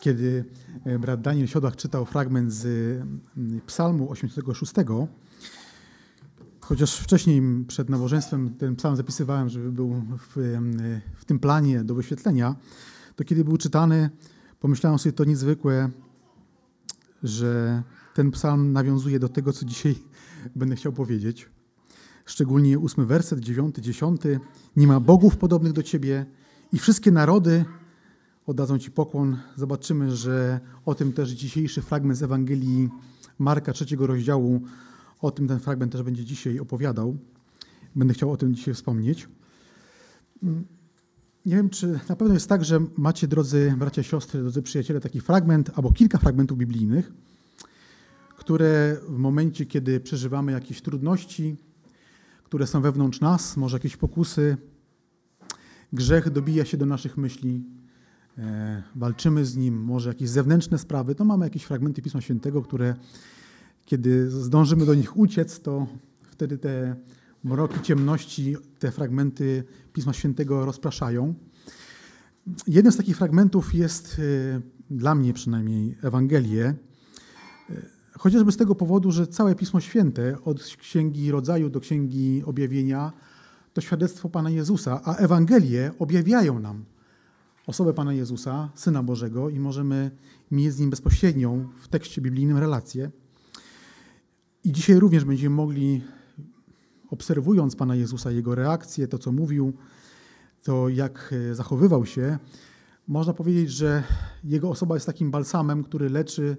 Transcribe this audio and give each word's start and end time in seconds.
Kiedy 0.00 0.44
e, 0.84 0.98
brat 0.98 1.20
Daniel 1.20 1.46
Siodłach 1.46 1.76
czytał 1.76 2.04
fragment 2.04 2.52
z 2.52 2.66
mm, 2.66 3.60
Psalmu 3.66 4.10
86, 4.10 4.72
chociaż 6.60 6.96
wcześniej 6.96 7.42
przed 7.68 7.90
nabożeństwem 7.90 8.54
ten 8.54 8.76
psalm 8.76 8.96
zapisywałem, 8.96 9.48
żeby 9.48 9.72
był 9.72 9.94
w, 10.18 10.36
w 11.16 11.24
tym 11.24 11.38
planie 11.38 11.84
do 11.84 11.94
wyświetlenia, 11.94 12.56
to 13.16 13.24
kiedy 13.24 13.44
był 13.44 13.56
czytany, 13.56 14.10
pomyślałem 14.60 14.98
sobie, 14.98 15.12
to 15.12 15.24
niezwykłe, 15.24 15.90
że 17.22 17.82
ten 18.14 18.30
psalm 18.30 18.72
nawiązuje 18.72 19.18
do 19.18 19.28
tego, 19.28 19.52
co 19.52 19.64
dzisiaj 19.64 19.94
będę 20.56 20.76
chciał 20.76 20.92
powiedzieć 20.92 21.53
szczególnie 22.24 22.78
ósmy 22.78 23.06
werset, 23.06 23.40
dziewiąty, 23.40 23.82
dziesiąty. 23.82 24.40
Nie 24.76 24.86
ma 24.86 25.00
bogów 25.00 25.36
podobnych 25.36 25.72
do 25.72 25.82
Ciebie 25.82 26.26
i 26.72 26.78
wszystkie 26.78 27.10
narody 27.10 27.64
oddadzą 28.46 28.78
Ci 28.78 28.90
pokłon. 28.90 29.38
Zobaczymy, 29.56 30.16
że 30.16 30.60
o 30.84 30.94
tym 30.94 31.12
też 31.12 31.30
dzisiejszy 31.30 31.82
fragment 31.82 32.18
z 32.18 32.22
Ewangelii 32.22 32.88
Marka 33.38 33.72
trzeciego 33.72 34.06
rozdziału, 34.06 34.62
o 35.20 35.30
tym 35.30 35.48
ten 35.48 35.60
fragment 35.60 35.92
też 35.92 36.02
będzie 36.02 36.24
dzisiaj 36.24 36.58
opowiadał. 36.58 37.16
Będę 37.96 38.14
chciał 38.14 38.32
o 38.32 38.36
tym 38.36 38.54
dzisiaj 38.54 38.74
wspomnieć. 38.74 39.28
Nie 41.46 41.56
wiem, 41.56 41.70
czy 41.70 42.00
na 42.08 42.16
pewno 42.16 42.34
jest 42.34 42.48
tak, 42.48 42.64
że 42.64 42.80
macie, 42.96 43.28
drodzy 43.28 43.74
bracia, 43.78 44.02
siostry, 44.02 44.40
drodzy 44.40 44.62
przyjaciele, 44.62 45.00
taki 45.00 45.20
fragment 45.20 45.70
albo 45.74 45.92
kilka 45.92 46.18
fragmentów 46.18 46.58
biblijnych, 46.58 47.12
które 48.36 48.96
w 49.08 49.18
momencie, 49.18 49.66
kiedy 49.66 50.00
przeżywamy 50.00 50.52
jakieś 50.52 50.82
trudności, 50.82 51.56
które 52.54 52.66
są 52.66 52.80
wewnątrz 52.80 53.20
nas, 53.20 53.56
może 53.56 53.76
jakieś 53.76 53.96
pokusy. 53.96 54.56
Grzech 55.92 56.30
dobija 56.30 56.64
się 56.64 56.76
do 56.76 56.86
naszych 56.86 57.16
myśli, 57.16 57.64
e, 58.38 58.82
walczymy 58.94 59.44
z 59.44 59.56
nim, 59.56 59.82
może 59.82 60.08
jakieś 60.08 60.28
zewnętrzne 60.28 60.78
sprawy. 60.78 61.14
To 61.14 61.24
mamy 61.24 61.46
jakieś 61.46 61.64
fragmenty 61.64 62.02
Pisma 62.02 62.20
Świętego, 62.20 62.62
które 62.62 62.94
kiedy 63.84 64.30
zdążymy 64.30 64.86
do 64.86 64.94
nich 64.94 65.16
uciec, 65.16 65.60
to 65.60 65.86
wtedy 66.22 66.58
te 66.58 66.96
mroki 67.44 67.80
ciemności, 67.80 68.56
te 68.78 68.90
fragmenty 68.90 69.64
Pisma 69.92 70.12
Świętego 70.12 70.64
rozpraszają. 70.64 71.34
Jednym 72.66 72.92
z 72.92 72.96
takich 72.96 73.16
fragmentów 73.16 73.74
jest 73.74 74.16
e, 74.18 74.60
dla 74.90 75.14
mnie 75.14 75.32
przynajmniej 75.32 75.98
Ewangelie, 76.02 76.74
Chociażby 78.18 78.52
z 78.52 78.56
tego 78.56 78.74
powodu, 78.74 79.12
że 79.12 79.26
całe 79.26 79.54
Pismo 79.54 79.80
Święte, 79.80 80.36
od 80.44 80.62
Księgi 80.62 81.30
Rodzaju 81.30 81.70
do 81.70 81.80
Księgi 81.80 82.42
Objawienia, 82.46 83.12
to 83.72 83.80
świadectwo 83.80 84.28
Pana 84.28 84.50
Jezusa, 84.50 85.00
a 85.04 85.16
Ewangelie 85.16 85.92
objawiają 85.98 86.58
nam 86.58 86.84
osobę 87.66 87.94
Pana 87.94 88.12
Jezusa, 88.12 88.70
Syna 88.74 89.02
Bożego 89.02 89.48
i 89.48 89.60
możemy 89.60 90.10
mieć 90.50 90.72
z 90.72 90.78
Nim 90.78 90.90
bezpośrednią 90.90 91.68
w 91.76 91.88
tekście 91.88 92.20
biblijnym 92.20 92.58
relację. 92.58 93.10
I 94.64 94.72
dzisiaj 94.72 94.96
również 94.96 95.24
będziemy 95.24 95.56
mogli, 95.56 96.02
obserwując 97.10 97.76
Pana 97.76 97.94
Jezusa, 97.94 98.30
Jego 98.30 98.54
reakcję, 98.54 99.08
to 99.08 99.18
co 99.18 99.32
mówił, 99.32 99.72
to 100.62 100.88
jak 100.88 101.34
zachowywał 101.52 102.06
się, 102.06 102.38
można 103.08 103.32
powiedzieć, 103.32 103.70
że 103.70 104.02
Jego 104.44 104.70
osoba 104.70 104.94
jest 104.96 105.06
takim 105.06 105.30
balsamem, 105.30 105.84
który 105.84 106.10
leczy 106.10 106.56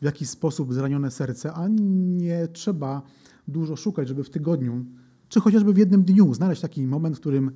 w 0.00 0.04
jakiś 0.04 0.28
sposób 0.28 0.74
zranione 0.74 1.10
serce, 1.10 1.52
a 1.52 1.68
nie 1.68 2.48
trzeba 2.48 3.02
dużo 3.48 3.76
szukać, 3.76 4.08
żeby 4.08 4.24
w 4.24 4.30
tygodniu, 4.30 4.84
czy 5.28 5.40
chociażby 5.40 5.72
w 5.72 5.78
jednym 5.78 6.02
dniu 6.02 6.34
znaleźć 6.34 6.62
taki 6.62 6.86
moment, 6.86 7.16
w 7.16 7.20
którym 7.20 7.50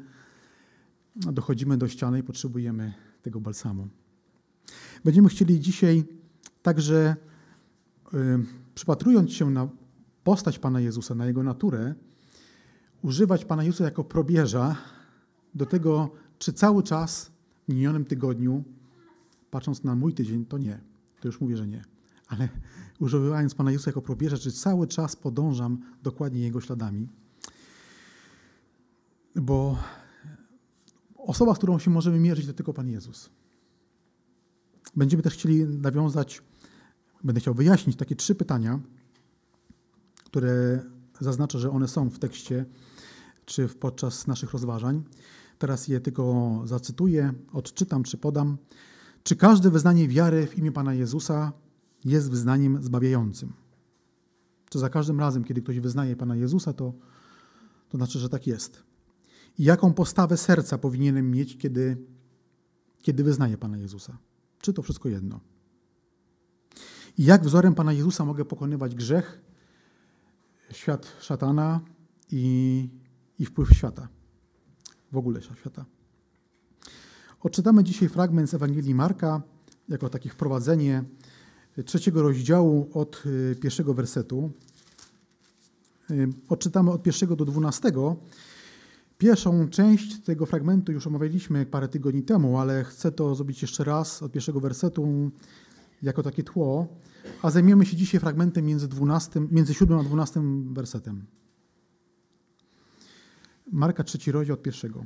dochodzimy 1.16 1.76
do 1.76 1.88
ściany 1.88 2.18
i 2.18 2.22
potrzebujemy 2.22 2.92
tego 3.22 3.40
balsamu. 3.40 3.88
Będziemy 5.04 5.28
chcieli 5.28 5.60
dzisiaj 5.60 6.04
także, 6.62 7.16
y, 8.14 8.18
przypatrując 8.74 9.32
się 9.32 9.50
na 9.50 9.68
postać 10.24 10.58
Pana 10.58 10.80
Jezusa, 10.80 11.14
na 11.14 11.26
Jego 11.26 11.42
naturę, 11.42 11.94
używać 13.02 13.44
Pana 13.44 13.64
Jezusa 13.64 13.84
jako 13.84 14.04
probierza 14.04 14.76
do 15.54 15.66
tego, 15.66 16.10
czy 16.38 16.52
cały 16.52 16.82
czas 16.82 17.30
w 17.68 17.72
minionym 17.72 18.04
tygodniu, 18.04 18.64
patrząc 19.50 19.84
na 19.84 19.94
mój 19.94 20.14
tydzień, 20.14 20.44
to 20.46 20.58
nie. 20.58 20.80
To 21.20 21.28
już 21.28 21.40
mówię, 21.40 21.56
że 21.56 21.66
nie 21.66 21.93
ale 22.28 22.48
używając 23.00 23.54
Pana 23.54 23.70
Jezusa 23.70 23.90
jako 23.90 24.02
probierza, 24.02 24.38
czy 24.38 24.52
cały 24.52 24.86
czas 24.86 25.16
podążam 25.16 25.82
dokładnie 26.02 26.40
Jego 26.40 26.60
śladami. 26.60 27.08
Bo 29.36 29.78
osoba, 31.16 31.54
z 31.54 31.58
którą 31.58 31.78
się 31.78 31.90
możemy 31.90 32.20
mierzyć, 32.20 32.46
to 32.46 32.52
tylko 32.52 32.72
Pan 32.72 32.88
Jezus. 32.88 33.30
Będziemy 34.96 35.22
też 35.22 35.34
chcieli 35.34 35.64
nawiązać, 35.64 36.42
będę 37.24 37.40
chciał 37.40 37.54
wyjaśnić 37.54 37.96
takie 37.96 38.16
trzy 38.16 38.34
pytania, 38.34 38.80
które 40.24 40.82
zaznaczę, 41.20 41.58
że 41.58 41.70
one 41.70 41.88
są 41.88 42.10
w 42.10 42.18
tekście 42.18 42.64
czy 43.44 43.68
podczas 43.68 44.26
naszych 44.26 44.52
rozważań. 44.52 45.02
Teraz 45.58 45.88
je 45.88 46.00
tylko 46.00 46.62
zacytuję, 46.64 47.32
odczytam 47.52 48.02
czy 48.02 48.18
podam. 48.18 48.58
Czy 49.22 49.36
każde 49.36 49.70
wyznanie 49.70 50.08
wiary 50.08 50.46
w 50.46 50.58
imię 50.58 50.72
Pana 50.72 50.94
Jezusa 50.94 51.52
jest 52.04 52.30
wyznaniem 52.30 52.82
zbawiającym. 52.82 53.52
To 54.70 54.78
za 54.78 54.88
każdym 54.88 55.20
razem, 55.20 55.44
kiedy 55.44 55.62
ktoś 55.62 55.80
wyznaje 55.80 56.16
Pana 56.16 56.36
Jezusa, 56.36 56.72
to, 56.72 56.92
to 57.88 57.96
znaczy, 57.96 58.18
że 58.18 58.28
tak 58.28 58.46
jest. 58.46 58.82
I 59.58 59.64
jaką 59.64 59.92
postawę 59.92 60.36
serca 60.36 60.78
powinienem 60.78 61.30
mieć, 61.30 61.58
kiedy, 61.58 61.96
kiedy 63.02 63.24
wyznaję 63.24 63.58
Pana 63.58 63.78
Jezusa? 63.78 64.18
Czy 64.60 64.72
to 64.72 64.82
wszystko 64.82 65.08
jedno? 65.08 65.40
I 67.18 67.24
jak 67.24 67.44
wzorem 67.44 67.74
Pana 67.74 67.92
Jezusa 67.92 68.24
mogę 68.24 68.44
pokonywać 68.44 68.94
grzech, 68.94 69.40
świat 70.70 71.16
szatana 71.20 71.80
i, 72.30 72.88
i 73.38 73.46
wpływ 73.46 73.70
świata, 73.70 74.08
w 75.12 75.16
ogóle 75.16 75.40
świata? 75.42 75.84
Odczytamy 77.40 77.84
dzisiaj 77.84 78.08
fragment 78.08 78.50
z 78.50 78.54
Ewangelii 78.54 78.94
Marka, 78.94 79.42
jako 79.88 80.08
takie 80.08 80.30
wprowadzenie 80.30 81.04
trzeciego 81.82 82.22
rozdziału 82.22 82.90
od 82.92 83.22
y, 83.26 83.56
pierwszego 83.60 83.94
wersetu. 83.94 84.50
Y, 86.10 86.28
odczytamy 86.48 86.90
od 86.90 87.02
pierwszego 87.02 87.36
do 87.36 87.44
dwunastego. 87.44 88.16
Pierwszą 89.18 89.68
część 89.68 90.22
tego 90.22 90.46
fragmentu 90.46 90.92
już 90.92 91.06
omawialiśmy 91.06 91.66
parę 91.66 91.88
tygodni 91.88 92.22
temu, 92.22 92.58
ale 92.58 92.84
chcę 92.84 93.12
to 93.12 93.34
zrobić 93.34 93.62
jeszcze 93.62 93.84
raz 93.84 94.22
od 94.22 94.32
pierwszego 94.32 94.60
wersetu 94.60 95.30
jako 96.02 96.22
takie 96.22 96.42
tło, 96.42 96.88
a 97.42 97.50
zajmiemy 97.50 97.86
się 97.86 97.96
dzisiaj 97.96 98.20
fragmentem 98.20 98.64
między, 98.64 98.88
12, 98.88 99.40
między 99.50 99.74
7 99.74 99.98
a 99.98 100.02
12 100.02 100.40
wersetem. 100.72 101.24
Marka 103.72 104.04
trzeci 104.04 104.32
rozdział 104.32 104.54
od 104.54 104.62
pierwszego. 104.62 105.04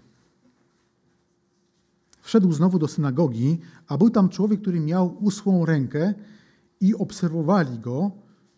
Wszedł 2.22 2.52
znowu 2.52 2.78
do 2.78 2.88
synagogi, 2.88 3.58
a 3.86 3.98
był 3.98 4.10
tam 4.10 4.28
człowiek, 4.28 4.60
który 4.60 4.80
miał 4.80 5.16
usłą 5.24 5.66
rękę 5.66 6.14
i 6.80 6.94
obserwowali 6.94 7.78
go, 7.78 8.10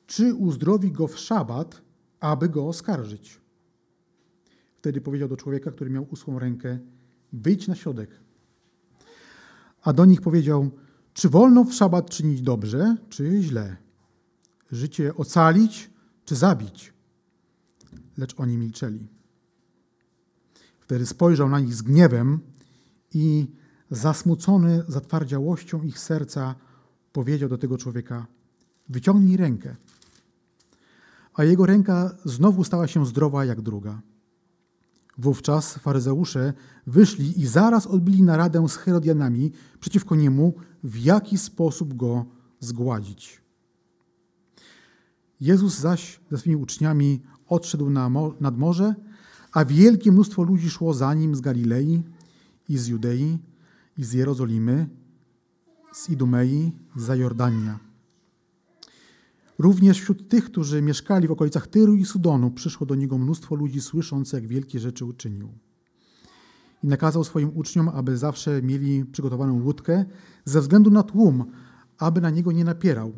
czy 0.06 0.34
uzdrowi 0.34 0.92
go 0.92 1.08
w 1.08 1.18
szabat, 1.18 1.82
aby 2.20 2.48
go 2.48 2.68
oskarżyć. 2.68 3.40
Wtedy 4.76 5.00
powiedział 5.00 5.28
do 5.28 5.36
człowieka, 5.36 5.70
który 5.70 5.90
miał 5.90 6.06
usłą 6.10 6.38
rękę, 6.38 6.78
wyjdź 7.32 7.68
na 7.68 7.74
środek. 7.74 8.10
A 9.82 9.92
do 9.92 10.04
nich 10.04 10.20
powiedział, 10.20 10.70
czy 11.12 11.28
wolno 11.28 11.64
w 11.64 11.74
szabat 11.74 12.10
czynić 12.10 12.42
dobrze, 12.42 12.96
czy 13.08 13.42
źle? 13.42 13.76
Życie 14.72 15.14
ocalić, 15.14 15.90
czy 16.24 16.36
zabić? 16.36 16.92
Lecz 18.18 18.34
oni 18.40 18.58
milczeli. 18.58 19.08
Wtedy 20.80 21.06
spojrzał 21.06 21.48
na 21.48 21.60
nich 21.60 21.74
z 21.74 21.82
gniewem 21.82 22.40
i 23.14 23.46
zasmucony 23.90 24.84
zatwardziałością 24.88 25.82
ich 25.82 25.98
serca, 25.98 26.54
powiedział 27.12 27.48
do 27.48 27.58
tego 27.58 27.78
człowieka: 27.78 28.26
Wyciągnij 28.88 29.36
rękę. 29.36 29.76
A 31.34 31.44
jego 31.44 31.66
ręka 31.66 32.16
znowu 32.24 32.64
stała 32.64 32.86
się 32.86 33.06
zdrowa 33.06 33.44
jak 33.44 33.60
druga. 33.60 34.00
Wówczas 35.18 35.74
faryzeusze 35.74 36.52
wyszli 36.86 37.40
i 37.40 37.46
zaraz 37.46 37.86
odbili 37.86 38.22
naradę 38.22 38.68
z 38.68 38.76
Herodianami 38.76 39.52
przeciwko 39.80 40.16
niemu, 40.16 40.54
w 40.84 40.98
jaki 40.98 41.38
sposób 41.38 41.94
go 41.94 42.26
zgładzić. 42.60 43.42
Jezus 45.40 45.78
zaś 45.78 46.20
ze 46.30 46.38
swymi 46.38 46.56
uczniami 46.56 47.22
odszedł 47.48 47.90
na 47.90 48.10
nad 48.40 48.58
morze, 48.58 48.94
a 49.52 49.64
wielkie 49.64 50.12
mnóstwo 50.12 50.42
ludzi 50.42 50.70
szło 50.70 50.94
za 50.94 51.14
nim 51.14 51.34
z 51.34 51.40
Galilei 51.40 52.02
i 52.68 52.78
z 52.78 52.86
Judei 52.86 53.38
i 53.98 54.04
z 54.04 54.12
Jerozolimy 54.12 54.88
z 55.92 56.10
Idumei, 56.10 56.72
z 56.96 57.18
Jordania. 57.18 57.78
Również 59.58 60.00
wśród 60.00 60.28
tych, 60.28 60.44
którzy 60.44 60.82
mieszkali 60.82 61.28
w 61.28 61.32
okolicach 61.32 61.66
Tyru 61.66 61.94
i 61.94 62.04
Sudonu, 62.04 62.50
przyszło 62.50 62.86
do 62.86 62.94
niego 62.94 63.18
mnóstwo 63.18 63.54
ludzi, 63.54 63.80
słysząc, 63.80 64.32
jak 64.32 64.46
wielkie 64.46 64.78
rzeczy 64.78 65.04
uczynił. 65.04 65.48
i 66.82 66.86
nakazał 66.86 67.24
swoim 67.24 67.50
uczniom, 67.54 67.88
aby 67.88 68.16
zawsze 68.16 68.62
mieli 68.62 69.04
przygotowaną 69.04 69.62
łódkę 69.62 70.04
ze 70.44 70.60
względu 70.60 70.90
na 70.90 71.02
tłum, 71.02 71.44
aby 71.98 72.20
na 72.20 72.30
niego 72.30 72.52
nie 72.52 72.64
napierał. 72.64 73.12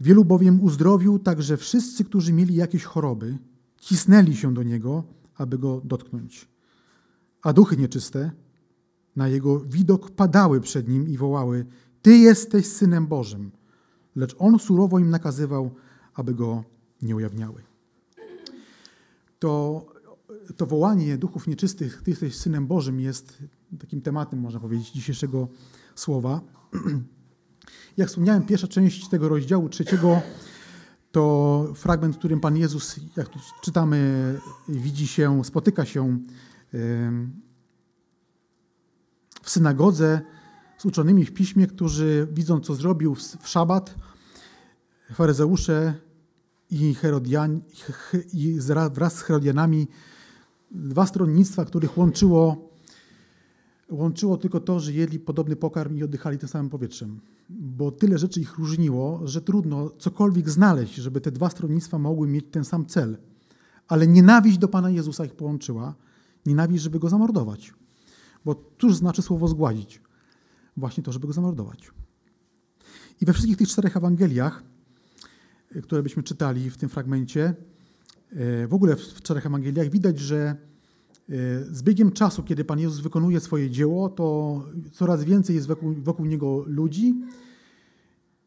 Wielu 0.00 0.24
bowiem 0.24 0.60
uzdrowił, 0.60 1.18
tak 1.18 1.42
że 1.42 1.56
wszyscy, 1.56 2.04
którzy 2.04 2.32
mieli 2.32 2.54
jakieś 2.54 2.84
choroby, 2.84 3.38
cisnęli 3.80 4.36
się 4.36 4.54
do 4.54 4.62
niego, 4.62 5.04
aby 5.34 5.58
go 5.58 5.80
dotknąć. 5.84 6.48
A 7.42 7.52
duchy 7.52 7.76
nieczyste 7.76 8.30
na 9.18 9.28
jego 9.28 9.60
widok 9.60 10.10
padały 10.10 10.60
przed 10.60 10.88
nim 10.88 11.08
i 11.08 11.16
wołały: 11.16 11.66
Ty 12.02 12.16
jesteś 12.16 12.66
synem 12.66 13.06
Bożym. 13.06 13.50
Lecz 14.16 14.36
on 14.38 14.58
surowo 14.58 14.98
im 14.98 15.10
nakazywał, 15.10 15.70
aby 16.14 16.34
go 16.34 16.64
nie 17.02 17.16
ujawniały. 17.16 17.62
To, 19.38 19.86
to 20.56 20.66
wołanie 20.66 21.18
duchów 21.18 21.46
nieczystych, 21.46 22.02
Ty 22.02 22.10
jesteś 22.10 22.36
synem 22.36 22.66
Bożym, 22.66 23.00
jest 23.00 23.38
takim 23.80 24.00
tematem, 24.00 24.40
można 24.40 24.60
powiedzieć, 24.60 24.90
dzisiejszego 24.90 25.48
słowa. 25.94 26.40
Jak 27.96 28.08
wspomniałem, 28.08 28.42
pierwsza 28.42 28.68
część 28.68 29.08
tego 29.08 29.28
rozdziału 29.28 29.68
trzeciego 29.68 30.22
to 31.12 31.72
fragment, 31.74 32.14
w 32.14 32.18
którym 32.18 32.40
Pan 32.40 32.56
Jezus, 32.56 33.00
jak 33.16 33.28
tu 33.28 33.38
czytamy, 33.62 34.40
widzi 34.68 35.06
się, 35.06 35.44
spotyka 35.44 35.84
się 35.84 36.18
w 39.48 39.50
synagodze 39.50 40.20
z 40.78 40.84
uczonymi 40.84 41.24
w 41.24 41.32
piśmie, 41.32 41.66
którzy 41.66 42.28
widzą, 42.32 42.60
co 42.60 42.74
zrobił 42.74 43.14
w 43.14 43.48
szabat, 43.48 43.94
faryzeusze 45.12 45.94
i, 46.70 46.94
Herodian, 46.94 47.60
i 48.32 48.58
wraz 48.92 49.14
z 49.14 49.20
Herodianami 49.20 49.88
dwa 50.70 51.06
stronnictwa, 51.06 51.64
których 51.64 51.98
łączyło, 51.98 52.70
łączyło 53.90 54.36
tylko 54.36 54.60
to, 54.60 54.80
że 54.80 54.92
jedli 54.92 55.18
podobny 55.18 55.56
pokarm 55.56 55.96
i 55.96 56.02
oddychali 56.02 56.38
tym 56.38 56.48
samym 56.48 56.70
powietrzem. 56.70 57.20
Bo 57.48 57.90
tyle 57.90 58.18
rzeczy 58.18 58.40
ich 58.40 58.58
różniło, 58.58 59.20
że 59.24 59.42
trudno 59.42 59.90
cokolwiek 59.98 60.50
znaleźć, 60.50 60.94
żeby 60.94 61.20
te 61.20 61.32
dwa 61.32 61.50
stronnictwa 61.50 61.98
mogły 61.98 62.28
mieć 62.28 62.46
ten 62.50 62.64
sam 62.64 62.86
cel. 62.86 63.18
Ale 63.88 64.06
nienawiść 64.06 64.58
do 64.58 64.68
Pana 64.68 64.90
Jezusa 64.90 65.24
ich 65.24 65.34
połączyła, 65.34 65.94
nienawiść, 66.46 66.82
żeby 66.82 66.98
Go 66.98 67.08
zamordować. 67.08 67.72
Bo 68.44 68.72
cóż 68.78 68.96
znaczy 68.96 69.22
słowo 69.22 69.48
zgładzić? 69.48 70.00
Właśnie 70.76 71.02
to, 71.02 71.12
żeby 71.12 71.26
Go 71.26 71.32
zamordować. 71.32 71.90
I 73.20 73.26
we 73.26 73.32
wszystkich 73.32 73.56
tych 73.56 73.68
czterech 73.68 73.96
Ewangeliach 73.96 74.62
które 75.82 76.02
byśmy 76.02 76.22
czytali 76.22 76.70
w 76.70 76.76
tym 76.76 76.88
fragmencie, 76.88 77.54
e, 78.32 78.66
w 78.66 78.74
ogóle 78.74 78.96
w 78.96 79.22
czterech 79.22 79.46
Ewangeliach, 79.46 79.90
widać, 79.90 80.18
że 80.18 80.36
e, 80.46 80.56
z 81.70 81.82
biegiem 81.82 82.12
czasu, 82.12 82.42
kiedy 82.42 82.64
Pan 82.64 82.78
Jezus 82.78 83.00
wykonuje 83.00 83.40
swoje 83.40 83.70
dzieło, 83.70 84.08
to 84.08 84.64
coraz 84.92 85.24
więcej 85.24 85.56
jest 85.56 85.66
wokół, 85.66 85.94
wokół 85.94 86.26
Niego 86.26 86.64
ludzi 86.66 87.14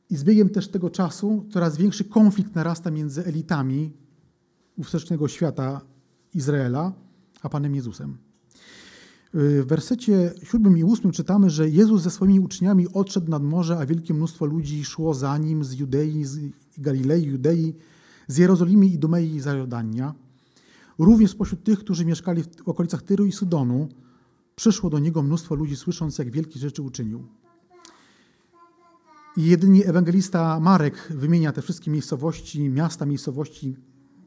i 0.10 0.16
z 0.16 0.24
biegiem 0.24 0.50
też 0.50 0.68
tego 0.68 0.90
czasu 0.90 1.46
coraz 1.52 1.78
większy 1.78 2.04
konflikt 2.04 2.56
narasta 2.56 2.92
między 2.92 3.26
elitami 3.26 3.92
ówczesnego 4.78 5.28
świata 5.28 5.82
Izraela 6.34 6.94
a 7.42 7.50
Panem 7.50 7.76
Jezusem. 7.76 8.31
W 9.33 9.63
wersecie 9.68 10.33
7 10.44 10.78
i 10.78 10.83
8 10.83 11.12
czytamy, 11.12 11.50
że 11.50 11.69
Jezus 11.69 12.01
ze 12.01 12.12
swoimi 12.12 12.39
uczniami 12.39 12.88
odszedł 12.94 13.31
nad 13.31 13.44
morze, 13.44 13.78
a 13.78 13.86
wielkie 13.86 14.13
mnóstwo 14.13 14.45
ludzi 14.45 14.86
szło 14.86 15.13
za 15.13 15.38
nim 15.38 15.63
z 15.63 15.74
Judei, 15.74 16.24
z 16.24 16.39
Galilei, 16.78 17.24
Judei, 17.24 17.74
z 18.28 18.38
Jerozolimy 18.38 18.86
i 18.86 19.00
Dumei 19.00 19.36
i 19.36 19.39
Zajordania. 19.39 20.13
Również 20.98 21.31
spośród 21.31 21.63
tych, 21.63 21.80
którzy 21.80 22.06
mieszkali 22.06 22.44
w 22.44 22.69
okolicach 22.69 23.01
Tyru 23.01 23.25
i 23.25 23.31
Sydonu, 23.31 23.89
przyszło 24.56 24.89
do 24.89 25.00
niego 25.00 25.24
mnóstwo 25.24 25.56
ludzi, 25.56 25.75
słysząc, 25.75 26.18
jak 26.18 26.31
wielkie 26.31 26.60
rzeczy 26.60 26.81
uczynił. 26.81 27.28
I 29.38 29.45
jedynie 29.45 29.86
ewangelista 29.86 30.60
Marek 30.60 31.13
wymienia 31.16 31.51
te 31.51 31.62
wszystkie 31.62 31.92
miejscowości, 31.92 32.69
miasta, 32.69 33.06
miejscowości, 33.06 33.75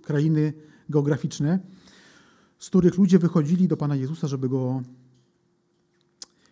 krainy 0.02 0.52
geograficzne, 0.88 1.58
z 2.64 2.68
których 2.68 2.98
ludzie 2.98 3.18
wychodzili 3.18 3.68
do 3.68 3.76
Pana 3.76 3.96
Jezusa, 3.96 4.28
żeby 4.28 4.48
go, 4.48 4.82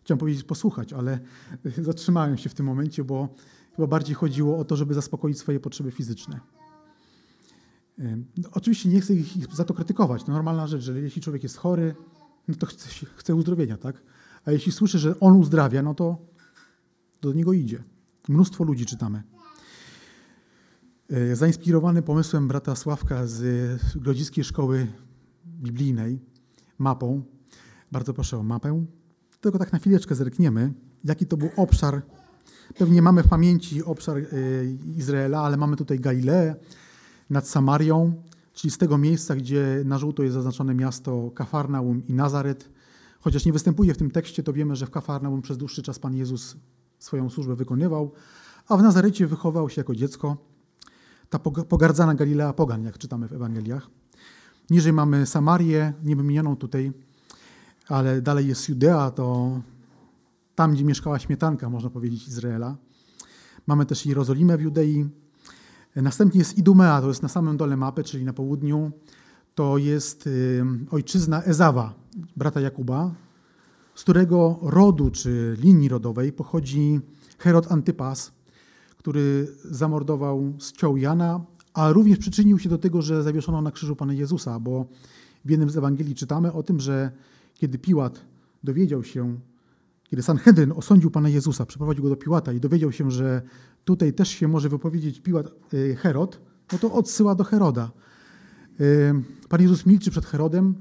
chciałem 0.02 0.18
powiedzieć, 0.18 0.44
posłuchać, 0.44 0.92
ale 0.92 1.20
zatrzymałem 1.90 2.38
się 2.38 2.48
w 2.48 2.54
tym 2.54 2.66
momencie, 2.66 3.04
bo 3.04 3.28
chyba 3.76 3.88
bardziej 3.88 4.14
chodziło 4.14 4.58
o 4.58 4.64
to, 4.64 4.76
żeby 4.76 4.94
zaspokoić 4.94 5.38
swoje 5.38 5.60
potrzeby 5.60 5.90
fizyczne. 5.90 6.40
No, 8.36 8.48
oczywiście 8.52 8.88
nie 8.88 9.00
chcę 9.00 9.14
ich 9.14 9.54
za 9.54 9.64
to 9.64 9.74
krytykować. 9.74 10.24
To 10.24 10.32
normalna 10.32 10.66
rzecz, 10.66 10.82
że 10.82 11.00
jeśli 11.00 11.22
człowiek 11.22 11.42
jest 11.42 11.56
chory, 11.56 11.94
no 12.48 12.54
to 12.54 12.66
chce, 12.66 13.06
chce 13.16 13.34
uzdrowienia, 13.34 13.76
tak? 13.76 14.02
A 14.44 14.52
jeśli 14.52 14.72
słyszy, 14.72 14.98
że 14.98 15.20
on 15.20 15.36
uzdrawia, 15.36 15.82
no 15.82 15.94
to 15.94 16.18
do 17.20 17.32
niego 17.32 17.52
idzie. 17.52 17.82
Mnóstwo 18.28 18.64
ludzi 18.64 18.86
czytamy. 18.86 19.22
E, 21.10 21.36
zainspirowany 21.36 22.02
pomysłem 22.02 22.48
brata 22.48 22.76
Sławka 22.76 23.26
z 23.26 23.96
Grodziskiej 23.96 24.44
Szkoły 24.44 24.86
biblijnej 25.46 26.20
mapą. 26.78 27.22
Bardzo 27.92 28.14
proszę 28.14 28.38
o 28.38 28.42
mapę. 28.42 28.84
Tylko 29.40 29.58
tak 29.58 29.72
na 29.72 29.78
chwileczkę 29.78 30.14
zerkniemy, 30.14 30.72
jaki 31.04 31.26
to 31.26 31.36
był 31.36 31.50
obszar. 31.56 32.02
Pewnie 32.78 33.02
mamy 33.02 33.22
w 33.22 33.28
pamięci 33.28 33.84
obszar 33.84 34.18
y, 34.18 34.26
Izraela, 34.96 35.40
ale 35.40 35.56
mamy 35.56 35.76
tutaj 35.76 36.00
Galileę 36.00 36.56
nad 37.30 37.48
Samarią, 37.48 38.22
czyli 38.52 38.70
z 38.70 38.78
tego 38.78 38.98
miejsca, 38.98 39.36
gdzie 39.36 39.82
na 39.84 39.98
żółto 39.98 40.22
jest 40.22 40.34
zaznaczone 40.34 40.74
miasto 40.74 41.30
Kafarnaum 41.30 42.06
i 42.06 42.14
Nazaret. 42.14 42.70
Chociaż 43.20 43.44
nie 43.44 43.52
występuje 43.52 43.94
w 43.94 43.98
tym 43.98 44.10
tekście, 44.10 44.42
to 44.42 44.52
wiemy, 44.52 44.76
że 44.76 44.86
w 44.86 44.90
Kafarnaum 44.90 45.42
przez 45.42 45.58
dłuższy 45.58 45.82
czas 45.82 45.98
Pan 45.98 46.14
Jezus 46.14 46.56
swoją 46.98 47.30
służbę 47.30 47.56
wykonywał, 47.56 48.12
a 48.68 48.76
w 48.76 48.82
Nazarecie 48.82 49.26
wychował 49.26 49.68
się 49.68 49.80
jako 49.80 49.94
dziecko. 49.94 50.36
Ta 51.30 51.38
pogardzana 51.38 52.14
Galilea 52.14 52.52
Pogan, 52.52 52.84
jak 52.84 52.98
czytamy 52.98 53.28
w 53.28 53.32
Ewangeliach. 53.32 53.90
Niżej 54.72 54.92
mamy 54.92 55.26
Samarię, 55.26 55.92
nie 56.04 56.16
wymienioną 56.16 56.56
tutaj, 56.56 56.92
ale 57.88 58.22
dalej 58.22 58.46
jest 58.46 58.68
Judea, 58.68 59.10
to 59.10 59.60
tam, 60.54 60.72
gdzie 60.72 60.84
mieszkała 60.84 61.18
śmietanka, 61.18 61.70
można 61.70 61.90
powiedzieć, 61.90 62.28
Izraela. 62.28 62.76
Mamy 63.66 63.86
też 63.86 64.06
Jerozolimę 64.06 64.58
w 64.58 64.60
Judei. 64.60 65.08
Następnie 65.96 66.38
jest 66.38 66.58
Idumea, 66.58 67.00
to 67.00 67.08
jest 67.08 67.22
na 67.22 67.28
samym 67.28 67.56
dole 67.56 67.76
mapy, 67.76 68.04
czyli 68.04 68.24
na 68.24 68.32
południu. 68.32 68.90
To 69.54 69.78
jest 69.78 70.28
ojczyzna 70.90 71.42
Ezawa, 71.42 71.94
brata 72.36 72.60
Jakuba, 72.60 73.14
z 73.94 74.02
którego 74.02 74.58
rodu 74.62 75.10
czy 75.10 75.56
linii 75.58 75.88
rodowej 75.88 76.32
pochodzi 76.32 77.00
Herod 77.38 77.72
Antypas, 77.72 78.32
który 78.96 79.48
zamordował, 79.64 80.52
ściął 80.58 80.96
Jana, 80.96 81.40
a 81.74 81.92
również 81.92 82.18
przyczynił 82.18 82.58
się 82.58 82.68
do 82.68 82.78
tego, 82.78 83.02
że 83.02 83.22
zawieszono 83.22 83.62
na 83.62 83.70
krzyżu 83.70 83.96
Pana 83.96 84.12
Jezusa, 84.12 84.60
bo 84.60 84.86
w 85.44 85.50
jednym 85.50 85.70
z 85.70 85.76
Ewangelii 85.76 86.14
czytamy 86.14 86.52
o 86.52 86.62
tym, 86.62 86.80
że 86.80 87.12
kiedy 87.54 87.78
Piłat 87.78 88.20
dowiedział 88.64 89.04
się, 89.04 89.38
kiedy 90.04 90.22
Sanhedryn 90.22 90.72
osądził 90.72 91.10
Pana 91.10 91.28
Jezusa, 91.28 91.66
przeprowadził 91.66 92.02
go 92.02 92.10
do 92.10 92.16
Piłata 92.16 92.52
i 92.52 92.60
dowiedział 92.60 92.92
się, 92.92 93.10
że 93.10 93.42
tutaj 93.84 94.12
też 94.12 94.28
się 94.28 94.48
może 94.48 94.68
wypowiedzieć 94.68 95.20
Piłat, 95.20 95.46
y, 95.74 95.96
Herod, 95.96 96.40
no 96.72 96.78
to 96.78 96.92
odsyła 96.92 97.34
do 97.34 97.44
Heroda. 97.44 97.90
Y, 98.80 99.14
Pan 99.48 99.62
Jezus 99.62 99.86
milczy 99.86 100.10
przed 100.10 100.26
Herodem, 100.26 100.74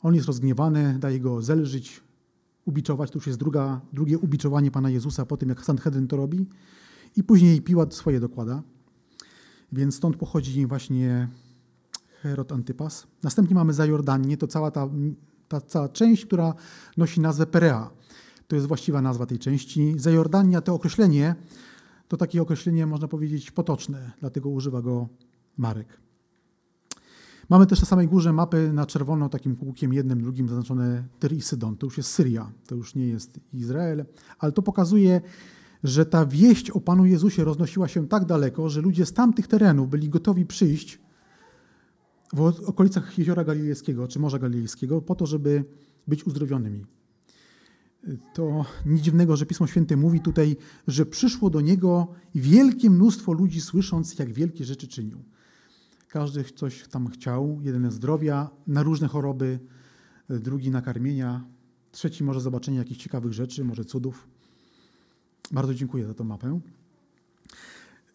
on 0.00 0.14
jest 0.14 0.26
rozgniewany, 0.26 0.96
daje 0.98 1.20
go 1.20 1.42
zelżyć, 1.42 2.00
ubiczować, 2.64 3.10
to 3.10 3.18
już 3.18 3.26
jest 3.26 3.38
druga, 3.38 3.80
drugie 3.92 4.18
ubiczowanie 4.18 4.70
Pana 4.70 4.90
Jezusa 4.90 5.26
po 5.26 5.36
tym, 5.36 5.48
jak 5.48 5.64
Sanhedryn 5.64 6.08
to 6.08 6.16
robi 6.16 6.46
i 7.16 7.24
później 7.24 7.62
Piłat 7.62 7.94
swoje 7.94 8.20
dokłada. 8.20 8.62
Więc 9.72 9.94
stąd 9.94 10.16
pochodzi 10.16 10.66
właśnie 10.66 11.28
Herod 12.22 12.52
Antypas. 12.52 13.06
Następnie 13.22 13.54
mamy 13.54 13.72
Zajordanię, 13.72 14.36
to 14.36 14.46
cała 14.46 14.70
ta, 14.70 14.88
ta 15.48 15.60
cała 15.60 15.88
część, 15.88 16.26
która 16.26 16.54
nosi 16.96 17.20
nazwę 17.20 17.46
Perea. 17.46 17.90
To 18.48 18.56
jest 18.56 18.68
właściwa 18.68 19.02
nazwa 19.02 19.26
tej 19.26 19.38
części. 19.38 19.94
Zajordania 19.98 20.60
to 20.60 20.74
określenie, 20.74 21.34
to 22.08 22.16
takie 22.16 22.42
określenie 22.42 22.86
można 22.86 23.08
powiedzieć 23.08 23.50
potoczne, 23.50 24.12
dlatego 24.20 24.48
używa 24.48 24.82
go 24.82 25.08
Marek. 25.56 26.00
Mamy 27.48 27.66
też 27.66 27.80
na 27.80 27.86
samej 27.86 28.08
górze 28.08 28.32
mapy 28.32 28.72
na 28.72 28.86
czerwono 28.86 29.28
takim 29.28 29.56
kółkiem 29.56 29.92
jednym, 29.92 30.22
drugim 30.22 30.48
zaznaczone 30.48 31.04
Tyr 31.18 31.32
i 31.32 31.42
Sydon. 31.42 31.76
To 31.76 31.86
już 31.86 31.96
jest 31.96 32.10
Syria, 32.10 32.52
to 32.66 32.74
już 32.74 32.94
nie 32.94 33.06
jest 33.06 33.40
Izrael, 33.52 34.04
ale 34.38 34.52
to 34.52 34.62
pokazuje 34.62 35.20
że 35.84 36.06
ta 36.06 36.26
wieść 36.26 36.70
o 36.70 36.80
Panu 36.80 37.06
Jezusie 37.06 37.44
roznosiła 37.44 37.88
się 37.88 38.08
tak 38.08 38.24
daleko, 38.24 38.68
że 38.68 38.80
ludzie 38.80 39.06
z 39.06 39.12
tamtych 39.12 39.48
terenów 39.48 39.90
byli 39.90 40.08
gotowi 40.08 40.46
przyjść 40.46 41.00
w 42.32 42.40
okolicach 42.66 43.18
Jeziora 43.18 43.44
Galilejskiego 43.44 44.08
czy 44.08 44.18
Morza 44.18 44.38
Galilejskiego 44.38 45.02
po 45.02 45.14
to, 45.14 45.26
żeby 45.26 45.64
być 46.08 46.26
uzdrowionymi. 46.26 46.86
To 48.34 48.64
nic 48.86 49.00
dziwnego, 49.00 49.36
że 49.36 49.46
Pismo 49.46 49.66
Święte 49.66 49.96
mówi 49.96 50.20
tutaj, 50.20 50.56
że 50.86 51.06
przyszło 51.06 51.50
do 51.50 51.60
Niego 51.60 52.08
wielkie 52.34 52.90
mnóstwo 52.90 53.32
ludzi, 53.32 53.60
słysząc, 53.60 54.18
jak 54.18 54.32
wielkie 54.32 54.64
rzeczy 54.64 54.88
czynił. 54.88 55.24
Każdy 56.08 56.44
coś 56.44 56.88
tam 56.88 57.08
chciał, 57.08 57.58
jeden 57.62 57.90
zdrowia 57.90 58.50
na 58.66 58.82
różne 58.82 59.08
choroby, 59.08 59.58
drugi 60.28 60.70
na 60.70 60.82
karmienia, 60.82 61.44
trzeci 61.90 62.24
może 62.24 62.40
zobaczenie 62.40 62.78
jakichś 62.78 63.02
ciekawych 63.02 63.32
rzeczy, 63.32 63.64
może 63.64 63.84
cudów. 63.84 64.28
Bardzo 65.52 65.74
dziękuję 65.74 66.06
za 66.06 66.14
tą 66.14 66.24
mapę. 66.24 66.60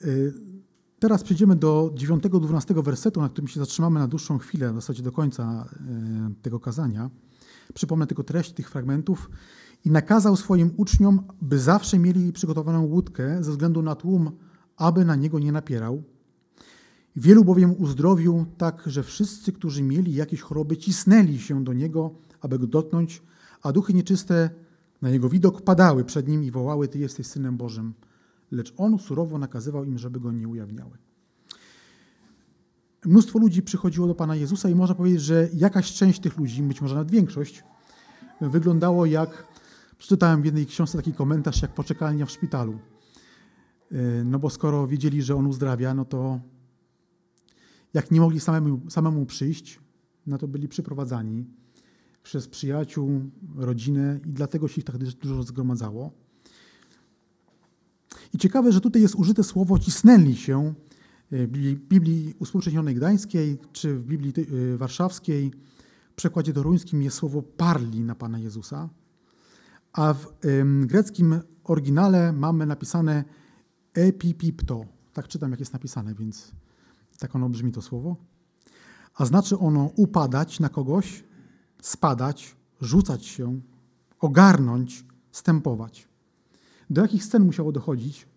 Y, 0.05 0.33
teraz 0.99 1.23
przejdziemy 1.23 1.55
do 1.55 1.91
9-12 1.95 2.83
wersetu, 2.83 3.21
na 3.21 3.29
którym 3.29 3.47
się 3.47 3.59
zatrzymamy 3.59 3.99
na 3.99 4.07
dłuższą 4.07 4.37
chwilę, 4.37 4.71
w 4.71 4.75
zasadzie 4.75 5.03
do 5.03 5.11
końca 5.11 5.69
y, 6.31 6.41
tego 6.41 6.59
kazania. 6.59 7.09
Przypomnę 7.73 8.07
tylko 8.07 8.23
treść 8.23 8.53
tych 8.53 8.69
fragmentów. 8.69 9.29
I 9.85 9.91
nakazał 9.91 10.35
swoim 10.35 10.71
uczniom, 10.77 11.23
by 11.41 11.59
zawsze 11.59 11.99
mieli 11.99 12.33
przygotowaną 12.33 12.85
łódkę 12.85 13.43
ze 13.43 13.51
względu 13.51 13.81
na 13.81 13.95
tłum, 13.95 14.31
aby 14.77 15.05
na 15.05 15.15
niego 15.15 15.39
nie 15.39 15.51
napierał. 15.51 16.03
Wielu 17.15 17.45
bowiem 17.45 17.75
uzdrowił 17.77 18.45
tak, 18.57 18.83
że 18.85 19.03
wszyscy, 19.03 19.51
którzy 19.51 19.83
mieli 19.83 20.13
jakieś 20.13 20.41
choroby, 20.41 20.77
cisnęli 20.77 21.39
się 21.39 21.63
do 21.63 21.73
niego, 21.73 22.11
aby 22.41 22.59
go 22.59 22.67
dotknąć, 22.67 23.21
a 23.61 23.71
duchy 23.71 23.93
nieczyste 23.93 24.49
na 25.01 25.09
jego 25.09 25.29
widok 25.29 25.61
padały 25.61 26.03
przed 26.03 26.27
nim 26.27 26.43
i 26.43 26.51
wołały: 26.51 26.87
Ty 26.87 26.99
jesteś 26.99 27.27
synem 27.27 27.57
Bożym. 27.57 27.93
Lecz 28.51 28.73
on 28.77 28.99
surowo 28.99 29.37
nakazywał 29.37 29.83
im, 29.83 29.97
żeby 29.97 30.19
go 30.19 30.31
nie 30.31 30.47
ujawniały. 30.47 30.97
Mnóstwo 33.05 33.39
ludzi 33.39 33.61
przychodziło 33.61 34.07
do 34.07 34.15
Pana 34.15 34.35
Jezusa 34.35 34.69
i 34.69 34.75
można 34.75 34.95
powiedzieć, 34.95 35.21
że 35.21 35.49
jakaś 35.53 35.93
część 35.93 36.19
tych 36.19 36.37
ludzi, 36.37 36.63
być 36.63 36.81
może 36.81 36.95
nawet 36.95 37.11
większość, 37.11 37.63
wyglądało 38.41 39.05
jak, 39.05 39.47
przeczytałem 39.97 40.41
w 40.41 40.45
jednej 40.45 40.65
książce 40.65 40.97
taki 40.97 41.13
komentarz, 41.13 41.61
jak 41.61 41.73
poczekalnia 41.73 42.25
w 42.25 42.31
szpitalu. 42.31 42.79
No 44.25 44.39
bo 44.39 44.49
skoro 44.49 44.87
wiedzieli, 44.87 45.21
że 45.21 45.35
on 45.35 45.47
uzdrawia, 45.47 45.93
no 45.93 46.05
to 46.05 46.39
jak 47.93 48.11
nie 48.11 48.21
mogli 48.21 48.39
samemu, 48.39 48.89
samemu 48.89 49.25
przyjść, 49.25 49.79
no 50.27 50.37
to 50.37 50.47
byli 50.47 50.67
przyprowadzani 50.67 51.45
przez 52.27 52.47
przyjaciół, 52.47 53.21
rodzinę 53.55 54.19
i 54.25 54.31
dlatego 54.31 54.67
się 54.67 54.81
ich 54.81 54.85
tak 54.85 54.97
dużo 54.97 55.43
zgromadzało. 55.43 56.11
I 58.33 58.37
ciekawe, 58.37 58.71
że 58.71 58.81
tutaj 58.81 59.01
jest 59.01 59.15
użyte 59.15 59.43
słowo 59.43 59.79
cisnęli 59.79 60.35
się 60.35 60.73
w 61.31 61.77
Biblii 61.89 62.33
Uspółcześnionej 62.39 62.95
Gdańskiej 62.95 63.57
czy 63.71 63.95
w 63.95 64.05
Biblii 64.05 64.33
y, 64.37 64.77
Warszawskiej. 64.77 65.51
W 66.11 66.15
przekładzie 66.15 66.53
toruńskim 66.53 67.01
jest 67.01 67.17
słowo 67.17 67.41
parli 67.41 68.03
na 68.03 68.15
Pana 68.15 68.39
Jezusa, 68.39 68.89
a 69.93 70.13
w 70.13 70.27
greckim 70.85 71.39
oryginale 71.63 72.33
mamy 72.33 72.65
napisane 72.65 73.23
epipipto. 73.93 74.85
Tak 75.13 75.27
czytam, 75.27 75.51
jak 75.51 75.59
jest 75.59 75.73
napisane, 75.73 76.15
więc 76.15 76.51
tak 77.19 77.35
ono 77.35 77.49
brzmi 77.49 77.71
to 77.71 77.81
słowo. 77.81 78.15
A 79.15 79.25
znaczy 79.25 79.57
ono 79.57 79.91
upadać 79.95 80.59
na 80.59 80.69
kogoś, 80.69 81.26
spadać, 81.81 82.55
rzucać 82.81 83.25
się, 83.25 83.59
ogarnąć, 84.19 85.05
stępować. 85.31 86.07
Do 86.89 87.01
jakich 87.01 87.23
scen 87.23 87.45
musiało 87.45 87.71
dochodzić? 87.71 88.27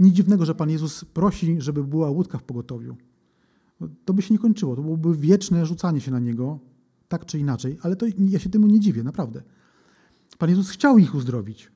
Nic 0.00 0.14
dziwnego, 0.14 0.44
że 0.44 0.54
Pan 0.54 0.70
Jezus 0.70 1.04
prosi, 1.04 1.60
żeby 1.60 1.84
była 1.84 2.10
łódka 2.10 2.38
w 2.38 2.42
pogotowiu. 2.42 2.96
To 4.04 4.14
by 4.14 4.22
się 4.22 4.34
nie 4.34 4.38
kończyło, 4.38 4.76
to 4.76 4.82
byłoby 4.82 5.16
wieczne 5.16 5.66
rzucanie 5.66 6.00
się 6.00 6.10
na 6.10 6.18
Niego, 6.18 6.58
tak 7.08 7.26
czy 7.26 7.38
inaczej, 7.38 7.78
ale 7.82 7.96
to 7.96 8.06
ja 8.18 8.38
się 8.38 8.50
temu 8.50 8.66
nie 8.66 8.80
dziwię, 8.80 9.02
naprawdę. 9.02 9.42
Pan 10.38 10.50
Jezus 10.50 10.70
chciał 10.70 10.98
ich 10.98 11.14
uzdrowić, 11.14 11.72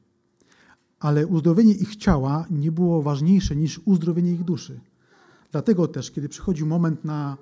ale 1.00 1.26
uzdrowienie 1.26 1.74
ich 1.74 1.96
ciała 1.96 2.46
nie 2.50 2.72
było 2.72 3.02
ważniejsze 3.02 3.56
niż 3.56 3.80
uzdrowienie 3.84 4.32
ich 4.32 4.44
duszy. 4.44 4.80
Dlatego 5.52 5.88
też, 5.88 6.10
kiedy 6.10 6.28
przychodził 6.28 6.66
moment 6.66 7.04
na, 7.04 7.36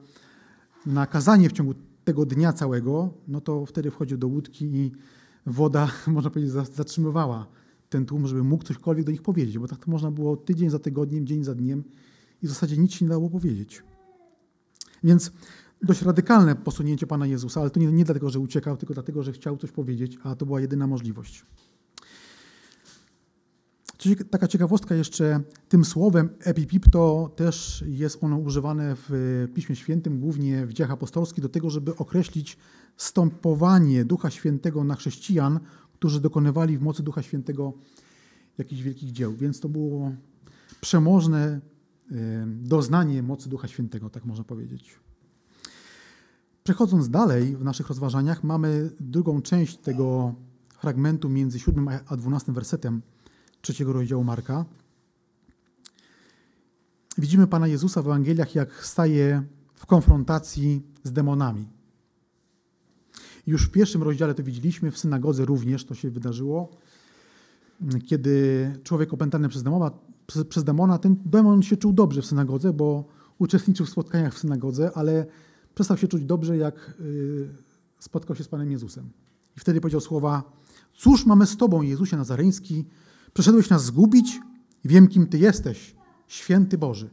na 0.86 1.06
kazanie 1.06 1.48
w 1.48 1.52
ciągu 1.52 1.74
tego 2.06 2.26
dnia 2.26 2.52
całego, 2.52 3.10
no 3.28 3.40
to 3.40 3.66
wtedy 3.66 3.90
wchodził 3.90 4.18
do 4.18 4.28
łódki 4.28 4.64
i 4.64 4.92
woda, 5.46 5.88
można 6.06 6.30
powiedzieć, 6.30 6.52
zatrzymywała 6.52 7.46
ten 7.88 8.06
tłum, 8.06 8.26
żeby 8.26 8.42
mógł 8.42 8.64
cośkolwiek 8.64 9.06
do 9.06 9.12
nich 9.12 9.22
powiedzieć, 9.22 9.58
bo 9.58 9.68
tak 9.68 9.84
to 9.84 9.90
można 9.90 10.10
było 10.10 10.36
tydzień 10.36 10.70
za 10.70 10.78
tygodniem, 10.78 11.26
dzień 11.26 11.44
za 11.44 11.54
dniem 11.54 11.84
i 12.42 12.46
w 12.46 12.48
zasadzie 12.48 12.76
nic 12.76 12.92
się 12.92 13.04
nie 13.04 13.08
dało 13.08 13.30
powiedzieć. 13.30 13.82
Więc 15.04 15.32
dość 15.82 16.02
radykalne 16.02 16.56
posunięcie 16.56 17.06
Pana 17.06 17.26
Jezusa, 17.26 17.60
ale 17.60 17.70
to 17.70 17.80
nie, 17.80 17.92
nie 17.92 18.04
dlatego, 18.04 18.30
że 18.30 18.40
uciekał, 18.40 18.76
tylko 18.76 18.94
dlatego, 18.94 19.22
że 19.22 19.32
chciał 19.32 19.56
coś 19.56 19.72
powiedzieć, 19.72 20.18
a 20.22 20.34
to 20.34 20.46
była 20.46 20.60
jedyna 20.60 20.86
możliwość. 20.86 21.44
Taka 24.30 24.48
ciekawostka 24.48 24.94
jeszcze, 24.94 25.40
tym 25.68 25.84
słowem 25.84 26.28
epipipto 26.40 27.32
też 27.36 27.84
jest 27.88 28.24
ono 28.24 28.38
używane 28.38 28.96
w 28.96 29.48
Piśmie 29.54 29.76
Świętym, 29.76 30.20
głównie 30.20 30.66
w 30.66 30.72
dziejach 30.72 30.90
apostolskich, 30.90 31.42
do 31.42 31.48
tego, 31.48 31.70
żeby 31.70 31.96
określić 31.96 32.58
stąpowanie 32.96 34.04
Ducha 34.04 34.30
Świętego 34.30 34.84
na 34.84 34.94
chrześcijan, 34.94 35.60
którzy 35.94 36.20
dokonywali 36.20 36.78
w 36.78 36.82
mocy 36.82 37.02
Ducha 37.02 37.22
Świętego 37.22 37.72
jakichś 38.58 38.82
wielkich 38.82 39.12
dzieł. 39.12 39.36
Więc 39.36 39.60
to 39.60 39.68
było 39.68 40.12
przemożne 40.80 41.60
doznanie 42.46 43.22
mocy 43.22 43.48
Ducha 43.48 43.68
Świętego, 43.68 44.10
tak 44.10 44.24
można 44.24 44.44
powiedzieć. 44.44 45.00
Przechodząc 46.64 47.10
dalej 47.10 47.56
w 47.56 47.64
naszych 47.64 47.88
rozważaniach, 47.88 48.44
mamy 48.44 48.90
drugą 49.00 49.42
część 49.42 49.76
tego 49.76 50.34
fragmentu 50.78 51.28
między 51.28 51.58
7 51.58 51.88
a 52.06 52.16
12 52.16 52.52
wersetem 52.52 53.02
trzeciego 53.66 53.92
rozdziału 53.92 54.24
Marka. 54.24 54.64
Widzimy 57.18 57.46
Pana 57.46 57.66
Jezusa 57.66 58.02
w 58.02 58.06
Ewangeliach, 58.06 58.54
jak 58.54 58.84
staje 58.84 59.42
w 59.74 59.86
konfrontacji 59.86 60.82
z 61.02 61.12
demonami. 61.12 61.68
Już 63.46 63.66
w 63.66 63.70
pierwszym 63.70 64.02
rozdziale 64.02 64.34
to 64.34 64.42
widzieliśmy, 64.42 64.90
w 64.90 64.98
synagodze 64.98 65.44
również 65.44 65.84
to 65.84 65.94
się 65.94 66.10
wydarzyło, 66.10 66.70
kiedy 68.06 68.72
człowiek 68.82 69.14
opętany 69.14 69.48
przez 69.48 69.62
demona, 69.62 69.90
przez, 70.26 70.44
przez 70.44 70.64
demona, 70.64 70.98
ten 70.98 71.16
demon 71.24 71.62
się 71.62 71.76
czuł 71.76 71.92
dobrze 71.92 72.22
w 72.22 72.26
synagodze, 72.26 72.72
bo 72.72 73.04
uczestniczył 73.38 73.86
w 73.86 73.90
spotkaniach 73.90 74.34
w 74.34 74.38
synagodze, 74.38 74.90
ale 74.94 75.26
przestał 75.74 75.96
się 75.96 76.08
czuć 76.08 76.24
dobrze, 76.24 76.56
jak 76.56 76.94
y, 77.00 77.48
spotkał 77.98 78.36
się 78.36 78.44
z 78.44 78.48
Panem 78.48 78.70
Jezusem. 78.70 79.10
I 79.56 79.60
wtedy 79.60 79.80
powiedział 79.80 80.00
słowa: 80.00 80.52
Cóż 80.94 81.26
mamy 81.26 81.46
z 81.46 81.56
Tobą, 81.56 81.82
Jezusie 81.82 82.16
Nazareński? 82.16 82.84
Przyszedłeś 83.36 83.70
nas 83.70 83.84
zgubić? 83.84 84.40
Wiem, 84.84 85.08
kim 85.08 85.26
Ty 85.26 85.38
jesteś, 85.38 85.96
święty 86.26 86.78
Boży. 86.78 87.10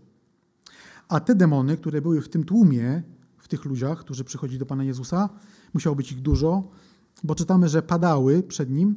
A 1.08 1.20
te 1.20 1.36
demony, 1.36 1.78
które 1.78 2.02
były 2.02 2.22
w 2.22 2.30
tym 2.30 2.44
tłumie, 2.44 3.04
w 3.38 3.48
tych 3.48 3.66
ludziach, 3.66 4.00
którzy 4.00 4.24
przychodzili 4.24 4.60
do 4.60 4.66
Pana 4.66 4.84
Jezusa, 4.84 5.30
musiało 5.74 5.96
być 5.96 6.12
ich 6.12 6.22
dużo, 6.22 6.72
bo 7.24 7.36
czytamy, 7.36 7.70
że 7.70 7.82
padały 7.82 8.44
przed 8.44 8.70
Nim 8.70 8.96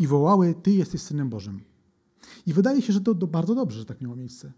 i 0.00 0.06
wołały: 0.06 0.54
Ty 0.62 0.70
jesteś 0.70 1.02
Synem 1.02 1.28
Bożym. 1.28 1.60
I 2.46 2.52
wydaje 2.52 2.82
się, 2.82 2.92
że 2.92 3.00
to 3.00 3.14
bardzo 3.14 3.54
dobrze, 3.54 3.78
że 3.78 3.84
tak 3.84 4.00
miało 4.00 4.16
miejsce. 4.16 4.52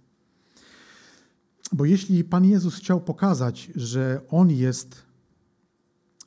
Bo 1.72 1.84
jeśli 1.84 2.24
Pan 2.24 2.44
Jezus 2.44 2.74
chciał 2.74 3.00
pokazać, 3.00 3.70
że 3.74 4.20
On 4.28 4.50
jest 4.50 5.02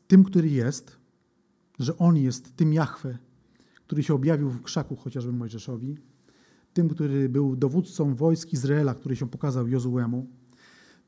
tym, 0.08 0.24
który 0.24 0.50
jest, 0.50 0.98
że 1.80 1.98
On 1.98 2.18
jest 2.18 2.56
tym 2.56 2.74
Jahwe, 2.74 3.18
który 3.94 4.04
się 4.04 4.14
objawił 4.14 4.50
w 4.50 4.62
krzaku 4.62 4.96
chociażby 4.96 5.32
Mojżeszowi, 5.32 5.98
tym, 6.74 6.90
który 6.90 7.30
był 7.30 7.56
dowódcą 7.56 8.16
wojsk 8.16 8.54
Izraela, 8.54 8.94
który 8.94 9.16
się 9.16 9.30
pokazał 9.30 9.68
Jozuemu, 9.68 10.28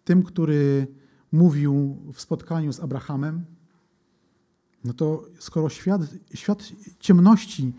tym, 0.03 0.23
który 0.23 0.87
mówił 1.31 1.97
w 2.13 2.21
spotkaniu 2.21 2.73
z 2.73 2.79
Abrahamem, 2.79 3.45
no 4.83 4.93
to 4.93 5.25
skoro 5.39 5.69
świat, 5.69 6.01
świat 6.33 6.63
ciemności 6.99 7.73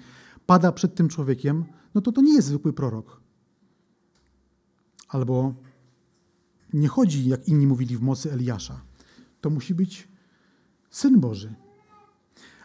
pada 0.47 0.73
przed 0.73 0.95
tym 0.95 1.09
człowiekiem, 1.09 1.65
no 1.95 2.01
to 2.01 2.13
to 2.13 2.21
nie 2.21 2.35
jest 2.35 2.49
zwykły 2.49 2.73
prorok. 2.73 3.21
Albo 5.09 5.55
nie 6.73 6.89
chodzi, 6.89 7.29
jak 7.29 7.49
inni 7.49 7.67
mówili, 7.67 7.97
w 7.97 8.03
mocy 8.03 8.33
Eliasza. 8.33 8.81
To 9.41 9.51
musi 9.51 9.75
być 9.75 10.09
Syn 10.91 11.21
Boży. 11.21 11.55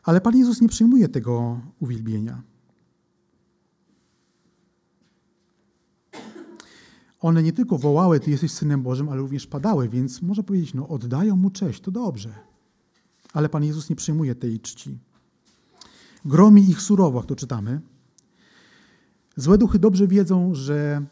Ale 0.04 0.22
Pan 0.22 0.38
Jezus 0.38 0.62
nie 0.62 0.70
przyjmuje 0.70 1.10
tego 1.10 1.62
uwielbienia. 1.80 2.44
One 7.20 7.44
nie 7.44 7.54
tylko 7.54 7.78
wołały, 7.78 8.20
Ty 8.20 8.32
jesteś 8.32 8.52
Synem 8.52 8.82
Bożym, 8.82 9.10
ale 9.10 9.22
również 9.22 9.48
padały, 9.48 9.90
więc 9.90 10.22
można 10.22 10.44
powiedzieć, 10.44 10.74
no 10.74 10.88
oddają 10.88 11.36
Mu 11.36 11.50
cześć, 11.50 11.82
to 11.82 11.92
dobrze. 11.92 12.34
Ale 13.34 13.50
Pan 13.50 13.64
Jezus 13.64 13.90
nie 13.90 13.96
przyjmuje 13.96 14.36
tej 14.36 14.60
czci. 14.60 15.00
Gromi 16.26 16.70
ich 16.70 16.82
surowo, 16.82 17.20
jak 17.20 17.28
to 17.28 17.36
czytamy. 17.36 17.82
Złe 19.36 19.58
duchy 19.58 19.80
dobrze 19.80 20.08
wiedzą, 20.08 20.54
że 20.54 21.06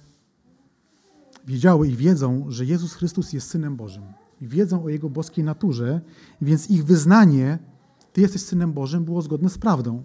wiedziały 1.48 1.88
i 1.88 1.96
wiedzą, 1.96 2.46
że 2.48 2.66
Jezus 2.66 2.94
Chrystus 2.94 3.34
jest 3.34 3.48
Synem 3.48 3.76
Bożym. 3.76 4.04
Wiedzą 4.42 4.84
o 4.84 4.90
Jego 4.90 5.10
boskiej 5.10 5.44
naturze, 5.44 6.02
więc 6.42 6.70
ich 6.70 6.86
wyznanie 6.86 7.60
ty 8.14 8.22
jesteś 8.22 8.42
Synem 8.42 8.74
Bożym, 8.74 9.06
było 9.06 9.22
zgodne 9.22 9.50
z 9.50 9.58
prawdą. 9.58 10.04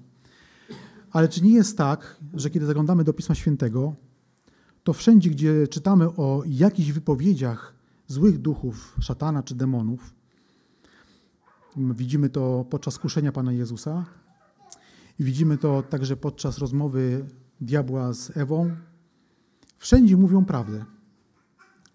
Ale 1.10 1.28
czy 1.28 1.42
nie 1.42 1.52
jest 1.54 1.78
tak, 1.78 2.16
że 2.34 2.50
kiedy 2.50 2.66
zaglądamy 2.66 3.04
do 3.04 3.12
Pisma 3.12 3.34
Świętego, 3.34 3.94
to 4.84 4.92
wszędzie, 4.92 5.30
gdzie 5.30 5.68
czytamy 5.68 6.06
o 6.06 6.42
jakichś 6.46 6.90
wypowiedziach 6.90 7.74
złych 8.06 8.38
duchów, 8.38 8.96
szatana 9.00 9.42
czy 9.42 9.54
demonów, 9.54 10.14
Widzimy 11.76 12.28
to 12.28 12.64
podczas 12.70 12.98
kuszenia 12.98 13.32
Pana 13.32 13.52
Jezusa 13.52 14.04
i 15.18 15.24
widzimy 15.24 15.58
to 15.58 15.82
także 15.82 16.16
podczas 16.16 16.58
rozmowy 16.58 17.24
diabła 17.60 18.12
z 18.12 18.36
Ewą. 18.36 18.70
Wszędzie 19.78 20.16
mówią 20.16 20.44
prawdę, 20.44 20.84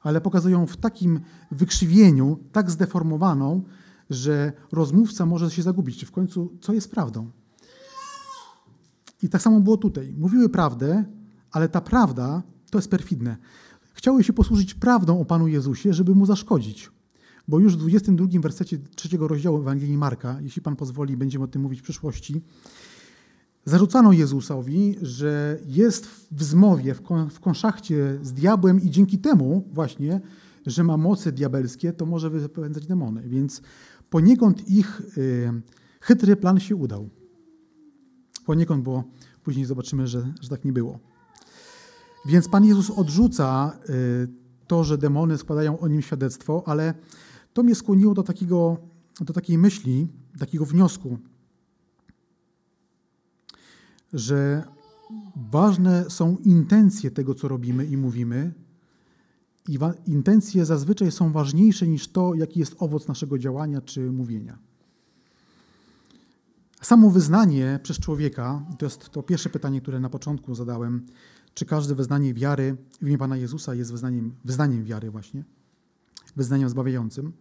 ale 0.01 0.22
pokazują 0.22 0.66
w 0.66 0.78
takim 0.78 1.20
wykrzywieniu, 1.51 2.39
tak 2.51 2.72
zdeformowaną, 2.72 3.63
że 4.10 4.51
rozmówca 4.72 5.25
może 5.25 5.51
się 5.51 5.63
zagubić, 5.63 5.98
czy 5.98 6.06
w 6.06 6.12
końcu 6.12 6.58
co 6.62 6.74
jest 6.74 6.92
prawdą. 6.92 7.30
I 9.24 9.30
tak 9.30 9.42
samo 9.42 9.60
było 9.60 9.78
tutaj. 9.78 10.13
Mówiły 10.18 10.50
prawdę, 10.50 11.06
ale 11.51 11.70
ta 11.70 11.82
prawda 11.82 12.44
to 12.72 12.78
jest 12.78 12.89
perfidne. 12.89 13.38
Chciały 13.94 14.24
się 14.24 14.34
posłużyć 14.34 14.74
prawdą 14.74 15.22
o 15.22 15.25
Panu 15.25 15.48
Jezusie, 15.48 15.94
żeby 15.94 16.16
mu 16.16 16.25
zaszkodzić. 16.25 16.92
Bo 17.48 17.60
już 17.60 17.74
w 17.74 17.78
22 17.78 18.28
wersecie 18.39 18.78
trzeciego 18.96 19.28
rozdziału 19.28 19.58
Ewangelii 19.58 19.98
Marka, 19.98 20.38
jeśli 20.42 20.62
Pan 20.62 20.75
pozwoli, 20.75 21.18
będziemy 21.18 21.46
o 21.46 21.48
tym 21.48 21.62
mówić 21.62 21.80
w 21.80 21.84
przyszłości, 21.84 22.42
zarzucano 23.66 24.12
Jezusowi, 24.12 24.96
że 25.01 25.60
jest 25.66 26.08
w 26.32 26.44
zmowie, 26.44 26.96
w 27.30 27.39
konszachcie 27.39 28.20
z 28.22 28.34
diabłem 28.34 28.82
i 28.82 28.89
dzięki 28.89 29.20
temu 29.20 29.68
właśnie, 29.72 30.22
że 30.66 30.84
ma 30.84 30.98
moce 30.98 31.32
diabelskie, 31.32 31.94
to 31.94 32.06
może 32.06 32.30
wypędzać 32.30 32.88
demony. 32.88 33.24
Więc 33.30 33.62
poniekąd 34.10 34.70
ich 34.70 35.01
y, 35.18 35.51
chytry 36.01 36.36
plan 36.36 36.60
się 36.60 36.75
udał. 36.75 37.10
Poniekąd, 38.46 38.84
bo 38.84 39.04
później 39.44 39.66
zobaczymy, 39.66 40.08
że, 40.08 40.34
że 40.42 40.50
tak 40.50 40.66
nie 40.66 40.74
było. 40.74 41.00
Więc 42.25 42.48
Pan 42.48 42.66
Jezus 42.66 42.89
odrzuca 42.89 43.80
y, 43.89 44.28
to, 44.68 44.84
że 44.84 44.98
demony 44.98 45.38
składają 45.38 45.80
o 45.80 45.88
nim 45.88 46.01
świadectwo, 46.01 46.63
ale 46.66 46.94
to 47.54 47.63
mnie 47.63 47.75
skłoniło 47.75 48.13
do, 48.13 48.24
takiego, 48.24 48.78
do 49.22 49.34
takiej 49.34 49.58
myśli, 49.58 50.08
takiego 50.39 50.66
wniosku, 50.66 51.18
że 54.13 54.63
ważne 55.51 56.10
są 56.10 56.38
intencje 56.38 57.12
tego, 57.12 57.36
co 57.36 57.48
robimy 57.48 57.86
i 57.86 57.98
mówimy, 57.98 58.54
i 59.70 59.80
intencje 60.08 60.66
zazwyczaj 60.66 61.12
są 61.12 61.32
ważniejsze 61.32 61.88
niż 61.88 62.08
to, 62.08 62.34
jaki 62.34 62.60
jest 62.60 62.76
owoc 62.80 63.08
naszego 63.08 63.38
działania 63.38 63.82
czy 63.82 64.12
mówienia. 64.12 64.58
Samo 66.82 67.10
wyznanie 67.10 67.80
przez 67.84 68.00
człowieka, 68.00 68.66
to 68.78 68.86
jest 68.86 69.10
to 69.10 69.24
pierwsze 69.24 69.50
pytanie, 69.50 69.82
które 69.82 70.00
na 70.00 70.10
początku 70.10 70.56
zadałem, 70.56 71.06
czy 71.54 71.66
każde 71.66 71.96
wyznanie 71.96 72.34
wiary 72.34 72.78
w 73.02 73.08
imię 73.08 73.18
Pana 73.18 73.38
Jezusa 73.38 73.76
jest 73.76 73.92
wyznaniem, 73.92 74.36
wyznaniem 74.46 74.84
wiary 74.84 75.12
właśnie, 75.12 75.44
wyznaniem 76.36 76.70
zbawiającym. 76.70 77.34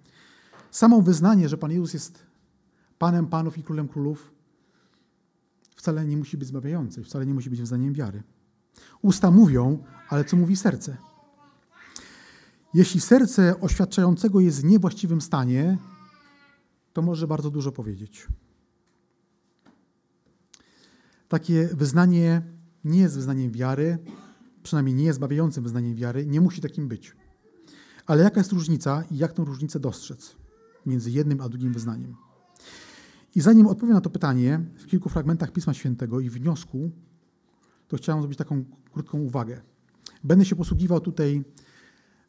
Samo 0.71 1.03
wyznanie, 1.03 1.49
że 1.49 1.59
Pan 1.59 1.71
Jezus 1.71 1.95
jest 1.95 2.23
Panem 2.99 3.27
Panów 3.27 3.59
i 3.59 3.63
Królem 3.63 3.89
Królów, 3.89 4.33
wcale 5.77 6.07
nie 6.07 6.17
musi 6.17 6.37
być 6.37 6.49
zbawiające, 6.49 7.03
wcale 7.03 7.27
nie 7.27 7.35
musi 7.35 7.51
być 7.51 7.61
wyznaniem 7.61 7.95
wiary. 7.95 8.23
Usta 9.03 9.31
mówią, 9.31 9.85
ale 10.09 10.25
co 10.25 10.37
mówi 10.37 10.57
serce? 10.57 10.97
Jeśli 12.75 13.01
serce 13.01 13.61
oświadczającego 13.61 14.41
jest 14.41 14.61
w 14.61 14.65
niewłaściwym 14.65 15.21
stanie, 15.21 15.79
to 16.93 17.03
może 17.03 17.27
bardzo 17.27 17.51
dużo 17.51 17.73
powiedzieć. 17.73 18.27
Takie 21.29 21.69
wyznanie 21.73 22.43
nie 22.85 23.01
jest 23.01 23.15
wyznaniem 23.15 23.53
wiary, 23.53 23.99
przynajmniej 24.63 24.95
nie 24.95 25.05
jest 25.05 25.17
zbawiającym 25.17 25.63
wyznaniem 25.63 25.95
wiary, 25.95 26.27
nie 26.27 26.41
musi 26.41 26.61
takim 26.61 26.89
być. 26.89 27.17
Ale 28.07 28.23
jaka 28.23 28.41
jest 28.41 28.53
różnica 28.53 29.05
i 29.11 29.17
jak 29.17 29.33
tę 29.33 29.45
różnicę 29.45 29.81
dostrzec 29.81 30.37
między 30.87 31.11
jednym 31.11 31.41
a 31.41 31.49
drugim 31.49 31.73
wyznaniem? 31.73 32.17
I 33.35 33.41
zanim 33.41 33.67
odpowiem 33.67 33.95
na 33.95 34.01
to 34.01 34.11
pytanie 34.11 34.61
w 34.79 34.87
kilku 34.87 35.09
fragmentach 35.09 35.53
Pisma 35.53 35.75
Świętego 35.75 36.21
i 36.21 36.31
wniosku, 36.31 36.91
to 37.89 37.97
chciałem 37.97 38.23
zrobić 38.23 38.39
taką 38.39 38.65
krótką 38.93 39.21
uwagę. 39.21 39.61
Będę 40.25 40.45
się 40.45 40.57
posługiwał 40.57 41.01
tutaj, 41.01 41.45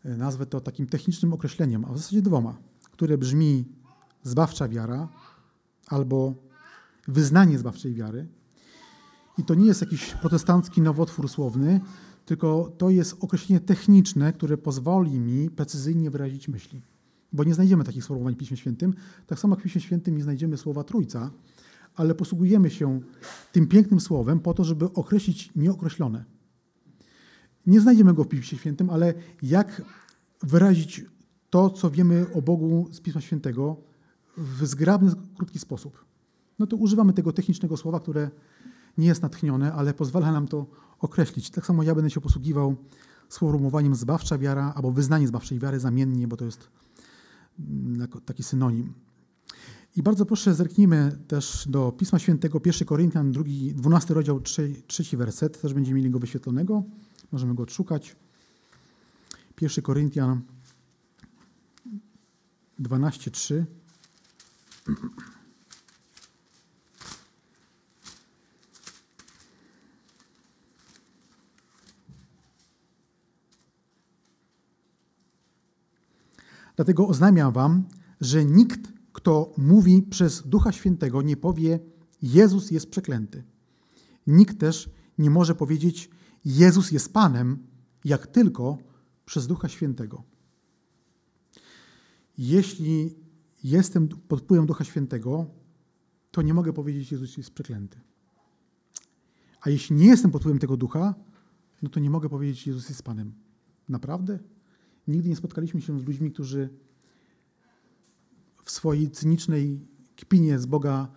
nazwę 0.04 0.46
to 0.46 0.62
takim 0.62 0.88
technicznym 0.88 1.34
określeniem, 1.34 1.86
a 1.86 1.94
w 1.94 1.98
zasadzie 1.98 2.22
dwoma, 2.22 2.58
które 2.92 3.18
brzmi 3.18 3.66
zbawcza 4.24 4.68
wiara 4.68 5.08
albo 5.88 6.34
wyznanie 7.08 7.60
zbawczej 7.60 7.94
wiary. 7.94 8.28
I 9.38 9.44
to 9.44 9.56
nie 9.56 9.66
jest 9.66 9.82
jakiś 9.82 10.14
protestancki 10.14 10.82
nowotwór 10.82 11.30
słowny, 11.30 11.82
tylko 12.26 12.72
to 12.78 12.90
jest 12.90 13.16
określenie 13.20 13.60
techniczne, 13.60 14.34
które 14.34 14.58
pozwoli 14.58 15.20
mi 15.20 15.50
precyzyjnie 15.50 16.12
wyrazić 16.12 16.48
myśli. 16.48 16.82
Bo 17.34 17.44
nie 17.44 17.54
znajdziemy 17.54 17.84
takich 17.84 18.04
sformułowań 18.04 18.36
w 18.36 18.38
Piśmie 18.38 18.58
Świętym. 18.58 18.94
Tak 19.28 19.40
samo 19.40 19.56
w 19.56 19.62
Piśmie 19.62 19.82
Świętym 19.82 20.18
nie 20.18 20.24
znajdziemy 20.24 20.58
słowa 20.58 20.84
Trójca, 20.84 21.32
ale 21.96 22.16
posługujemy 22.16 22.70
się 22.70 23.00
tym 23.52 23.68
pięknym 23.68 24.00
słowem 24.00 24.40
po 24.40 24.54
to, 24.54 24.64
żeby 24.64 24.94
określić 24.94 25.52
nieokreślone. 25.56 26.26
Nie 27.68 27.82
znajdziemy 27.82 28.14
go 28.14 28.24
w 28.24 28.28
Piśmie 28.28 28.58
Świętym, 28.58 28.90
ale 28.90 29.14
jak 29.42 29.82
wyrazić 30.44 31.06
to, 31.50 31.70
co 31.70 31.92
wiemy 31.92 32.26
o 32.34 32.42
Bogu 32.42 32.88
z 32.92 33.02
Pisma 33.02 33.22
Świętego 33.22 33.78
w 34.38 34.66
zgrabny, 34.66 35.12
krótki 35.38 35.60
sposób? 35.60 36.06
No 36.60 36.68
to 36.68 36.78
używamy 36.78 37.14
tego 37.14 37.34
technicznego 37.34 37.78
słowa, 37.78 38.00
które 38.00 38.30
nie 38.98 39.08
jest 39.08 39.22
natchnione, 39.22 39.74
ale 39.74 39.94
pozwala 39.94 40.32
nam 40.32 40.48
to 40.48 40.66
określić. 41.00 41.50
Tak 41.50 41.66
samo 41.66 41.84
ja 41.84 41.96
będę 41.96 42.10
się 42.10 42.22
posługiwał 42.22 42.76
sformułowaniem 43.30 43.96
zbawcza 43.96 44.38
wiara 44.38 44.74
albo 44.76 44.92
wyznanie 44.92 45.28
zbawczej 45.28 45.60
wiary 45.60 45.80
zamiennie, 45.80 46.28
bo 46.28 46.38
to 46.38 46.46
jest 46.46 46.70
mm, 47.60 48.08
taki 48.26 48.44
synonim. 48.44 48.94
I 49.96 50.04
bardzo 50.04 50.26
proszę, 50.26 50.54
zerknijmy 50.54 51.18
też 51.28 51.68
do 51.68 51.92
Pisma 51.92 52.20
Świętego, 52.20 52.62
1 52.66 52.88
Koryntian, 52.88 53.32
2, 53.32 53.44
12 53.74 54.14
rozdział, 54.14 54.42
3, 54.42 54.82
3 54.88 55.18
werset, 55.18 55.62
też 55.62 55.74
będziemy 55.74 55.98
mieli 55.98 56.10
go 56.10 56.20
wyświetlonego, 56.20 56.84
możemy 57.32 57.56
go 57.56 57.64
odszukać. 57.64 58.16
1 59.62 59.84
Koryntian 59.84 60.42
12, 62.80 63.32
3. 63.32 63.66
Dlatego 76.76 77.08
oznajmiam 77.08 77.54
wam, 77.54 77.84
że 78.22 78.46
nikt, 78.46 78.80
kto 79.14 79.54
mówi 79.58 80.02
przez 80.02 80.48
Ducha 80.48 80.72
Świętego, 80.72 81.22
nie 81.22 81.38
powie 81.38 81.80
Jezus 82.22 82.72
jest 82.72 82.90
przeklęty. 82.90 83.44
Nikt 84.28 84.60
też 84.60 84.90
nie 85.18 85.30
może 85.30 85.56
powiedzieć 85.56 86.10
Jezus 86.46 86.92
jest 86.92 87.14
Panem, 87.14 87.68
jak 88.06 88.28
tylko 88.28 88.78
przez 89.26 89.48
Ducha 89.48 89.70
Świętego. 89.70 90.24
Jeśli 92.38 93.16
jestem 93.64 94.08
pod 94.08 94.42
wpływem 94.42 94.66
Ducha 94.66 94.84
Świętego, 94.84 95.46
to 96.32 96.42
nie 96.42 96.54
mogę 96.54 96.74
powiedzieć 96.74 97.12
Jezus 97.12 97.38
jest 97.38 97.52
przeklęty. 97.54 98.00
A 99.62 99.70
jeśli 99.70 99.96
nie 99.96 100.08
jestem 100.08 100.32
pod 100.32 100.42
wpływem 100.42 100.60
tego 100.60 100.78
Ducha, 100.78 101.16
no 101.82 101.90
to 101.90 102.00
nie 102.00 102.10
mogę 102.10 102.30
powiedzieć 102.30 102.68
Jezus 102.68 102.90
jest 102.90 103.04
Panem. 103.04 103.34
Naprawdę? 103.90 104.40
Nigdy 105.08 105.30
nie 105.30 105.36
spotkaliśmy 105.36 105.82
się 105.82 106.00
z 106.00 106.06
ludźmi, 106.06 106.32
którzy 106.32 106.70
w 108.64 108.72
swojej 108.72 109.12
cynicznej 109.12 109.80
kpinie 110.16 110.60
z 110.60 110.66
Boga 110.66 111.12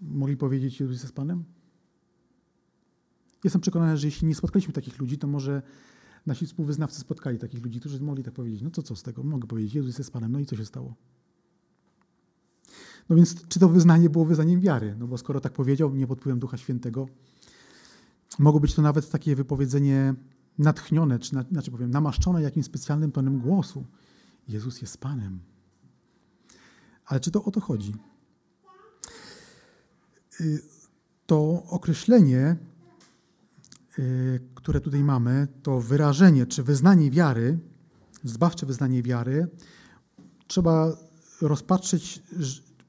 mogli 0.00 0.36
powiedzieć, 0.36 0.80
Jezus 0.80 1.02
jest 1.02 1.14
Panem? 1.14 1.44
Jestem 3.46 3.60
przekonany, 3.60 3.96
że 3.96 4.06
jeśli 4.06 4.28
nie 4.28 4.34
spotkaliśmy 4.34 4.72
takich 4.72 4.98
ludzi, 4.98 5.18
to 5.18 5.26
może 5.26 5.62
nasi 6.26 6.46
współwyznawcy 6.46 7.00
spotkali 7.00 7.38
takich 7.38 7.64
ludzi, 7.64 7.80
którzy 7.80 8.00
mogli 8.00 8.24
tak 8.24 8.34
powiedzieć. 8.34 8.62
No 8.62 8.70
to 8.70 8.82
co 8.82 8.96
z 8.96 9.02
tego? 9.02 9.22
Mogę 9.22 9.46
powiedzieć, 9.46 9.74
Jezus 9.74 9.98
jest 9.98 10.12
Panem. 10.12 10.32
No 10.32 10.38
i 10.38 10.46
co 10.46 10.56
się 10.56 10.64
stało? 10.64 10.94
No 13.08 13.16
więc 13.16 13.46
czy 13.48 13.58
to 13.58 13.68
wyznanie 13.68 14.10
było 14.10 14.24
wyznaniem 14.24 14.60
wiary? 14.60 14.96
No 14.98 15.06
bo 15.06 15.18
skoro 15.18 15.40
tak 15.40 15.52
powiedział, 15.52 15.94
nie 15.94 16.06
pod 16.06 16.18
wpływem 16.18 16.38
Ducha 16.38 16.56
Świętego, 16.56 17.08
mogło 18.38 18.60
być 18.60 18.74
to 18.74 18.82
nawet 18.82 19.10
takie 19.10 19.36
wypowiedzenie 19.36 20.14
natchnione, 20.58 21.18
czy 21.18 21.36
inaczej 21.50 21.72
powiem, 21.72 21.90
namaszczone 21.90 22.42
jakimś 22.42 22.66
specjalnym 22.66 23.12
tonem 23.12 23.38
głosu. 23.38 23.84
Jezus 24.48 24.80
jest 24.80 24.98
Panem. 24.98 25.40
Ale 27.04 27.20
czy 27.20 27.30
to 27.30 27.44
o 27.44 27.50
to 27.50 27.60
chodzi? 27.60 27.94
Y, 30.40 30.62
to 31.26 31.62
określenie, 31.68 32.56
które 34.54 34.80
tutaj 34.80 35.04
mamy, 35.04 35.48
to 35.62 35.80
wyrażenie 35.80 36.46
czy 36.46 36.62
wyznanie 36.62 37.10
wiary, 37.10 37.58
zbawcze 38.24 38.66
wyznanie 38.66 39.02
wiary, 39.02 39.48
trzeba 40.46 40.96
rozpatrzeć 41.40 42.22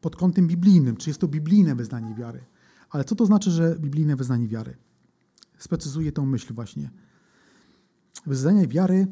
pod 0.02 0.15
kątem 0.15 0.48
biblijnym, 0.48 0.98
czy 0.98 1.10
jest 1.10 1.20
to 1.20 1.28
biblijne 1.28 1.76
wyznanie 1.76 2.15
wiary. 2.15 2.46
Ale 2.89 3.04
co 3.04 3.15
to 3.15 3.26
znaczy, 3.26 3.52
że 3.52 3.76
biblijne 3.80 4.15
wyznanie 4.15 4.48
wiary? 4.48 4.78
Sprecyzuję 5.58 6.12
tą 6.12 6.26
myśl 6.26 6.54
właśnie 6.54 6.91
wyznanie 8.26 8.67
wiary, 8.67 9.08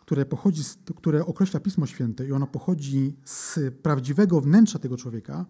które, 0.00 0.26
pochodzi, 0.26 0.62
które 0.96 1.26
określa 1.26 1.60
Pismo 1.60 1.86
Święte 1.86 2.26
i 2.26 2.32
ono 2.32 2.46
pochodzi 2.46 3.16
z 3.24 3.58
prawdziwego 3.82 4.40
wnętrza 4.40 4.78
tego 4.78 4.96
człowieka, 4.96 5.46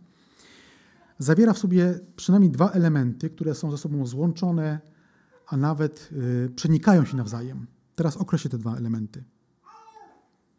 zawiera 1.18 1.52
w 1.52 1.58
sobie 1.58 2.00
przynajmniej 2.16 2.50
dwa 2.50 2.70
elementy, 2.70 3.30
które 3.30 3.54
są 3.54 3.70
ze 3.70 3.78
sobą 3.78 4.06
złączone, 4.06 4.80
a 5.46 5.56
nawet 5.56 6.08
y, 6.12 6.50
przenikają 6.56 7.04
się 7.04 7.16
nawzajem. 7.16 7.66
Teraz 7.94 8.16
określę 8.16 8.50
te 8.50 8.58
dwa 8.58 8.76
elementy. 8.76 9.24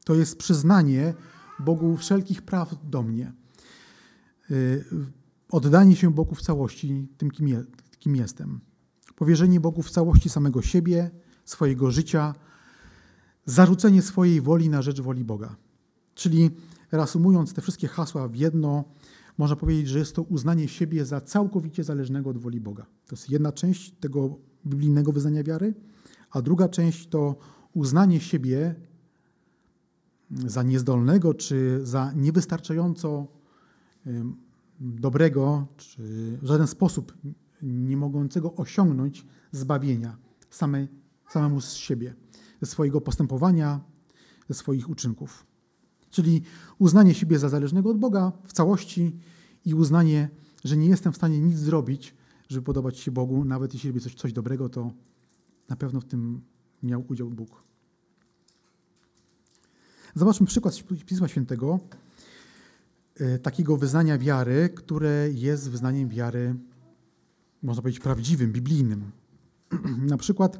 To 0.05 0.15
jest 0.15 0.37
przyznanie 0.37 1.13
Bogu 1.59 1.97
wszelkich 1.97 2.41
praw 2.41 2.75
do 2.83 3.03
mnie. 3.03 3.33
Y, 4.51 4.85
oddanie 5.51 5.95
się 5.95 6.13
Bogu 6.13 6.35
w 6.35 6.41
całości 6.41 7.07
tym, 7.17 7.31
kim, 7.31 7.47
je, 7.47 7.63
kim 7.99 8.15
jestem. 8.15 8.59
Powierzenie 9.15 9.59
Bogu 9.59 9.81
w 9.81 9.91
całości 9.91 10.29
samego 10.29 10.61
siebie, 10.61 11.11
swojego 11.45 11.91
życia, 11.91 12.35
zarzucenie 13.45 14.01
swojej 14.01 14.41
woli 14.41 14.69
na 14.69 14.81
rzecz 14.81 15.01
woli 15.01 15.25
Boga. 15.25 15.55
Czyli 16.15 16.49
reasumując 16.91 17.53
te 17.53 17.61
wszystkie 17.61 17.87
hasła 17.87 18.27
w 18.27 18.35
jedno, 18.35 18.83
można 19.37 19.55
powiedzieć, 19.55 19.87
że 19.87 19.99
jest 19.99 20.15
to 20.15 20.21
uznanie 20.21 20.67
siebie 20.67 21.05
za 21.05 21.21
całkowicie 21.21 21.83
zależnego 21.83 22.29
od 22.29 22.37
woli 22.37 22.61
Boga. 22.61 22.85
To 23.07 23.15
jest 23.15 23.29
jedna 23.29 23.51
część 23.51 23.91
tego 23.91 24.37
biblijnego 24.67 25.11
wyznania 25.11 25.43
wiary, 25.43 25.73
a 26.31 26.41
druga 26.41 26.69
część 26.69 27.07
to 27.07 27.35
uznanie 27.73 28.19
siebie 28.19 28.75
za 30.31 30.63
niezdolnego 30.63 31.33
czy 31.33 31.79
za 31.83 32.11
niewystarczająco 32.15 33.27
dobrego, 34.79 35.67
czy 35.77 36.01
w 36.41 36.45
żaden 36.45 36.67
sposób 36.67 37.17
nie 37.61 37.97
mogącego 37.97 38.55
osiągnąć 38.55 39.25
zbawienia 39.51 40.17
samej, 40.49 40.87
samemu 41.29 41.61
z 41.61 41.73
siebie, 41.73 42.15
ze 42.61 42.67
swojego 42.67 43.01
postępowania, 43.01 43.81
ze 44.49 44.53
swoich 44.53 44.89
uczynków. 44.89 45.45
Czyli 46.09 46.41
uznanie 46.79 47.13
siebie 47.13 47.39
za 47.39 47.49
zależnego 47.49 47.89
od 47.89 47.97
Boga 47.97 48.31
w 48.45 48.53
całości 48.53 49.19
i 49.65 49.73
uznanie, 49.73 50.29
że 50.63 50.77
nie 50.77 50.87
jestem 50.87 51.13
w 51.13 51.15
stanie 51.15 51.39
nic 51.39 51.57
zrobić, 51.57 52.15
żeby 52.47 52.61
podobać 52.61 52.99
się 52.99 53.11
Bogu, 53.11 53.45
nawet 53.45 53.73
jeśli 53.73 53.89
robię 53.89 54.01
coś, 54.01 54.15
coś 54.15 54.33
dobrego, 54.33 54.69
to 54.69 54.91
na 55.69 55.75
pewno 55.75 56.01
w 56.01 56.05
tym 56.05 56.41
miał 56.83 57.05
udział 57.07 57.29
Bóg. 57.29 57.63
Zobaczmy 60.15 60.47
przykład 60.47 60.75
Pisma 61.05 61.27
Świętego, 61.27 61.79
e, 63.19 63.39
takiego 63.39 63.77
wyznania 63.77 64.17
wiary, 64.17 64.69
które 64.75 65.29
jest 65.33 65.69
wyznaniem 65.69 66.09
wiary, 66.09 66.55
można 67.63 67.81
powiedzieć, 67.81 68.03
prawdziwym, 68.03 68.51
biblijnym. 68.51 69.11
Na 70.11 70.17
przykład 70.17 70.59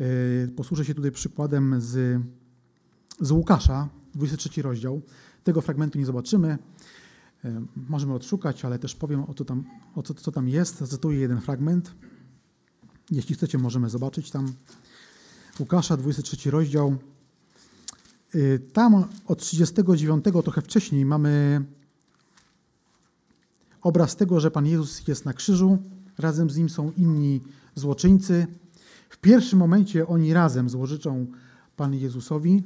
e, 0.00 0.48
posłużę 0.48 0.84
się 0.84 0.94
tutaj 0.94 1.12
przykładem 1.12 1.80
z, 1.80 2.22
z 3.20 3.30
Łukasza, 3.30 3.88
23 4.14 4.62
rozdział. 4.62 5.02
Tego 5.44 5.60
fragmentu 5.60 5.98
nie 5.98 6.06
zobaczymy. 6.06 6.58
Możemy 7.88 8.14
odszukać, 8.14 8.64
ale 8.64 8.78
też 8.78 8.94
powiem 8.94 9.24
o, 9.24 9.34
co 9.34 9.44
tam, 9.44 9.64
o 9.94 10.02
co, 10.02 10.14
co 10.14 10.32
tam 10.32 10.48
jest. 10.48 10.78
Zacytuję 10.78 11.18
jeden 11.18 11.40
fragment. 11.40 11.94
Jeśli 13.10 13.34
chcecie, 13.34 13.58
możemy 13.58 13.90
zobaczyć 13.90 14.30
tam. 14.30 14.52
Łukasza, 15.60 15.96
23 15.96 16.50
rozdział. 16.50 16.96
E, 18.34 18.58
tam 18.58 19.04
od 19.26 19.38
39, 19.38 20.24
trochę 20.44 20.62
wcześniej, 20.62 21.04
mamy 21.04 21.64
obraz 23.82 24.16
tego, 24.16 24.40
że 24.40 24.50
Pan 24.50 24.66
Jezus 24.66 25.08
jest 25.08 25.24
na 25.24 25.32
krzyżu. 25.32 25.78
Razem 26.18 26.50
z 26.50 26.56
nim 26.56 26.68
są 26.68 26.92
inni 26.96 27.40
złoczyńcy. 27.74 28.46
W 29.08 29.18
pierwszym 29.18 29.58
momencie 29.58 30.06
oni 30.06 30.32
razem 30.32 30.68
złożyczą 30.68 31.26
Panu 31.76 31.94
Jezusowi. 31.94 32.62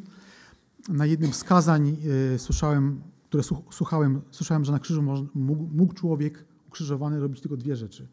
Na 0.89 1.07
jednym 1.07 1.33
z 1.33 1.45
kazań 1.45 1.97
y, 2.35 2.39
słyszałem, 2.39 3.01
które 3.29 3.43
słuchałem, 3.71 4.21
słyszałem, 4.31 4.65
że 4.65 4.73
na 4.73 4.79
krzyżu 4.79 5.03
mógł, 5.35 5.95
człowiek 5.95 6.45
ukrzyżowany 6.67 7.21
robić 7.21 7.41
tylko 7.41 7.57
dwie 7.57 7.77
rzeczy. 7.77 8.09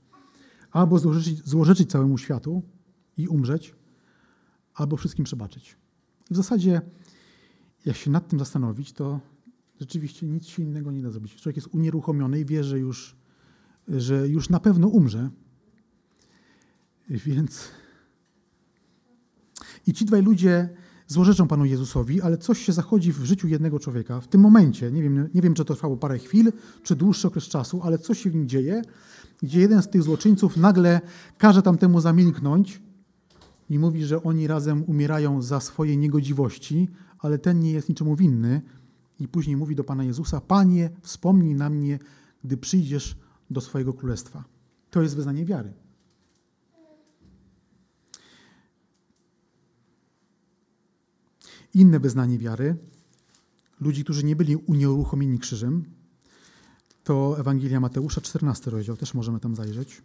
Albo 0.72 1.00
złożyć, 1.00 1.48
złożyczyć 1.48 1.92
całemu 1.92 2.18
światu 2.18 2.64
i 3.18 3.28
umrzeć, 3.28 3.76
albo 4.74 4.98
wszystkim 4.98 5.26
przebaczyć. 5.26 5.78
I 6.32 6.34
w 6.34 6.38
zasadzie, 6.38 6.82
jak 7.86 7.96
się 7.96 8.12
nad 8.12 8.28
tym 8.28 8.40
zastanowić, 8.40 8.94
to 8.94 9.20
rzeczywiście 9.80 10.28
nic 10.28 10.46
się 10.46 10.64
innego 10.64 10.92
nie 10.92 11.02
da 11.02 11.12
zrobić. 11.12 11.36
Człowiek 11.36 11.56
jest 11.56 11.68
unieruchomiony 11.72 12.40
i 12.40 12.46
wie, 12.46 12.64
że 12.64 12.80
już, 12.80 13.16
że 13.88 14.28
już 14.28 14.50
na 14.50 14.60
pewno 14.60 14.88
umrze. 14.88 15.30
Więc. 17.10 17.72
I 19.88 19.94
ci 19.94 20.06
dwaj 20.06 20.22
ludzie 20.24 20.70
złorzeczą 21.08 21.48
Panu 21.48 21.66
Jezusowi, 21.66 22.22
ale 22.22 22.38
coś 22.38 22.60
się 22.60 22.74
zachodzi 22.74 23.14
w 23.14 23.24
życiu 23.26 23.48
jednego 23.48 23.80
człowieka. 23.80 24.22
W 24.22 24.28
tym 24.28 24.42
momencie, 24.42 24.92
nie 24.92 25.02
wiem, 25.04 25.30
nie 25.34 25.42
wiem, 25.42 25.54
czy 25.54 25.66
to 25.66 25.76
trwało 25.76 25.98
parę 25.98 26.20
chwil, 26.20 26.52
czy 26.84 26.96
dłuższy 26.96 27.28
okres 27.28 27.44
czasu, 27.44 27.82
ale 27.84 27.98
coś 27.98 28.20
się 28.20 28.30
w 28.30 28.36
nim 28.36 28.50
dzieje, 28.50 28.82
gdzie 29.44 29.60
jeden 29.60 29.82
z 29.82 29.90
tych 29.90 30.04
złoczyńców 30.04 30.58
nagle 30.58 31.02
każe 31.38 31.62
tamtemu 31.62 32.02
zamilknąć 32.02 32.82
i 33.70 33.80
mówi, 33.80 34.06
że 34.06 34.24
oni 34.24 34.48
razem 34.48 34.84
umierają 34.88 35.42
za 35.42 35.60
swoje 35.60 35.98
niegodziwości, 35.98 36.90
ale 37.20 37.40
ten 37.40 37.60
nie 37.60 37.72
jest 37.72 37.90
niczemu 37.90 38.16
winny. 38.16 38.62
I 39.20 39.28
później 39.28 39.58
mówi 39.58 39.76
do 39.76 39.84
Pana 39.84 40.04
Jezusa: 40.04 40.42
Panie, 40.42 40.90
wspomnij 41.02 41.56
na 41.56 41.70
mnie, 41.70 42.00
gdy 42.44 42.58
przyjdziesz 42.58 43.18
do 43.50 43.62
swojego 43.62 43.94
królestwa. 43.94 44.44
To 44.90 45.02
jest 45.02 45.16
wyznanie 45.16 45.46
wiary. 45.46 45.74
Inne 51.76 52.00
wyznanie 52.00 52.38
wiary, 52.40 52.78
ludzi, 53.80 54.04
którzy 54.04 54.24
nie 54.24 54.36
byli 54.36 54.56
unieruchomieni 54.56 55.40
krzyżem, 55.40 55.86
to 57.04 57.40
Ewangelia 57.40 57.80
Mateusza, 57.80 58.22
14 58.22 58.72
rozdział, 58.72 58.98
też 58.98 59.14
możemy 59.14 59.40
tam 59.40 59.56
zajrzeć. 59.56 60.02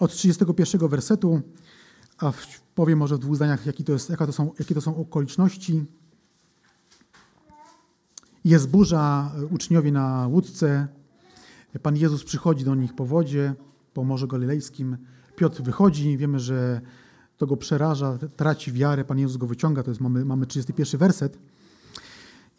Od 0.00 0.12
31 0.12 0.88
wersetu, 0.88 1.40
a 2.18 2.32
powiem 2.74 2.98
może 2.98 3.16
w 3.16 3.18
dwóch 3.18 3.36
zdaniach, 3.36 3.66
jakie 3.66 3.84
to, 3.84 3.92
jest, 3.92 4.10
jaka 4.10 4.26
to 4.26 4.32
są, 4.32 4.52
jakie 4.58 4.74
to 4.74 4.80
są 4.80 4.96
okoliczności. 4.96 5.84
Jest 8.44 8.68
burza, 8.68 9.32
uczniowie 9.50 9.92
na 9.92 10.26
łódce. 10.26 10.88
Pan 11.82 11.96
Jezus 11.96 12.24
przychodzi 12.24 12.64
do 12.64 12.74
nich 12.74 12.94
po 12.94 13.06
wodzie, 13.06 13.54
po 13.94 14.04
Morzu 14.04 14.28
Galilejskim. 14.28 14.96
Piotr 15.36 15.62
wychodzi, 15.62 16.18
wiemy, 16.18 16.40
że 16.40 16.80
to 17.36 17.46
go 17.46 17.56
przeraża, 17.56 18.18
traci 18.36 18.72
wiarę, 18.72 19.04
Pan 19.04 19.18
Jezus 19.18 19.36
go 19.36 19.46
wyciąga, 19.46 19.82
to 19.82 19.90
jest, 19.90 20.00
mamy, 20.00 20.24
mamy 20.24 20.46
31 20.46 20.98
werset. 20.98 21.38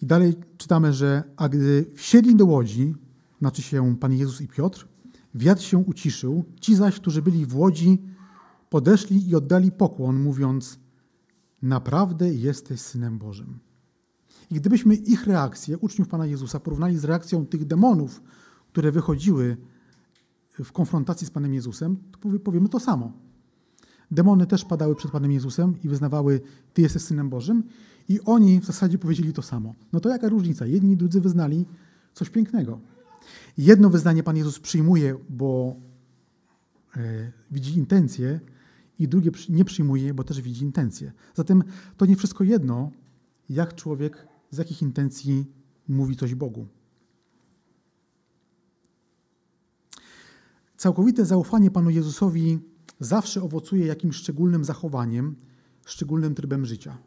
I 0.02 0.06
dalej 0.06 0.36
czytamy, 0.58 0.94
że 0.94 1.24
a 1.36 1.50
gdy 1.50 1.86
wsiedli 1.96 2.36
do 2.36 2.46
łodzi, 2.46 2.96
znaczy 3.40 3.62
się 3.62 3.96
Pan 4.00 4.14
Jezus 4.14 4.42
i 4.42 4.48
Piotr, 4.48 4.88
wiatr 5.36 5.62
się 5.62 5.78
uciszył, 5.78 6.46
ci 6.62 6.76
zaś, 6.76 7.00
którzy 7.00 7.22
byli 7.22 7.46
w 7.46 7.56
łodzi, 7.56 8.02
podeszli 8.70 9.30
i 9.30 9.36
oddali 9.36 9.72
pokłon, 9.72 10.20
mówiąc, 10.20 10.80
naprawdę 11.62 12.34
jesteś 12.34 12.82
Synem 12.82 13.18
Bożym. 13.18 13.60
I 14.52 14.56
gdybyśmy 14.56 14.96
ich 14.96 15.28
reakcję, 15.28 15.78
uczniów 15.78 16.08
Pana 16.08 16.26
Jezusa, 16.26 16.60
porównali 16.60 16.98
z 16.98 17.04
reakcją 17.04 17.46
tych 17.46 17.66
demonów, 17.66 18.22
które 18.72 18.92
wychodziły 18.92 19.58
w 20.64 20.72
konfrontacji 20.72 21.28
z 21.28 21.30
Panem 21.30 21.54
Jezusem, 21.54 21.98
to 22.12 22.40
powiemy 22.40 22.70
to 22.70 22.80
samo. 22.80 23.12
Demony 24.12 24.48
też 24.48 24.66
padały 24.66 24.96
przed 24.96 25.12
Panem 25.12 25.32
Jezusem 25.32 25.76
i 25.84 25.90
wyznawały, 25.90 26.42
Ty 26.74 26.82
jesteś 26.82 27.02
Synem 27.02 27.30
Bożym, 27.30 27.64
i 28.10 28.22
oni 28.22 28.60
w 28.60 28.66
zasadzie 28.66 28.98
powiedzieli 28.98 29.34
to 29.34 29.42
samo. 29.42 29.76
No 29.94 30.00
to 30.00 30.10
jaka 30.10 30.30
różnica? 30.30 30.66
Jedni 30.66 30.98
drudzy 30.98 31.22
wyznali 31.22 31.66
coś 32.14 32.30
pięknego. 32.30 32.80
Jedno 33.58 33.90
wyznanie 33.90 34.24
Pan 34.24 34.38
Jezus 34.38 34.60
przyjmuje, 34.60 35.18
bo 35.30 35.76
e, 36.98 37.32
widzi 37.52 37.78
intencje, 37.78 38.40
i 39.00 39.08
drugie 39.08 39.32
nie 39.50 39.66
przyjmuje, 39.66 40.14
bo 40.14 40.24
też 40.24 40.42
widzi 40.42 40.66
intencje. 40.66 41.12
Zatem 41.36 41.64
to 41.98 42.06
nie 42.06 42.16
wszystko 42.16 42.44
jedno, 42.44 42.92
jak 43.50 43.76
człowiek, 43.76 44.28
z 44.52 44.58
jakich 44.58 44.82
intencji 44.82 45.46
mówi 45.88 46.16
coś 46.16 46.36
Bogu. 46.36 46.68
Całkowite 50.78 51.26
zaufanie 51.26 51.72
Panu 51.72 51.90
Jezusowi 51.90 52.60
zawsze 53.00 53.44
owocuje 53.44 53.86
jakimś 53.86 54.16
szczególnym 54.16 54.64
zachowaniem, 54.64 55.36
szczególnym 55.86 56.36
trybem 56.36 56.66
życia. 56.66 56.98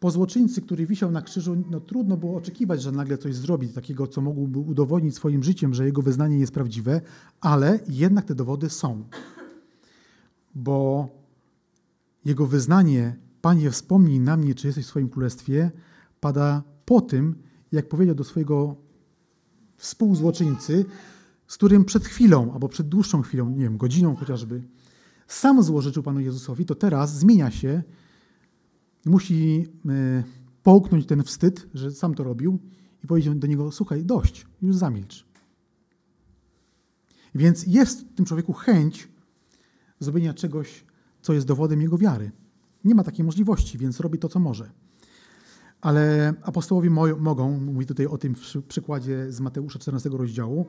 Po 0.00 0.10
złoczyńcy, 0.10 0.62
który 0.62 0.86
wisiał 0.86 1.10
na 1.10 1.22
krzyżu, 1.22 1.64
no, 1.70 1.80
trudno 1.80 2.16
było 2.16 2.36
oczekiwać, 2.36 2.82
że 2.82 2.92
nagle 2.92 3.18
coś 3.18 3.34
zrobi 3.34 3.68
takiego, 3.68 4.06
co 4.06 4.20
mógłby 4.20 4.58
udowodnić 4.58 5.14
swoim 5.14 5.42
życiem, 5.42 5.74
że 5.74 5.86
jego 5.86 6.02
wyznanie 6.02 6.38
jest 6.38 6.52
prawdziwe, 6.52 7.00
ale 7.40 7.80
jednak 7.88 8.24
te 8.24 8.34
dowody 8.34 8.70
są. 8.70 9.04
Bo 10.54 11.08
jego 12.24 12.46
wyznanie, 12.46 13.16
Panie, 13.40 13.70
wspomnij 13.70 14.20
na 14.20 14.36
mnie, 14.36 14.54
czy 14.54 14.66
jesteś 14.66 14.84
w 14.84 14.88
swoim 14.88 15.08
królestwie, 15.08 15.70
pada 16.20 16.62
po 16.84 17.00
tym, 17.00 17.34
jak 17.72 17.88
powiedział 17.88 18.14
do 18.14 18.24
swojego 18.24 18.76
współzłoczyńcy, 19.76 20.84
z 21.48 21.56
którym 21.56 21.84
przed 21.84 22.04
chwilą, 22.04 22.52
albo 22.52 22.68
przed 22.68 22.88
dłuższą 22.88 23.22
chwilą, 23.22 23.50
nie 23.50 23.62
wiem, 23.62 23.76
godziną 23.76 24.16
chociażby, 24.16 24.62
sam 25.26 25.62
złożyczył 25.62 26.02
Panu 26.02 26.20
Jezusowi, 26.20 26.66
to 26.66 26.74
teraz 26.74 27.18
zmienia 27.18 27.50
się, 27.50 27.82
musi 29.04 29.66
e, 29.88 30.22
połknąć 30.62 31.06
ten 31.06 31.22
wstyd, 31.22 31.66
że 31.74 31.90
sam 31.90 32.14
to 32.14 32.24
robił 32.24 32.58
i 33.04 33.06
powiedzieć 33.06 33.34
do 33.34 33.46
niego, 33.46 33.72
słuchaj, 33.72 34.04
dość, 34.04 34.46
już 34.62 34.76
zamilcz. 34.76 35.26
Więc 37.34 37.66
jest 37.66 38.00
w 38.00 38.14
tym 38.14 38.24
człowieku 38.24 38.52
chęć 38.52 39.08
zrobienia 40.00 40.34
czegoś, 40.34 40.84
co 41.22 41.32
jest 41.32 41.46
dowodem 41.46 41.82
jego 41.82 41.98
wiary. 41.98 42.30
Nie 42.84 42.94
ma 42.94 43.04
takiej 43.04 43.24
możliwości, 43.24 43.78
więc 43.78 44.00
robi 44.00 44.18
to, 44.18 44.28
co 44.28 44.40
może. 44.40 44.70
Ale 45.80 46.34
apostołowie 46.42 46.90
mogą, 47.18 47.60
mówi 47.60 47.86
tutaj 47.86 48.06
o 48.06 48.18
tym 48.18 48.34
w 48.34 48.62
przykładzie 48.68 49.32
z 49.32 49.40
Mateusza 49.40 49.78
14 49.78 50.08
rozdziału, 50.08 50.66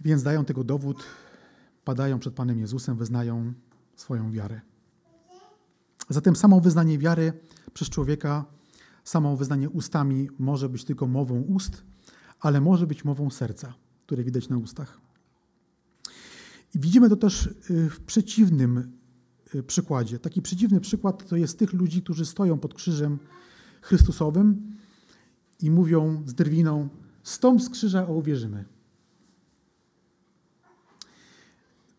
więc 0.00 0.22
dają 0.22 0.44
tego 0.44 0.64
dowód, 0.64 1.04
padają 1.84 2.18
przed 2.18 2.34
Panem 2.34 2.58
Jezusem, 2.58 2.96
wyznają 2.96 3.52
swoją 3.96 4.32
wiarę. 4.32 4.60
Zatem 6.08 6.36
samo 6.36 6.60
wyznanie 6.60 6.98
wiary 6.98 7.32
przez 7.74 7.88
człowieka, 7.88 8.44
samo 9.04 9.36
wyznanie 9.36 9.70
ustami 9.70 10.28
może 10.38 10.68
być 10.68 10.84
tylko 10.84 11.06
mową 11.06 11.40
ust, 11.40 11.82
ale 12.40 12.60
może 12.60 12.86
być 12.86 13.04
mową 13.04 13.30
serca, 13.30 13.74
które 14.06 14.24
widać 14.24 14.48
na 14.48 14.58
ustach. 14.58 15.00
I 16.74 16.78
widzimy 16.78 17.08
to 17.08 17.16
też 17.16 17.46
y, 17.70 17.90
w 17.90 18.00
przeciwnym 18.00 18.92
y, 19.54 19.62
przykładzie. 19.62 20.18
Taki 20.18 20.42
przeciwny 20.42 20.80
przykład 20.80 21.28
to 21.28 21.36
jest 21.36 21.58
tych 21.58 21.72
ludzi, 21.72 22.02
którzy 22.02 22.26
stoją 22.26 22.58
pod 22.58 22.74
krzyżem 22.74 23.18
Chrystusowym 23.82 24.76
i 25.60 25.70
mówią 25.70 26.22
z 26.26 26.34
drwiną: 26.34 26.88
Stąd 27.22 27.64
z 27.64 27.70
krzyża, 27.70 28.00
a 28.00 28.10
uwierzymy. 28.10 28.64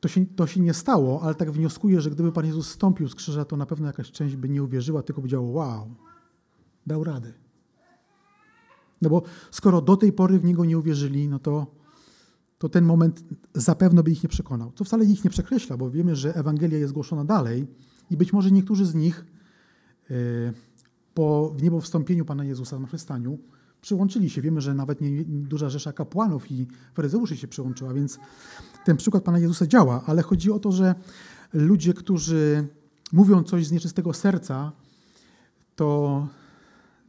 To 0.03 0.07
się, 0.09 0.25
to 0.25 0.47
się 0.47 0.59
nie 0.59 0.73
stało, 0.73 1.21
ale 1.21 1.35
tak 1.35 1.51
wnioskuję, 1.51 2.01
że 2.01 2.11
gdyby 2.11 2.31
Pan 2.31 2.45
Jezus 2.45 2.69
stąpił 2.69 3.07
z 3.07 3.15
krzyża, 3.15 3.45
to 3.45 3.57
na 3.57 3.65
pewno 3.65 3.87
jakaś 3.87 4.11
część 4.11 4.35
by 4.35 4.49
nie 4.49 4.63
uwierzyła, 4.63 5.03
tylko 5.03 5.21
powiedziała: 5.21 5.47
Wow, 5.47 5.95
dał 6.87 7.03
radę. 7.03 7.33
No 9.01 9.09
bo 9.09 9.21
skoro 9.51 9.81
do 9.81 9.97
tej 9.97 10.13
pory 10.13 10.39
w 10.39 10.43
niego 10.43 10.65
nie 10.65 10.77
uwierzyli, 10.77 11.27
no 11.27 11.39
to, 11.39 11.67
to 12.57 12.69
ten 12.69 12.85
moment 12.85 13.23
zapewne 13.53 14.03
by 14.03 14.11
ich 14.11 14.23
nie 14.23 14.29
przekonał. 14.29 14.71
Co 14.75 14.83
wcale 14.83 15.05
ich 15.05 15.23
nie 15.23 15.29
przekreśla, 15.29 15.77
bo 15.77 15.89
wiemy, 15.89 16.15
że 16.15 16.35
Ewangelia 16.35 16.77
jest 16.77 16.93
głoszona 16.93 17.25
dalej 17.25 17.67
i 18.09 18.17
być 18.17 18.33
może 18.33 18.51
niektórzy 18.51 18.85
z 18.85 18.95
nich. 18.95 19.25
Yy, 20.09 20.53
po 21.13 21.53
w 21.57 21.63
niebo 21.63 21.81
wstąpieniu 21.81 22.25
Pana 22.25 22.45
Jezusa 22.45 22.79
na 22.79 22.87
przystaniu 22.87 23.39
przyłączyli 23.83 24.29
się. 24.29 24.41
Wiemy, 24.41 24.61
że 24.61 24.73
nawet 24.73 25.01
nie, 25.01 25.25
duża 25.25 25.69
rzesza 25.69 25.93
kapłanów 25.93 26.51
i 26.51 26.67
faryzeuszy 26.93 27.37
się 27.37 27.47
przyłączyła, 27.47 27.93
więc 27.93 28.19
ten 28.85 28.97
przykład 28.97 29.23
Pana 29.23 29.39
Jezusa 29.39 29.67
działa, 29.67 30.03
ale 30.05 30.21
chodzi 30.21 30.51
o 30.51 30.59
to, 30.59 30.71
że 30.71 30.95
ludzie, 31.53 31.93
którzy 31.93 32.67
mówią 33.13 33.43
coś 33.43 33.67
z 33.67 33.71
nieczystego 33.71 34.13
serca, 34.13 34.71
to 35.75 36.27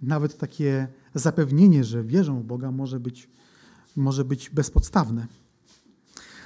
nawet 0.02 0.38
takie 0.38 0.88
zapewnienie, 1.14 1.84
że 1.84 2.04
wierzą 2.04 2.40
w 2.40 2.44
Boga, 2.44 2.70
może 2.70 3.00
być, 3.00 3.28
może 3.96 4.24
być 4.24 4.50
bezpodstawne. 4.50 5.26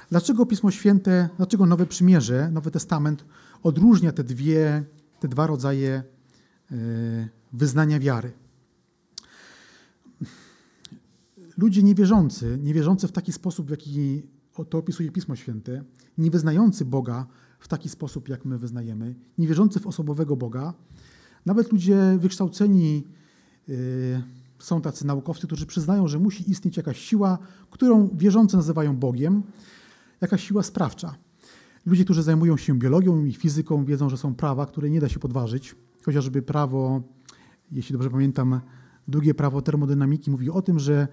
Dlaczego 0.09 0.45
Pismo 0.45 0.71
Święte, 0.71 1.29
dlaczego 1.37 1.65
Nowe 1.65 1.85
Przymierze, 1.85 2.49
Nowy 2.51 2.71
Testament 2.71 3.25
odróżnia 3.63 4.11
te 4.11 4.23
dwie, 4.23 4.83
te 5.19 5.27
dwa 5.27 5.47
rodzaje 5.47 6.03
yy, 6.71 6.77
wyznania 7.53 7.99
wiary. 7.99 8.31
Ludzie 11.61 11.83
niewierzący, 11.83 12.59
niewierzący 12.63 13.07
w 13.07 13.11
taki 13.11 13.33
sposób, 13.33 13.67
w 13.67 13.69
jaki 13.69 14.23
to 14.69 14.77
opisuje 14.77 15.11
Pismo 15.11 15.35
Święte, 15.35 15.83
nie 16.17 16.31
wyznający 16.31 16.85
Boga 16.85 17.27
w 17.59 17.67
taki 17.67 17.89
sposób, 17.89 18.29
jak 18.29 18.45
my 18.45 18.57
wyznajemy, 18.57 19.15
niewierzący 19.37 19.79
w 19.79 19.87
osobowego 19.87 20.35
Boga, 20.35 20.73
nawet 21.45 21.71
ludzie 21.71 22.17
wykształceni 22.19 23.07
yy, 23.67 23.75
są 24.59 24.81
tacy 24.81 25.07
naukowcy, 25.07 25.47
którzy 25.47 25.65
przyznają, 25.65 26.07
że 26.07 26.19
musi 26.19 26.51
istnieć 26.51 26.77
jakaś 26.77 26.99
siła, 26.99 27.37
którą 27.69 28.09
wierzący 28.13 28.57
nazywają 28.57 28.97
Bogiem, 28.97 29.43
jakaś 30.21 30.47
siła 30.47 30.63
sprawcza. 30.63 31.15
Ludzie, 31.85 32.05
którzy 32.05 32.23
zajmują 32.23 32.57
się 32.57 32.79
biologią 32.79 33.25
i 33.25 33.33
fizyką, 33.33 33.85
wiedzą, 33.85 34.09
że 34.09 34.17
są 34.17 34.35
prawa, 34.35 34.65
które 34.65 34.89
nie 34.89 34.99
da 34.99 35.09
się 35.09 35.19
podważyć, 35.19 35.75
chociażby 36.05 36.41
prawo 36.41 37.01
jeśli 37.71 37.93
dobrze 37.93 38.09
pamiętam, 38.09 38.61
drugie 39.07 39.33
prawo 39.33 39.61
termodynamiki 39.61 40.31
mówi 40.31 40.49
o 40.49 40.61
tym, 40.61 40.79
że 40.79 41.07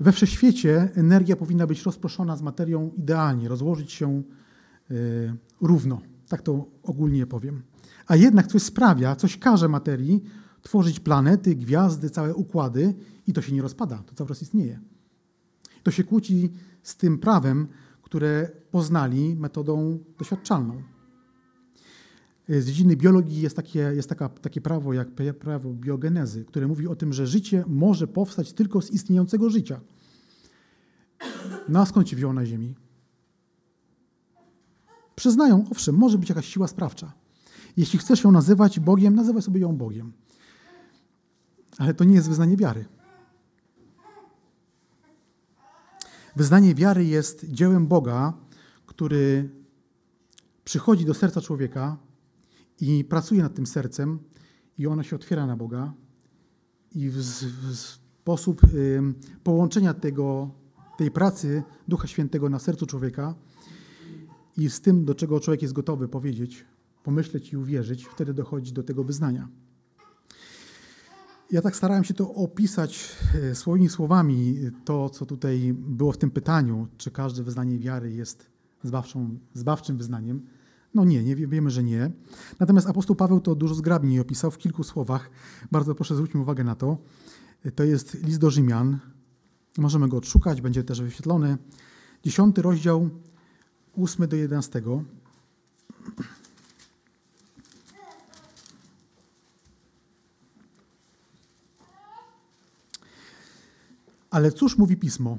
we 0.00 0.12
wszechświecie 0.12 0.88
energia 0.94 1.36
powinna 1.36 1.66
być 1.66 1.82
rozproszona 1.82 2.36
z 2.36 2.42
materią 2.42 2.90
idealnie, 2.96 3.48
rozłożyć 3.48 3.92
się 3.92 4.22
e, 4.90 4.94
równo. 5.60 6.00
Tak 6.28 6.42
to 6.42 6.66
ogólnie 6.82 7.26
powiem. 7.26 7.62
A 8.06 8.16
jednak 8.16 8.46
coś 8.46 8.62
sprawia, 8.62 9.16
coś 9.16 9.38
każe 9.38 9.68
materii 9.68 10.24
tworzyć 10.62 11.00
planety, 11.00 11.54
gwiazdy, 11.56 12.10
całe 12.10 12.34
układy 12.34 12.94
i 13.26 13.32
to 13.32 13.42
się 13.42 13.52
nie 13.52 13.62
rozpada, 13.62 14.02
to 14.06 14.14
cały 14.14 14.28
czas 14.28 14.42
istnieje. 14.42 14.80
To 15.82 15.90
się 15.90 16.04
kłóci 16.04 16.52
z 16.82 16.96
tym 16.96 17.18
prawem, 17.18 17.68
które 18.02 18.50
poznali 18.70 19.36
metodą 19.36 19.98
doświadczalną. 20.18 20.82
Z 22.48 22.66
dziedziny 22.66 22.96
biologii 22.96 23.40
jest, 23.40 23.56
takie, 23.56 23.78
jest 23.78 24.08
taka, 24.08 24.28
takie 24.28 24.60
prawo 24.60 24.92
jak 24.92 25.08
prawo 25.40 25.70
biogenezy, 25.74 26.44
które 26.44 26.66
mówi 26.66 26.88
o 26.88 26.96
tym, 26.96 27.12
że 27.12 27.26
życie 27.26 27.64
może 27.66 28.06
powstać 28.06 28.52
tylko 28.52 28.82
z 28.82 28.90
istniejącego 28.90 29.50
życia. 29.50 29.80
No 31.68 31.80
a 31.80 31.86
skąd 31.86 32.08
się 32.08 32.16
wziął 32.16 32.32
na 32.32 32.46
Ziemi? 32.46 32.74
Przyznają, 35.16 35.64
owszem, 35.70 35.94
może 35.94 36.18
być 36.18 36.28
jakaś 36.28 36.48
siła 36.48 36.68
sprawcza. 36.68 37.12
Jeśli 37.76 37.98
chcesz 37.98 38.24
ją 38.24 38.32
nazywać 38.32 38.80
Bogiem, 38.80 39.14
nazywaj 39.14 39.42
sobie 39.42 39.60
ją 39.60 39.76
Bogiem. 39.76 40.12
Ale 41.78 41.94
to 41.94 42.04
nie 42.04 42.14
jest 42.14 42.28
wyznanie 42.28 42.56
wiary. 42.56 42.84
Wyznanie 46.36 46.74
wiary 46.74 47.04
jest 47.04 47.50
dziełem 47.50 47.86
Boga, 47.86 48.32
który 48.86 49.50
przychodzi 50.64 51.04
do 51.04 51.14
serca 51.14 51.40
człowieka 51.40 51.96
i 52.80 53.04
pracuje 53.04 53.42
nad 53.42 53.54
tym 53.54 53.66
sercem 53.66 54.18
i 54.78 54.86
ona 54.86 55.02
się 55.02 55.16
otwiera 55.16 55.46
na 55.46 55.56
Boga 55.56 55.92
i 56.94 57.10
w, 57.10 57.16
w 57.16 57.76
sposób 57.76 58.64
y, 58.64 59.02
połączenia 59.44 59.94
tego, 59.94 60.50
tej 60.98 61.10
pracy 61.10 61.62
Ducha 61.88 62.06
Świętego 62.06 62.50
na 62.50 62.58
sercu 62.58 62.86
człowieka 62.86 63.34
i 64.56 64.70
z 64.70 64.80
tym, 64.80 65.04
do 65.04 65.14
czego 65.14 65.40
człowiek 65.40 65.62
jest 65.62 65.74
gotowy 65.74 66.08
powiedzieć, 66.08 66.64
pomyśleć 67.02 67.52
i 67.52 67.56
uwierzyć, 67.56 68.04
wtedy 68.04 68.34
dochodzi 68.34 68.72
do 68.72 68.82
tego 68.82 69.04
wyznania. 69.04 69.48
Ja 71.50 71.62
tak 71.62 71.76
starałem 71.76 72.04
się 72.04 72.14
to 72.14 72.34
opisać 72.34 73.16
y, 73.50 73.54
swoimi 73.54 73.88
słowami, 73.88 74.56
to 74.84 75.10
co 75.10 75.26
tutaj 75.26 75.74
było 75.78 76.12
w 76.12 76.18
tym 76.18 76.30
pytaniu, 76.30 76.88
czy 76.96 77.10
każde 77.10 77.42
wyznanie 77.42 77.78
wiary 77.78 78.12
jest 78.12 78.50
zbawczą, 78.82 79.38
zbawczym 79.54 79.96
wyznaniem. 79.96 80.46
No 80.94 81.04
nie, 81.04 81.24
nie, 81.24 81.36
wiemy, 81.36 81.70
że 81.70 81.82
nie. 81.82 82.10
Natomiast 82.60 82.86
apostoł 82.86 83.16
Paweł 83.16 83.40
to 83.40 83.54
dużo 83.54 83.74
zgrabniej 83.74 84.20
opisał 84.20 84.50
w 84.50 84.58
kilku 84.58 84.84
słowach. 84.84 85.30
Bardzo 85.72 85.94
proszę 85.94 86.14
zwróćmy 86.14 86.40
uwagę 86.40 86.64
na 86.64 86.74
to. 86.74 86.98
To 87.74 87.84
jest 87.84 88.24
list 88.24 88.38
do 88.38 88.50
Rzymian. 88.50 88.98
Możemy 89.78 90.08
go 90.08 90.16
odszukać, 90.16 90.60
będzie 90.60 90.84
też 90.84 91.02
wyświetlony. 91.02 91.58
Dziesiąty 92.24 92.62
rozdział, 92.62 93.10
ósmy 93.96 94.28
do 94.28 94.36
jedenastego. 94.36 95.04
Ale 104.30 104.52
cóż 104.52 104.78
mówi 104.78 104.96
Pismo? 104.96 105.38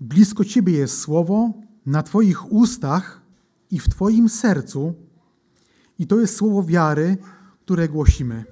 Blisko 0.00 0.44
Ciebie 0.44 0.72
jest 0.72 1.00
słowo, 1.00 1.52
na 1.86 2.02
Twoich 2.02 2.52
ustach 2.52 3.25
i 3.70 3.78
w 3.78 3.88
Twoim 3.88 4.28
sercu, 4.28 4.94
i 5.98 6.06
to 6.06 6.20
jest 6.20 6.36
słowo 6.36 6.62
wiary, 6.62 7.16
które 7.60 7.88
głosimy. 7.88 8.44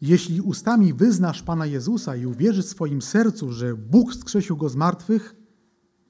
Jeśli 0.00 0.40
ustami 0.40 0.94
wyznasz 0.94 1.42
Pana 1.42 1.66
Jezusa 1.66 2.16
i 2.16 2.26
uwierzysz 2.26 2.66
w 2.66 2.68
swoim 2.68 3.02
sercu, 3.02 3.52
że 3.52 3.74
Bóg 3.74 4.14
skrzesił 4.14 4.56
go 4.56 4.68
z 4.68 4.76
martwych, 4.76 5.36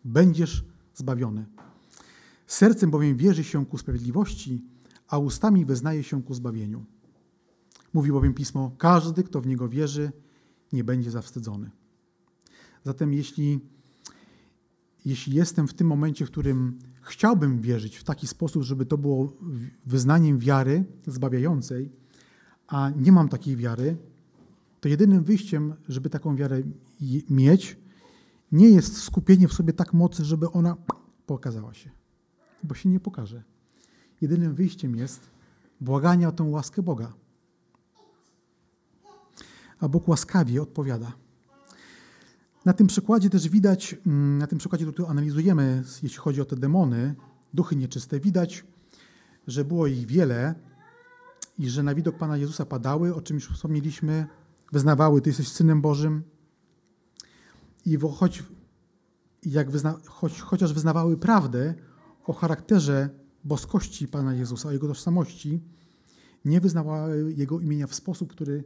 będziesz 0.05 0.65
zbawiony. 0.95 1.47
Sercem 2.47 2.91
bowiem 2.91 3.17
wierzy 3.17 3.45
się 3.45 3.67
ku 3.67 3.79
sprawiedliwości, 3.79 4.65
a 5.09 5.19
ustami 5.19 5.65
wyznaje 5.65 6.03
się 6.03 6.23
ku 6.23 6.35
zbawieniu. 6.35 6.85
Mówi 7.93 8.13
bowiem 8.13 8.35
Pismo: 8.35 8.73
Każdy, 8.79 9.23
kto 9.23 9.41
w 9.41 9.47
niego 9.47 9.69
wierzy, 9.69 10.13
nie 10.73 10.85
będzie 10.85 11.11
zawstydzony. 11.11 11.71
Zatem, 12.85 13.13
jeśli, 13.13 13.61
jeśli 15.09 15.37
jestem 15.37 15.69
w 15.69 15.75
tym 15.75 15.87
momencie, 15.87 16.27
w 16.27 16.31
którym 16.31 16.79
chciałbym 17.03 17.61
wierzyć 17.61 17.97
w 17.97 18.05
taki 18.05 18.27
sposób, 18.27 18.63
żeby 18.63 18.87
to 18.87 18.99
było 18.99 19.33
wyznaniem 19.87 20.39
wiary 20.39 20.85
zbawiającej, 21.07 21.93
a 22.67 22.91
nie 22.97 23.13
mam 23.13 23.29
takiej 23.29 23.57
wiary, 23.57 23.97
to 24.81 24.89
jedynym 24.89 25.25
wyjściem, 25.25 25.75
żeby 25.89 26.11
taką 26.11 26.37
wiarę 26.37 26.63
mieć, 27.31 27.77
nie 28.53 28.69
jest 28.69 29.03
skupienie 29.03 29.49
w 29.49 29.53
sobie 29.53 29.73
tak 29.73 29.93
mocy, 29.93 30.25
żeby 30.25 30.51
ona 30.51 30.77
pokazała 31.27 31.75
się, 31.75 31.91
bo 32.65 32.75
się 32.75 32.89
nie 32.89 33.01
pokaże. 33.01 33.43
jedynym 34.21 34.55
wyjściem 34.55 34.97
jest 34.97 35.21
błaganie 35.81 36.29
o 36.29 36.33
tę 36.33 36.45
łaskę 36.45 36.83
Boga. 36.83 37.13
A 39.81 39.89
Bóg 39.89 40.09
łaskawie 40.09 40.63
odpowiada. 40.63 41.13
Na 42.69 42.75
tym 42.75 42.87
przykładzie 42.87 43.31
też 43.31 43.49
widać, 43.49 43.97
mm, 44.07 44.39
na 44.39 44.47
tym 44.47 44.59
przykładzie, 44.59 44.87
który 44.87 45.09
analizujemy, 45.09 45.83
jeśli 46.03 46.19
chodzi 46.19 46.41
o 46.41 46.45
te 46.45 46.57
demony, 46.57 47.15
duchy 47.55 47.77
nieczyste, 47.77 48.21
widać, 48.21 48.65
że 49.47 49.65
było 49.65 49.87
ich 49.87 50.07
wiele 50.07 50.55
i 51.59 51.69
że 51.69 51.83
na 51.83 51.95
widok 51.95 52.19
Pana 52.19 52.37
Jezusa 52.37 52.67
padały, 52.67 53.15
o 53.15 53.21
czym 53.21 53.35
już 53.35 53.49
wspomnieliśmy, 53.49 54.27
wyznawały, 54.73 55.21
Ty 55.21 55.31
jesteś 55.31 55.49
Synem 55.49 55.81
Bożym. 55.81 56.23
I 57.85 57.97
choć, 57.97 58.45
jak 59.43 59.71
wyzna, 59.71 59.99
choć, 60.07 60.41
chociaż 60.41 60.73
wyznawały 60.73 61.17
prawdę 61.17 61.75
o 62.25 62.33
charakterze 62.33 63.09
boskości 63.45 64.09
Pana 64.09 64.35
Jezusa, 64.35 64.69
o 64.69 64.73
Jego 64.73 64.89
tożsamości, 64.89 65.61
nie 66.45 66.61
wyznawały 66.61 67.33
Jego 67.37 67.61
imienia 67.61 67.87
w 67.87 67.95
sposób, 67.95 68.33
który, 68.33 68.65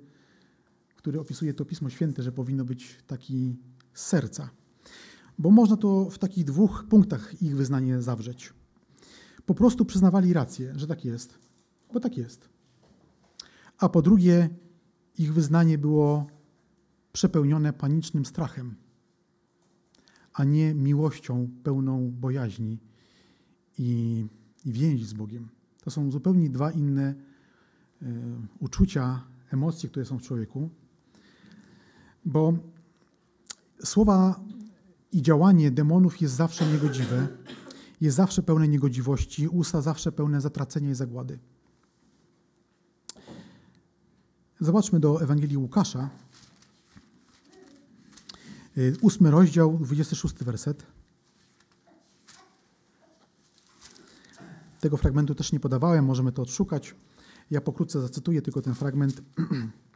który 0.96 1.20
opisuje 1.20 1.54
to 1.54 1.64
Pismo 1.64 1.90
Święte, 1.90 2.22
że 2.22 2.32
powinno 2.32 2.64
być 2.64 2.98
taki 3.06 3.56
serca. 3.94 4.50
Bo 5.38 5.50
można 5.50 5.76
to 5.76 6.10
w 6.10 6.18
takich 6.18 6.44
dwóch 6.44 6.84
punktach 6.88 7.42
ich 7.42 7.56
wyznanie 7.56 8.02
zawrzeć. 8.02 8.52
Po 9.46 9.54
prostu 9.54 9.84
przyznawali 9.84 10.32
rację, 10.32 10.72
że 10.76 10.86
tak 10.86 11.04
jest, 11.04 11.38
bo 11.92 12.00
tak 12.00 12.16
jest. 12.16 12.48
A 13.78 13.88
po 13.88 14.02
drugie, 14.02 14.50
ich 15.18 15.34
wyznanie 15.34 15.78
było 15.78 16.26
przepełnione 17.12 17.72
panicznym 17.72 18.24
strachem, 18.24 18.74
a 20.32 20.44
nie 20.44 20.74
miłością 20.74 21.48
pełną 21.62 22.10
bojaźni 22.10 22.78
i, 23.78 24.26
i 24.64 24.72
więzi 24.72 25.04
z 25.04 25.12
Bogiem. 25.12 25.48
To 25.84 25.90
są 25.90 26.10
zupełnie 26.10 26.50
dwa 26.50 26.70
inne 26.70 27.14
y, 28.02 28.06
uczucia, 28.60 29.24
emocje, 29.50 29.88
które 29.88 30.04
są 30.04 30.18
w 30.18 30.22
człowieku, 30.22 30.70
bo 32.24 32.58
słowa 33.84 34.40
i 35.12 35.22
działanie 35.22 35.70
demonów 35.70 36.20
jest 36.20 36.34
zawsze 36.34 36.66
niegodziwe, 36.66 37.28
jest 38.00 38.16
zawsze 38.16 38.42
pełne 38.42 38.68
niegodziwości, 38.68 39.48
usta 39.48 39.80
zawsze 39.80 40.12
pełne 40.12 40.40
zatracenia 40.40 40.90
i 40.90 40.94
zagłady. 40.94 41.38
Zobaczmy 44.60 45.00
do 45.00 45.22
Ewangelii 45.22 45.56
Łukasza, 45.56 46.10
y, 48.78 48.96
ósmy 49.00 49.30
rozdział, 49.30 49.78
26 49.78 50.34
werset. 50.34 50.86
Tego 54.80 54.96
fragmentu 54.96 55.34
też 55.34 55.52
nie 55.52 55.60
podawałem, 55.60 56.04
możemy 56.04 56.32
to 56.32 56.42
odszukać. 56.42 56.94
Ja 57.50 57.60
pokrótce 57.60 58.00
zacytuję 58.00 58.42
tylko 58.42 58.62
ten 58.62 58.74
fragment. 58.74 59.22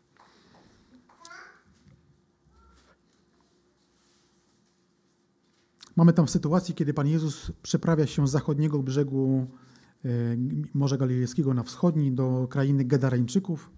Mamy 5.97 6.13
tam 6.13 6.29
sytuację, 6.29 6.75
kiedy 6.75 6.95
Pan 6.95 7.07
Jezus 7.07 7.53
przeprawia 7.63 8.07
się 8.07 8.29
z 8.29 8.31
zachodniego 8.31 8.83
brzegu 8.83 9.47
e, 10.05 10.09
Morza 10.75 10.97
Galilejskiego 10.97 11.55
na 11.55 11.63
wschodni 11.63 12.13
do 12.13 12.47
krainy 12.51 12.85
Gedarańczyków 12.85 13.71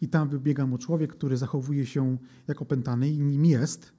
i 0.00 0.08
tam 0.08 0.28
wybiega 0.28 0.66
mu 0.66 0.78
człowiek, 0.78 1.12
który 1.12 1.36
zachowuje 1.36 1.86
się 1.86 2.16
jak 2.48 2.62
opętany 2.62 3.10
i 3.10 3.18
nim 3.18 3.44
jest, 3.44 3.92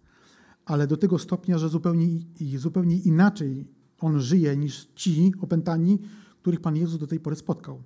ale 0.65 0.87
do 0.87 0.97
tego 0.97 1.19
stopnia, 1.19 1.57
że 1.57 1.69
zupełnie, 1.69 2.07
zupełnie 2.55 2.97
inaczej 2.97 3.67
on 3.99 4.19
żyje 4.19 4.57
niż 4.57 4.85
ci 4.95 5.33
opętani, 5.41 5.99
których 6.41 6.61
Pan 6.61 6.75
Jezus 6.75 6.99
do 6.99 7.07
tej 7.07 7.19
pory 7.19 7.35
spotkał. 7.35 7.83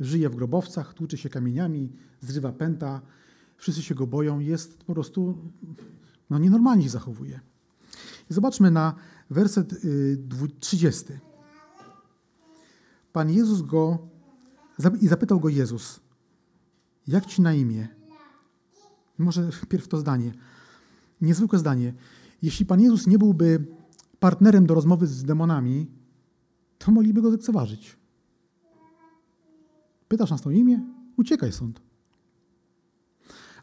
Żyje 0.00 0.28
w 0.28 0.36
grobowcach, 0.36 0.94
tłucze 0.94 1.18
się 1.18 1.28
kamieniami, 1.28 1.92
zrywa 2.20 2.52
pęta, 2.52 3.00
wszyscy 3.56 3.82
się 3.82 3.94
go 3.94 4.06
boją, 4.06 4.38
jest 4.38 4.84
po 4.84 4.94
prostu 4.94 5.38
no, 6.30 6.38
nienormalnie 6.38 6.84
się 6.84 6.90
zachowuje. 6.90 7.40
Zobaczmy 8.30 8.70
na 8.70 8.94
werset 9.30 9.74
30. 10.60 11.12
Y, 11.12 11.20
Pan 13.12 13.30
Jezus 13.30 13.62
go 13.62 14.08
i 15.00 15.08
zapytał 15.08 15.40
go 15.40 15.48
Jezus, 15.48 16.00
jak 17.06 17.26
ci 17.26 17.42
na 17.42 17.54
imię? 17.54 17.88
Może 19.18 19.52
wpierw 19.52 19.88
to 19.88 19.98
zdanie. 19.98 20.32
Niezwykłe 21.20 21.58
zdanie. 21.58 21.94
Jeśli 22.42 22.66
Pan 22.66 22.80
Jezus 22.80 23.06
nie 23.06 23.18
byłby 23.18 23.66
partnerem 24.20 24.66
do 24.66 24.74
rozmowy 24.74 25.06
z 25.06 25.24
demonami, 25.24 25.90
to 26.78 26.92
mogliby 26.92 27.22
go 27.22 27.30
lekceważyć. 27.30 27.96
Pytasz 30.08 30.30
nas 30.30 30.42
to 30.42 30.50
imię? 30.50 30.80
Uciekaj 31.16 31.52
stąd. 31.52 31.80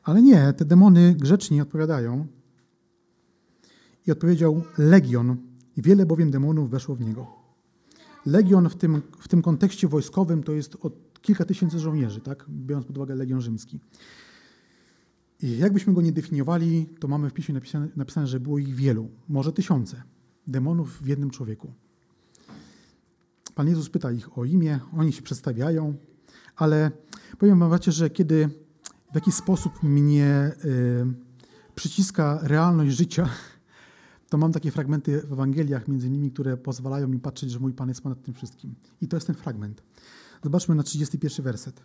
Ale 0.04 0.22
nie, 0.22 0.54
te 0.54 0.66
demony 0.66 1.16
grzecznie 1.16 1.62
odpowiadają. 1.62 2.28
I 4.08 4.12
odpowiedział 4.12 4.64
legion, 4.78 5.38
i 5.78 5.82
wiele 5.82 6.06
bowiem 6.06 6.32
demonów 6.32 6.70
weszło 6.70 6.96
w 6.96 7.02
niego. 7.02 7.28
Legion 8.26 8.70
w 8.70 8.76
tym, 8.76 9.02
w 9.20 9.28
tym 9.28 9.42
kontekście 9.42 9.88
wojskowym 9.88 10.44
to 10.44 10.52
jest 10.52 10.78
od 10.82 11.22
kilka 11.22 11.46
tysięcy 11.46 11.80
żołnierzy, 11.80 12.22
tak? 12.22 12.46
biorąc 12.50 12.86
pod 12.86 12.98
uwagę 12.98 13.16
legion 13.16 13.42
rzymski. 13.42 13.80
I 15.42 15.58
jakbyśmy 15.58 15.94
go 15.94 16.02
nie 16.02 16.12
definiowali, 16.12 16.90
to 17.00 17.08
mamy 17.08 17.30
w 17.30 17.34
piśmie 17.34 17.56
napisane, 17.56 17.88
napisane, 17.96 18.28
że 18.28 18.40
było 18.40 18.60
ich 18.60 18.76
wielu, 18.76 19.10
może 19.30 19.54
tysiące 19.54 20.04
demonów 20.48 21.02
w 21.02 21.08
jednym 21.08 21.30
człowieku. 21.30 21.74
Pan 23.56 23.68
Jezus 23.68 23.90
pyta 23.90 24.12
ich 24.12 24.38
o 24.38 24.46
imię, 24.46 24.80
oni 24.98 25.14
się 25.14 25.22
przedstawiają, 25.22 25.96
ale 26.56 26.92
powiem 27.38 27.60
wam, 27.60 27.80
że 27.88 28.10
kiedy 28.10 28.50
w 29.12 29.16
jakiś 29.16 29.34
sposób 29.34 29.84
mnie 29.84 30.52
y, 30.66 31.06
przyciska 31.76 32.40
realność 32.44 32.96
życia, 32.96 33.30
to 34.30 34.38
mam 34.38 34.52
takie 34.52 34.72
fragmenty 34.72 35.22
w 35.22 35.34
Ewangeliach 35.34 35.88
między 35.88 36.08
innymi, 36.08 36.32
które 36.32 36.58
pozwalają 36.58 37.08
mi 37.08 37.20
patrzeć, 37.20 37.52
że 37.52 37.60
mój 37.60 37.74
Pan 37.74 37.90
jest 37.90 38.02
ponad 38.02 38.24
tym 38.24 38.34
wszystkim. 38.34 38.76
I 39.02 39.08
to 39.08 39.18
jest 39.18 39.28
ten 39.28 39.36
fragment. 39.36 39.84
Zobaczmy 40.44 40.76
na 40.76 40.84
31 40.84 41.44
werset. 41.44 41.84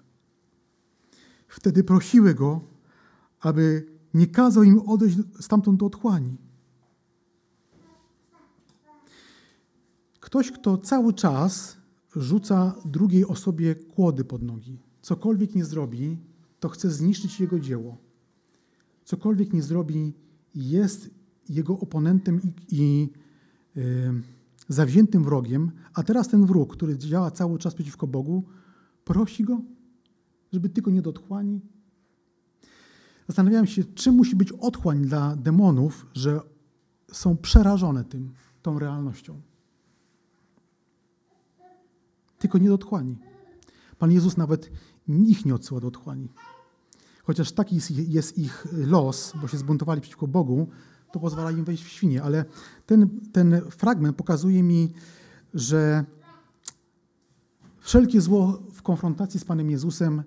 Wtedy 1.48 1.84
prosiły 1.84 2.34
Go, 2.34 2.60
aby 3.40 3.86
nie 4.14 4.26
kazał 4.26 4.62
im 4.62 4.80
odejść 4.80 5.18
stamtąd 5.40 5.80
do 5.80 5.86
otchłani. 5.86 6.36
Ktoś, 10.20 10.52
kto 10.52 10.78
cały 10.78 11.12
czas 11.12 11.76
rzuca 12.16 12.74
drugiej 12.84 13.26
osobie 13.26 13.74
kłody 13.74 14.24
pod 14.24 14.42
nogi. 14.42 14.78
Cokolwiek 15.02 15.54
nie 15.54 15.64
zrobi, 15.64 16.18
to 16.60 16.68
chce 16.68 16.90
zniszczyć 16.90 17.40
jego 17.40 17.60
dzieło. 17.60 17.98
Cokolwiek 19.04 19.52
nie 19.52 19.62
zrobi, 19.62 20.14
jest 20.54 21.10
jego 21.48 21.78
oponentem 21.78 22.40
i, 22.42 22.52
i 22.70 23.08
y, 23.76 24.12
zawziętym 24.68 25.24
wrogiem, 25.24 25.70
a 25.94 26.02
teraz 26.02 26.28
ten 26.28 26.46
wróg, 26.46 26.76
który 26.76 26.98
działa 26.98 27.30
cały 27.30 27.58
czas 27.58 27.74
przeciwko 27.74 28.06
Bogu, 28.06 28.44
prosi 29.04 29.44
go, 29.44 29.60
żeby 30.52 30.68
tylko 30.68 30.90
nie 30.90 31.02
do 31.02 31.10
otchłani. 31.10 31.60
Zastanawiałem 33.28 33.66
się, 33.66 33.84
czym 33.84 34.14
musi 34.14 34.36
być 34.36 34.52
otchłań 34.52 35.02
dla 35.02 35.36
demonów, 35.36 36.06
że 36.14 36.40
są 37.12 37.36
przerażone 37.36 38.04
tym, 38.04 38.32
tą 38.62 38.78
realnością. 38.78 39.40
Tylko 42.38 42.58
nie 42.58 42.68
do 42.68 42.74
otchłani. 42.74 43.16
Pan 43.98 44.12
Jezus 44.12 44.36
nawet 44.36 44.70
ich 45.08 45.44
nie 45.44 45.54
odsyła 45.54 45.80
do 45.80 45.88
otchłani. 45.88 46.28
Chociaż 47.24 47.52
taki 47.52 47.78
jest 48.08 48.38
ich 48.38 48.66
los, 48.72 49.32
bo 49.40 49.48
się 49.48 49.58
zbuntowali 49.58 50.00
przeciwko 50.00 50.26
Bogu, 50.26 50.68
to 51.12 51.20
pozwala 51.20 51.50
im 51.50 51.64
wejść 51.64 51.84
w 51.84 51.88
świnie. 51.88 52.22
Ale 52.22 52.44
ten, 52.86 53.20
ten 53.32 53.60
fragment 53.70 54.16
pokazuje 54.16 54.62
mi, 54.62 54.92
że 55.54 56.04
wszelkie 57.80 58.20
zło 58.20 58.62
w 58.72 58.82
konfrontacji 58.82 59.40
z 59.40 59.44
Panem 59.44 59.70
Jezusem 59.70 60.22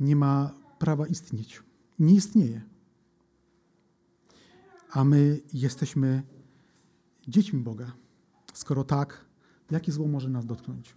nie 0.00 0.16
ma 0.16 0.54
prawa 0.78 1.06
istnieć. 1.06 1.62
Nie 1.98 2.14
istnieje. 2.14 2.62
A 4.90 5.04
my 5.04 5.40
jesteśmy 5.52 6.22
dziećmi 7.28 7.60
Boga. 7.60 7.92
Skoro 8.54 8.84
tak, 8.84 9.24
jakie 9.70 9.92
zło 9.92 10.08
może 10.08 10.28
nas 10.28 10.46
dotknąć? 10.46 10.94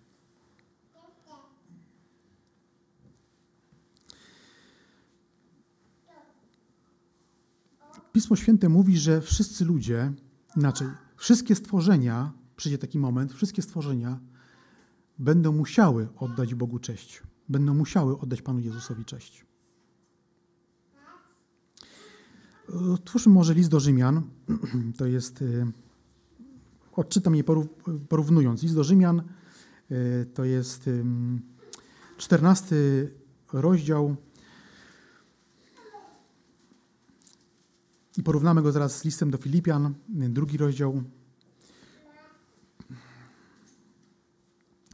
Pismo 8.12 8.36
Święte 8.36 8.70
mówi, 8.70 8.97
że 8.97 9.22
wszyscy 9.22 9.66
ludzie, 9.66 10.14
inaczej, 10.57 10.88
wszystkie 11.18 11.55
stworzenia, 11.55 12.32
przyjdzie 12.55 12.78
taki 12.78 12.99
moment, 12.99 13.34
wszystkie 13.34 13.62
stworzenia 13.62 14.20
będą 15.20 15.51
musiały 15.51 16.07
oddać 16.18 16.55
Bogu 16.55 16.80
cześć. 16.80 17.24
Będą 17.49 17.74
musiały 17.74 18.20
oddać 18.20 18.41
Panu 18.41 18.60
Jezusowi 18.60 19.05
cześć. 19.05 19.45
Otwórzmy 22.93 23.34
może 23.34 23.53
list 23.53 23.70
do 23.70 23.80
Rzymian. 23.80 24.22
To 24.97 25.05
jest, 25.05 25.41
y, 25.41 25.66
odczytam 26.91 27.36
je 27.36 27.43
porównując. 28.10 28.64
List 28.64 28.76
do 28.76 28.84
Rzymian, 28.84 29.22
E, 29.91 30.26
to 30.26 30.45
jest 30.45 30.89
czternasty 32.18 33.10
rozdział 33.53 34.16
i 38.20 38.24
porównamy 38.24 38.61
go 38.61 38.72
zaraz 38.72 38.97
z 38.97 39.05
listem 39.05 39.32
do 39.32 39.38
Filipian, 39.38 39.93
drugi 40.09 40.57
rozdział. 40.57 41.03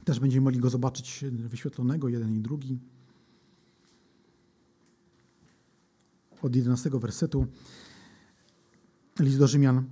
Też 0.03 0.19
będziemy 0.19 0.43
mogli 0.43 0.59
go 0.59 0.69
zobaczyć 0.69 1.26
wyświetlonego, 1.32 2.09
jeden 2.09 2.36
i 2.36 2.39
drugi. 2.39 2.80
Od 6.41 6.55
11 6.55 6.89
wersetu. 6.89 7.47
List 9.19 9.39
do 9.39 9.47
Rzymian. 9.47 9.86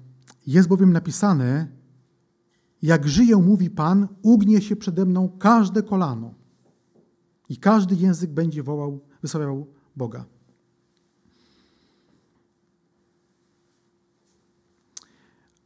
Jest 0.47 0.67
bowiem 0.67 0.93
napisane, 0.93 1.67
jak 2.81 3.07
żyję, 3.07 3.37
mówi 3.37 3.69
Pan, 3.69 4.07
ugnie 4.21 4.61
się 4.61 4.75
przede 4.75 5.05
mną 5.05 5.37
każde 5.39 5.83
kolano 5.83 6.33
i 7.49 7.57
każdy 7.57 7.95
język 7.95 8.31
będzie 8.31 8.63
wołał, 8.63 8.99
wysławiał 9.21 9.67
Boga. 9.95 10.25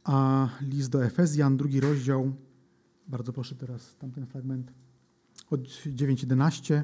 A 0.08 0.48
list 0.60 0.90
do 0.90 1.04
Efezjan, 1.04 1.56
drugi 1.56 1.80
rozdział, 1.80 2.32
bardzo 3.08 3.32
proszę 3.32 3.54
teraz 3.54 3.96
tamten 3.98 4.26
fragment, 4.26 4.72
od 5.50 5.60
9.11. 5.60 6.82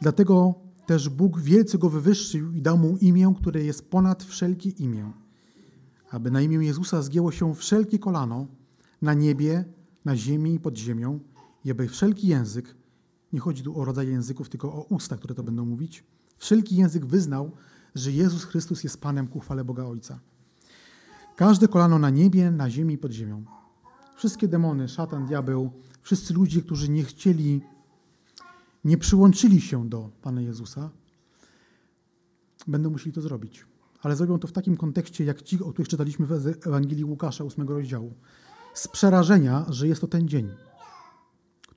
Dlatego 0.00 0.54
też 0.86 1.08
Bóg 1.08 1.40
wielce 1.40 1.78
go 1.78 1.90
wywyższył 1.90 2.52
i 2.52 2.62
dał 2.62 2.78
mu 2.78 2.96
imię, 2.96 3.34
które 3.38 3.64
jest 3.64 3.90
ponad 3.90 4.24
wszelkie 4.24 4.70
imię, 4.70 5.12
aby 6.10 6.30
na 6.30 6.40
imię 6.40 6.66
Jezusa 6.66 7.02
zgięło 7.02 7.32
się 7.32 7.54
wszelkie 7.54 7.98
kolano 7.98 8.46
na 9.02 9.14
niebie, 9.14 9.64
na 10.04 10.16
ziemi 10.16 10.54
i 10.54 10.60
pod 10.60 10.78
ziemią 10.78 11.20
i 11.64 11.70
aby 11.70 11.88
wszelki 11.88 12.28
język, 12.28 12.74
nie 13.32 13.40
chodzi 13.40 13.62
tu 13.62 13.80
o 13.80 13.84
rodzaj 13.84 14.08
języków, 14.08 14.48
tylko 14.48 14.72
o 14.72 14.82
usta, 14.82 15.16
które 15.16 15.34
to 15.34 15.42
będą 15.42 15.64
mówić, 15.64 16.04
wszelki 16.38 16.76
język 16.76 17.06
wyznał, 17.06 17.50
że 17.94 18.12
Jezus 18.12 18.44
Chrystus 18.44 18.84
jest 18.84 19.00
Panem 19.00 19.28
ku 19.28 19.40
chwale 19.40 19.64
Boga 19.64 19.84
Ojca. 19.84 20.20
Każde 21.36 21.68
kolano 21.68 21.98
na 21.98 22.10
niebie, 22.10 22.50
na 22.50 22.70
ziemi 22.70 22.94
i 22.94 22.98
pod 22.98 23.12
ziemią. 23.12 23.44
Wszystkie 24.16 24.48
demony, 24.48 24.88
szatan, 24.88 25.26
diabeł, 25.26 25.70
wszyscy 26.02 26.34
ludzie, 26.34 26.62
którzy 26.62 26.88
nie 26.88 27.04
chcieli 27.04 27.60
nie 28.84 28.98
przyłączyli 28.98 29.60
się 29.60 29.88
do 29.88 30.10
Pana 30.22 30.40
Jezusa, 30.40 30.90
będą 32.66 32.90
musieli 32.90 33.12
to 33.12 33.20
zrobić. 33.20 33.66
Ale 34.02 34.16
zrobią 34.16 34.38
to 34.38 34.48
w 34.48 34.52
takim 34.52 34.76
kontekście, 34.76 35.24
jak 35.24 35.42
ci, 35.42 35.62
o 35.62 35.72
których 35.72 35.88
czytaliśmy 35.88 36.26
w 36.26 36.66
Ewangelii 36.66 37.04
Łukasza, 37.04 37.44
8 37.44 37.68
rozdziału. 37.68 38.14
Z 38.74 38.88
przerażenia, 38.88 39.66
że 39.68 39.88
jest 39.88 40.00
to 40.00 40.06
ten 40.06 40.28
dzień, 40.28 40.50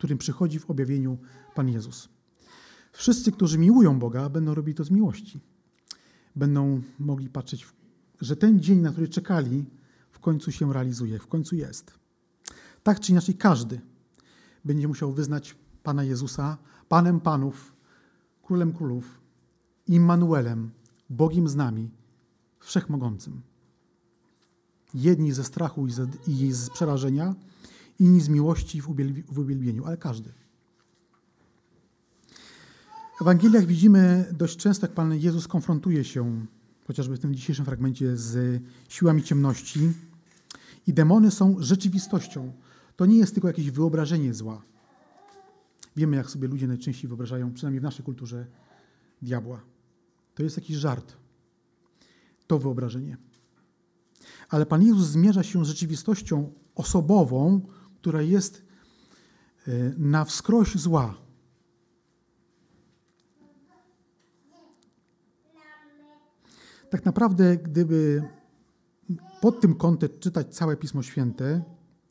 którym 0.02 0.18
przychodzi 0.18 0.60
w 0.60 0.70
objawieniu 0.70 1.18
Pan 1.56 1.70
Jezus. 1.70 2.10
Wszyscy, 2.92 3.32
którzy 3.32 3.58
miłują 3.58 4.00
Boga, 4.00 4.30
będą 4.30 4.54
robili 4.54 4.76
to 4.76 4.84
z 4.84 4.92
miłości. 4.92 5.40
Będą 6.36 6.82
mogli 7.00 7.30
patrzeć, 7.30 7.68
że 8.22 8.36
ten 8.36 8.60
dzień, 8.60 8.80
na 8.80 8.92
który 8.92 9.08
czekali, 9.08 9.66
w 10.12 10.20
końcu 10.20 10.52
się 10.52 10.74
realizuje, 10.74 11.20
w 11.20 11.28
końcu 11.28 11.56
jest. 11.56 11.94
Tak 12.84 13.00
czy 13.00 13.12
inaczej, 13.12 13.36
każdy 13.36 13.82
będzie 14.66 14.88
musiał 14.88 15.12
wyznać 15.14 15.56
Pana 15.84 16.04
Jezusa 16.04 16.58
Panem 16.90 17.20
Panów, 17.20 17.74
Królem 18.44 18.74
Królów, 18.74 19.22
Immanuelem, 19.88 20.72
Bogiem 21.10 21.48
z 21.48 21.56
nami, 21.56 21.90
Wszechmogącym. 22.60 23.42
Jedni 24.94 25.32
ze 25.32 25.44
strachu 25.44 25.88
i 26.28 26.52
z 26.52 26.70
przerażenia, 26.70 27.36
inni 28.02 28.22
z 28.22 28.30
miłości 28.30 28.82
w 29.28 29.40
uwielbieniu, 29.40 29.86
ale 29.86 29.98
każdy. 29.98 30.30
W 33.18 33.22
Ewangeliach 33.22 33.66
widzimy 33.66 34.26
dość 34.38 34.58
często, 34.58 34.88
jak 34.88 34.94
Pan 34.94 35.14
Jezus 35.14 35.48
konfrontuje 35.48 36.04
się, 36.04 36.46
chociażby 36.88 37.16
w 37.16 37.20
tym 37.20 37.36
dzisiejszym 37.36 37.66
fragmencie, 37.66 38.18
z 38.18 38.62
siłami 38.90 39.24
ciemności. 39.24 39.80
I 40.88 40.94
demony 40.94 41.32
są 41.32 41.56
rzeczywistością. 41.60 42.54
To 42.96 43.06
nie 43.06 43.18
jest 43.18 43.34
tylko 43.34 43.48
jakieś 43.48 43.72
wyobrażenie 43.72 44.34
zła. 44.34 44.62
Wiemy, 45.96 46.18
jak 46.18 46.30
sobie 46.30 46.48
ludzie 46.48 46.68
najczęściej 46.68 47.08
wyobrażają, 47.08 47.54
przynajmniej 47.54 47.80
w 47.80 47.84
naszej 47.84 48.06
kulturze, 48.06 48.46
diabła. 49.22 49.62
To 50.36 50.44
jest 50.44 50.58
jakiś 50.58 50.78
żart. 50.78 51.14
To 52.48 52.60
wyobrażenie. 52.60 53.18
Ale 54.50 54.66
Pan 54.66 54.84
Jezus 54.84 55.08
zmierza 55.08 55.44
się 55.44 55.66
z 55.66 55.68
rzeczywistością 55.68 56.52
osobową, 56.76 57.62
która 58.02 58.22
jest 58.22 58.64
e, 59.68 59.72
na 59.98 60.26
wskroś 60.26 60.76
zła. 60.76 61.18
Tak 66.90 67.06
naprawdę, 67.06 67.58
gdyby 67.58 68.24
pod 69.42 69.62
tym 69.62 69.76
kątem 69.76 70.10
czytać 70.20 70.56
całe 70.56 70.78
Pismo 70.78 71.04
Święte, 71.04 71.64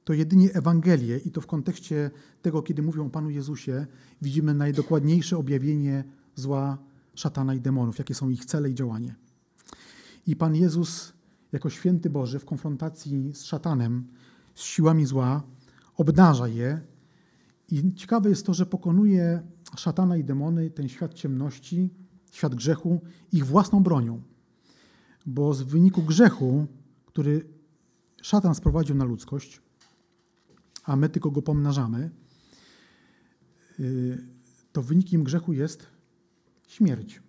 to 0.05 0.13
jedynie 0.13 0.53
Ewangelie 0.53 1.19
i 1.19 1.31
to 1.31 1.41
w 1.41 1.47
kontekście 1.47 2.11
tego, 2.43 2.63
kiedy 2.63 2.83
mówią 2.83 3.07
o 3.07 3.11
Panu 3.11 3.31
Jezusie, 3.31 3.87
widzimy 4.23 4.55
najdokładniejsze 4.55 5.39
objawienie 5.39 6.05
zła 6.35 6.79
szatana 7.15 7.55
i 7.55 7.61
demonów, 7.61 7.99
jakie 7.99 8.15
są 8.15 8.29
ich 8.29 8.45
cele 8.45 8.71
i 8.71 8.75
działanie. 8.75 9.15
I 10.27 10.37
Pan 10.37 10.55
Jezus, 10.55 11.13
jako 11.53 11.71
święty 11.71 12.11
Boży, 12.11 12.39
w 12.39 12.45
konfrontacji 12.45 13.35
z 13.35 13.45
szatanem, 13.45 14.07
z 14.55 14.63
siłami 14.63 15.07
zła, 15.07 15.43
obdarza 16.01 16.49
je. 16.49 16.81
I 17.69 17.95
ciekawe 17.95 18.29
jest 18.29 18.47
to, 18.47 18.55
że 18.55 18.67
pokonuje 18.67 19.43
szatana 19.77 20.17
i 20.17 20.25
demony, 20.25 20.71
ten 20.71 20.89
świat 20.89 21.15
ciemności, 21.15 21.91
świat 22.33 22.55
grzechu, 22.55 23.01
ich 23.33 23.47
własną 23.47 23.83
bronią. 23.83 24.23
Bo 25.27 25.55
z 25.55 25.63
wyniku 25.63 26.03
grzechu, 26.03 26.67
który 27.07 27.49
szatan 28.23 28.55
sprowadził 28.55 28.97
na 28.97 29.05
ludzkość, 29.05 29.61
a 30.85 30.97
my 30.97 31.09
tylko 31.09 31.31
go 31.31 31.43
pomnażamy, 31.43 32.11
y, 33.81 34.19
to 34.73 34.83
wynikiem 34.83 35.25
grzechu 35.25 35.53
jest 35.53 35.87
śmierć. 36.69 37.23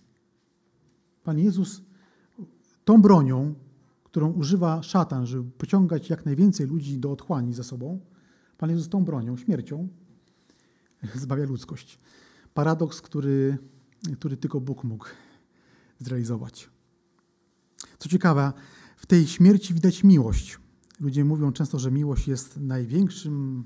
Pan 1.23 1.39
Jezus 1.39 1.81
tą 2.85 3.01
bronią, 3.01 3.55
którą 4.03 4.31
używa 4.31 4.83
szatan, 4.83 5.25
żeby 5.25 5.51
pociągać 5.51 6.09
jak 6.09 6.25
najwięcej 6.25 6.67
ludzi 6.67 6.99
do 6.99 7.11
otchłani 7.11 7.53
za 7.53 7.63
sobą, 7.63 7.99
Pan 8.61 8.69
Jezus 8.69 8.89
tą 8.89 9.05
bronią, 9.05 9.37
śmiercią, 9.37 9.87
zbawia 11.15 11.45
ludzkość. 11.45 11.99
Paradoks, 12.53 13.01
który, 13.01 13.57
który 14.19 14.37
tylko 14.37 14.61
Bóg 14.61 14.83
mógł 14.83 15.05
zrealizować. 15.99 16.69
Co 17.99 18.09
ciekawe, 18.09 18.53
w 18.97 19.05
tej 19.05 19.27
śmierci 19.27 19.73
widać 19.73 20.03
miłość. 20.03 20.59
Ludzie 20.99 21.25
mówią 21.25 21.51
często, 21.51 21.79
że 21.79 21.91
miłość 21.91 22.27
jest 22.27 22.57
największym, 22.57 23.63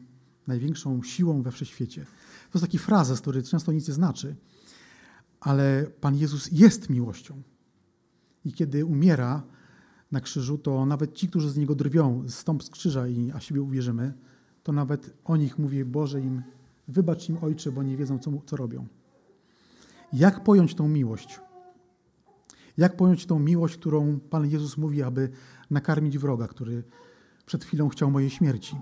największą 0.48 1.04
siłą 1.04 1.41
we 1.41 1.52
wszechświecie. 1.52 2.02
To 2.52 2.60
jest 2.60 2.66
taki 2.66 2.78
frazes, 2.80 3.22
który 3.22 3.43
często 3.43 3.72
nic 3.72 3.88
nie 3.88 3.93
znaczy, 3.93 4.36
ale 5.39 5.88
Pan 6.02 6.16
Jezus 6.16 6.52
jest 6.52 6.89
miłością. 6.89 7.41
I 8.46 8.54
kiedy 8.54 8.86
umiera 8.86 9.43
na 10.12 10.22
krzyżu, 10.22 10.58
to 10.58 10.86
nawet 10.86 11.14
ci, 11.14 11.28
którzy 11.28 11.50
z 11.50 11.58
Niego 11.58 11.76
drwią, 11.76 12.24
stąp 12.30 12.64
z 12.64 12.70
krzyża 12.70 13.08
i 13.08 13.32
a 13.32 13.39
siebie 13.39 13.62
uwierzymy, 13.62 14.14
to 14.66 14.72
nawet 14.72 15.13
o 15.26 15.38
nich 15.38 15.59
mówi 15.59 15.86
Boże 15.86 16.22
im, 16.22 16.43
wybacz 16.88 17.30
im 17.30 17.38
Ojcze, 17.41 17.72
bo 17.72 17.84
nie 17.84 17.97
wiedzą, 17.97 18.20
co, 18.20 18.32
co 18.45 18.57
robią. 18.57 18.86
Jak 20.13 20.43
pojąć 20.43 20.76
tą 20.76 20.88
miłość? 20.88 21.39
Jak 22.78 22.97
pojąć 22.97 23.26
tą 23.26 23.39
miłość, 23.39 23.78
którą 23.78 24.20
Pan 24.20 24.49
Jezus 24.49 24.78
mówi, 24.78 25.03
aby 25.03 25.30
nakarmić 25.72 26.18
wroga, 26.18 26.47
który 26.47 26.84
przed 27.45 27.66
chwilą 27.66 27.89
chciał 27.89 28.11
mojej 28.11 28.30
śmierci. 28.30 28.76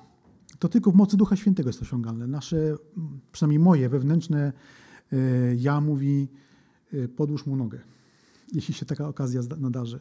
To 0.59 0.69
tylko 0.69 0.91
w 0.91 0.95
mocy 0.95 1.17
Ducha 1.17 1.36
Świętego 1.36 1.69
jest 1.69 1.81
osiągalne. 1.81 2.27
Nasze, 2.27 2.75
przynajmniej 3.31 3.59
moje 3.59 3.89
wewnętrzne 3.89 4.53
e, 5.13 5.17
ja 5.55 5.81
mówi, 5.81 6.27
e, 6.93 7.07
podłóż 7.07 7.45
mu 7.45 7.55
nogę, 7.55 7.79
jeśli 8.53 8.73
się 8.73 8.86
taka 8.86 9.07
okazja 9.07 9.41
nadarzy. 9.57 9.99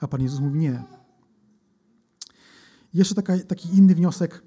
A 0.00 0.08
Pan 0.08 0.22
Jezus 0.22 0.40
mówi 0.40 0.58
nie. 0.58 0.82
Jeszcze 2.94 3.14
taka, 3.14 3.38
taki 3.38 3.76
inny 3.76 3.94
wniosek, 3.94 4.42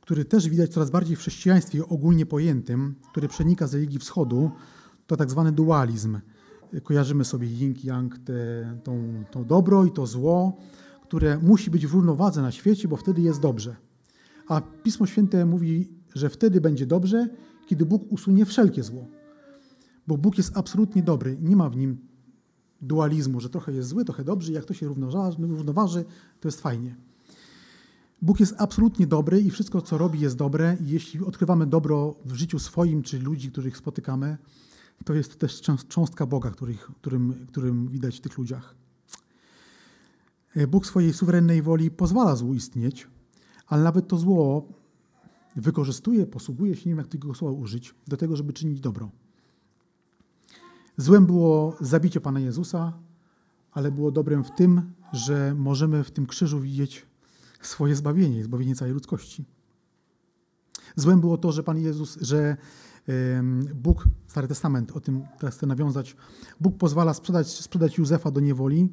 który 0.00 0.24
też 0.24 0.48
widać 0.48 0.70
coraz 0.70 0.90
bardziej 0.90 1.16
w 1.16 1.18
chrześcijaństwie 1.18 1.86
ogólnie 1.88 2.26
pojętym, 2.26 2.94
który 3.10 3.28
przenika 3.28 3.66
z 3.66 3.74
religii 3.74 3.98
wschodu, 3.98 4.50
to 5.06 5.16
tak 5.16 5.30
zwany 5.30 5.52
dualizm. 5.52 6.18
Kojarzymy 6.82 7.24
sobie 7.24 7.48
yin-yang, 7.48 8.08
to, 9.30 9.44
dobro 9.44 9.84
i 9.84 9.92
to 9.92 10.06
zło, 10.06 10.56
które 11.02 11.38
musi 11.38 11.70
być 11.70 11.86
w 11.86 11.94
równowadze 11.94 12.42
na 12.42 12.52
świecie, 12.52 12.88
bo 12.88 12.96
wtedy 12.96 13.22
jest 13.22 13.40
dobrze. 13.40 13.76
A 14.48 14.60
Pismo 14.60 15.06
Święte 15.06 15.46
mówi, 15.46 15.92
że 16.14 16.28
wtedy 16.28 16.60
będzie 16.60 16.86
dobrze, 16.86 17.28
kiedy 17.66 17.86
Bóg 17.86 18.12
usunie 18.12 18.44
wszelkie 18.44 18.82
zło. 18.82 19.06
Bo 20.06 20.18
Bóg 20.18 20.38
jest 20.38 20.56
absolutnie 20.56 21.02
dobry, 21.02 21.36
nie 21.40 21.56
ma 21.56 21.70
w 21.70 21.76
nim 21.76 21.98
dualizmu, 22.82 23.40
że 23.40 23.50
trochę 23.50 23.72
jest 23.72 23.88
zły, 23.88 24.04
trochę 24.04 24.24
dobry, 24.24 24.52
jak 24.52 24.64
to 24.64 24.74
się 24.74 24.86
równoważy, 24.86 26.04
to 26.40 26.48
jest 26.48 26.60
fajnie. 26.60 26.96
Bóg 28.24 28.40
jest 28.40 28.54
absolutnie 28.58 29.06
dobry 29.06 29.40
i 29.40 29.50
wszystko, 29.50 29.82
co 29.82 29.98
robi, 29.98 30.20
jest 30.20 30.36
dobre. 30.36 30.76
I 30.80 30.88
jeśli 30.88 31.24
odkrywamy 31.24 31.66
dobro 31.66 32.14
w 32.24 32.34
życiu 32.34 32.58
swoim 32.58 33.02
czy 33.02 33.18
ludzi, 33.18 33.50
których 33.50 33.76
spotykamy, 33.76 34.38
to 35.04 35.14
jest 35.14 35.38
też 35.38 35.62
cząstka 35.88 36.26
Boga, 36.26 36.50
których, 36.50 36.90
którym, 37.00 37.46
którym 37.48 37.88
widać 37.88 38.18
w 38.18 38.20
tych 38.20 38.38
ludziach. 38.38 38.74
Bóg 40.68 40.86
swojej 40.86 41.12
suwerennej 41.12 41.62
woli 41.62 41.90
pozwala 41.90 42.36
złu 42.36 42.54
istnieć, 42.54 43.08
ale 43.66 43.82
nawet 43.82 44.08
to 44.08 44.16
zło 44.16 44.68
wykorzystuje, 45.56 46.26
posługuje 46.26 46.76
się, 46.76 46.80
nie 46.80 46.90
wiem 46.90 46.98
jak 46.98 47.08
tego 47.08 47.34
słowa 47.34 47.60
użyć, 47.60 47.94
do 48.08 48.16
tego, 48.16 48.36
żeby 48.36 48.52
czynić 48.52 48.80
dobro. 48.80 49.10
Złem 50.96 51.26
było 51.26 51.76
zabicie 51.80 52.20
Pana 52.20 52.40
Jezusa, 52.40 52.92
ale 53.72 53.92
było 53.92 54.10
dobrem 54.10 54.44
w 54.44 54.50
tym, 54.50 54.92
że 55.12 55.54
możemy 55.54 56.04
w 56.04 56.10
tym 56.10 56.26
krzyżu 56.26 56.60
widzieć 56.60 57.06
swoje 57.66 57.96
zbawienie, 57.96 58.44
zbawienie 58.44 58.74
całej 58.74 58.94
ludzkości. 58.94 59.44
Złem 60.96 61.20
było 61.20 61.38
to, 61.38 61.52
że 61.52 61.62
Pan 61.62 61.78
Jezus, 61.78 62.18
że 62.20 62.56
Bóg, 63.74 64.04
Stary 64.26 64.48
Testament, 64.48 64.92
o 64.92 65.00
tym 65.00 65.22
teraz 65.38 65.56
chcę 65.56 65.66
nawiązać, 65.66 66.16
Bóg 66.60 66.78
pozwala 66.78 67.14
sprzedać, 67.14 67.48
sprzedać 67.48 67.98
Józefa 67.98 68.30
do 68.30 68.40
niewoli, 68.40 68.88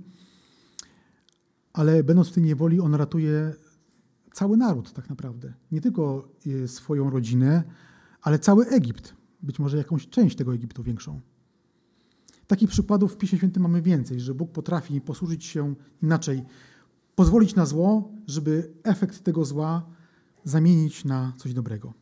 ale 1.74 2.03
będąc 2.03 2.30
w 2.30 2.34
tej 2.34 2.43
niewoli, 2.43 2.80
On 2.80 2.95
ratuje 2.95 3.53
cały 4.34 4.57
naród 4.57 4.93
tak 4.93 5.09
naprawdę. 5.09 5.53
Nie 5.72 5.82
tylko 5.82 6.30
e, 6.63 6.67
swoją 6.67 7.09
rodzinę, 7.09 7.63
ale 8.22 8.39
cały 8.39 8.67
Egipt. 8.67 9.15
Być 9.43 9.59
może 9.59 9.78
jakąś 9.78 10.09
część 10.09 10.36
tego 10.36 10.53
Egiptu 10.53 10.84
większą. 10.84 11.22
Takich 12.47 12.69
przykładów 12.69 13.13
w 13.13 13.17
Piśmie 13.17 13.38
Świętym 13.38 13.63
mamy 13.63 13.82
więcej, 13.82 14.19
że 14.19 14.34
Bóg 14.34 14.51
potrafi 14.51 15.01
posłużyć 15.01 15.45
się 15.45 15.76
inaczej, 16.03 16.43
pozwolić 17.16 17.55
na 17.55 17.66
zło, 17.66 18.12
żeby 18.28 18.74
efekt 18.84 19.24
tego 19.24 19.45
zła 19.45 19.86
zamienić 20.43 21.05
na 21.05 21.34
coś 21.38 21.53
dobrego. 21.53 21.93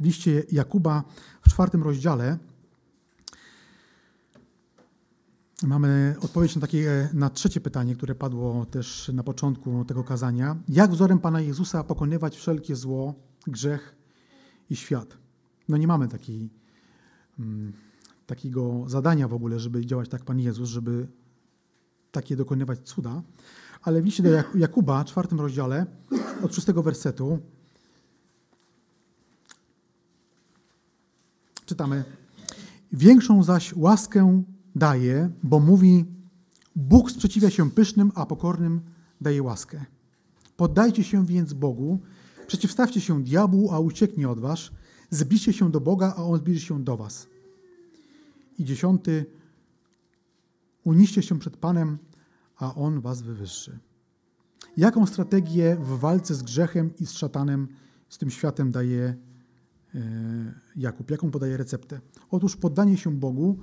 W 0.00 0.04
liście 0.04 0.42
Jakuba 0.52 1.04
w 1.42 1.50
czwartym 1.50 1.82
rozdziale 1.82 2.38
mamy 5.62 6.14
odpowiedź 6.20 6.54
na, 6.54 6.60
takie, 6.60 7.08
na 7.12 7.30
trzecie 7.30 7.60
pytanie, 7.60 7.96
które 7.96 8.14
padło 8.14 8.66
też 8.66 9.10
na 9.14 9.22
początku 9.22 9.84
tego 9.84 10.04
kazania. 10.04 10.56
Jak 10.68 10.90
wzorem 10.90 11.18
Pana 11.18 11.40
Jezusa 11.40 11.84
pokonywać 11.84 12.36
wszelkie 12.36 12.76
zło, 12.76 13.14
grzech 13.46 13.96
i 14.70 14.76
świat? 14.76 15.18
No 15.68 15.76
nie 15.76 15.86
mamy 15.86 16.08
mm, 17.38 17.72
takiego 18.26 18.84
zadania 18.86 19.28
w 19.28 19.34
ogóle, 19.34 19.60
żeby 19.60 19.86
działać 19.86 20.08
tak 20.08 20.24
Pan 20.24 20.40
Jezus, 20.40 20.68
żeby 20.68 21.08
takie 22.12 22.36
dokonywać 22.36 22.78
cuda. 22.78 23.22
Ale 23.82 24.02
w 24.02 24.04
liście 24.04 24.22
do 24.22 24.30
Jakuba, 24.54 25.04
czwartym 25.04 25.40
rozdziale, 25.40 25.86
od 26.42 26.54
szóstego 26.54 26.82
wersetu, 26.82 27.38
czytamy: 31.66 32.04
Większą 32.92 33.42
zaś 33.42 33.76
łaskę 33.76 34.42
daje, 34.76 35.30
bo 35.42 35.60
mówi: 35.60 36.04
Bóg 36.76 37.10
sprzeciwia 37.10 37.50
się 37.50 37.70
pysznym, 37.70 38.12
a 38.14 38.26
pokornym 38.26 38.80
daje 39.20 39.42
łaskę. 39.42 39.84
Poddajcie 40.56 41.04
się 41.04 41.26
więc 41.26 41.52
Bogu, 41.52 41.98
przeciwstawcie 42.46 43.00
się 43.00 43.22
diabłu, 43.24 43.72
a 43.72 43.78
ucieknie 43.78 44.28
od 44.28 44.40
was. 44.40 44.70
Zbliżcie 45.10 45.52
się 45.52 45.70
do 45.70 45.80
Boga, 45.80 46.14
a 46.16 46.24
on 46.24 46.38
zbliży 46.38 46.60
się 46.60 46.84
do 46.84 46.96
was. 46.96 47.26
I 48.58 48.64
dziesiąty, 48.64 49.26
uniście 50.84 51.22
się 51.22 51.38
przed 51.38 51.56
Panem, 51.56 51.98
a 52.56 52.74
On 52.74 53.00
was 53.00 53.22
wywyższy. 53.22 53.78
Jaką 54.76 55.06
strategię 55.06 55.76
w 55.76 55.98
walce 55.98 56.34
z 56.34 56.42
grzechem 56.42 56.90
i 57.00 57.06
z 57.06 57.12
szatanem, 57.12 57.68
z 58.08 58.18
tym 58.18 58.30
światem 58.30 58.70
daje 58.70 59.16
e, 59.94 60.00
Jakub? 60.76 61.10
Jaką 61.10 61.30
podaje 61.30 61.56
receptę? 61.56 62.00
Otóż 62.30 62.56
poddanie 62.56 62.96
się 62.96 63.10
Bogu, 63.10 63.58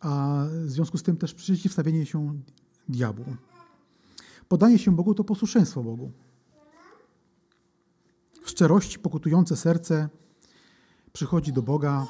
a 0.00 0.44
w 0.50 0.70
związku 0.70 0.98
z 0.98 1.02
tym 1.02 1.16
też 1.16 1.34
przeciwstawienie 1.34 2.06
się 2.06 2.40
diabłu. 2.88 3.36
Podanie 4.48 4.78
się 4.78 4.96
Bogu 4.96 5.14
to 5.14 5.24
posłuszeństwo 5.24 5.82
Bogu. 5.82 6.12
W 8.42 8.50
szczerości 8.50 8.98
pokutujące 8.98 9.56
serce 9.56 10.08
przychodzi 11.12 11.52
do 11.52 11.62
Boga. 11.62 12.06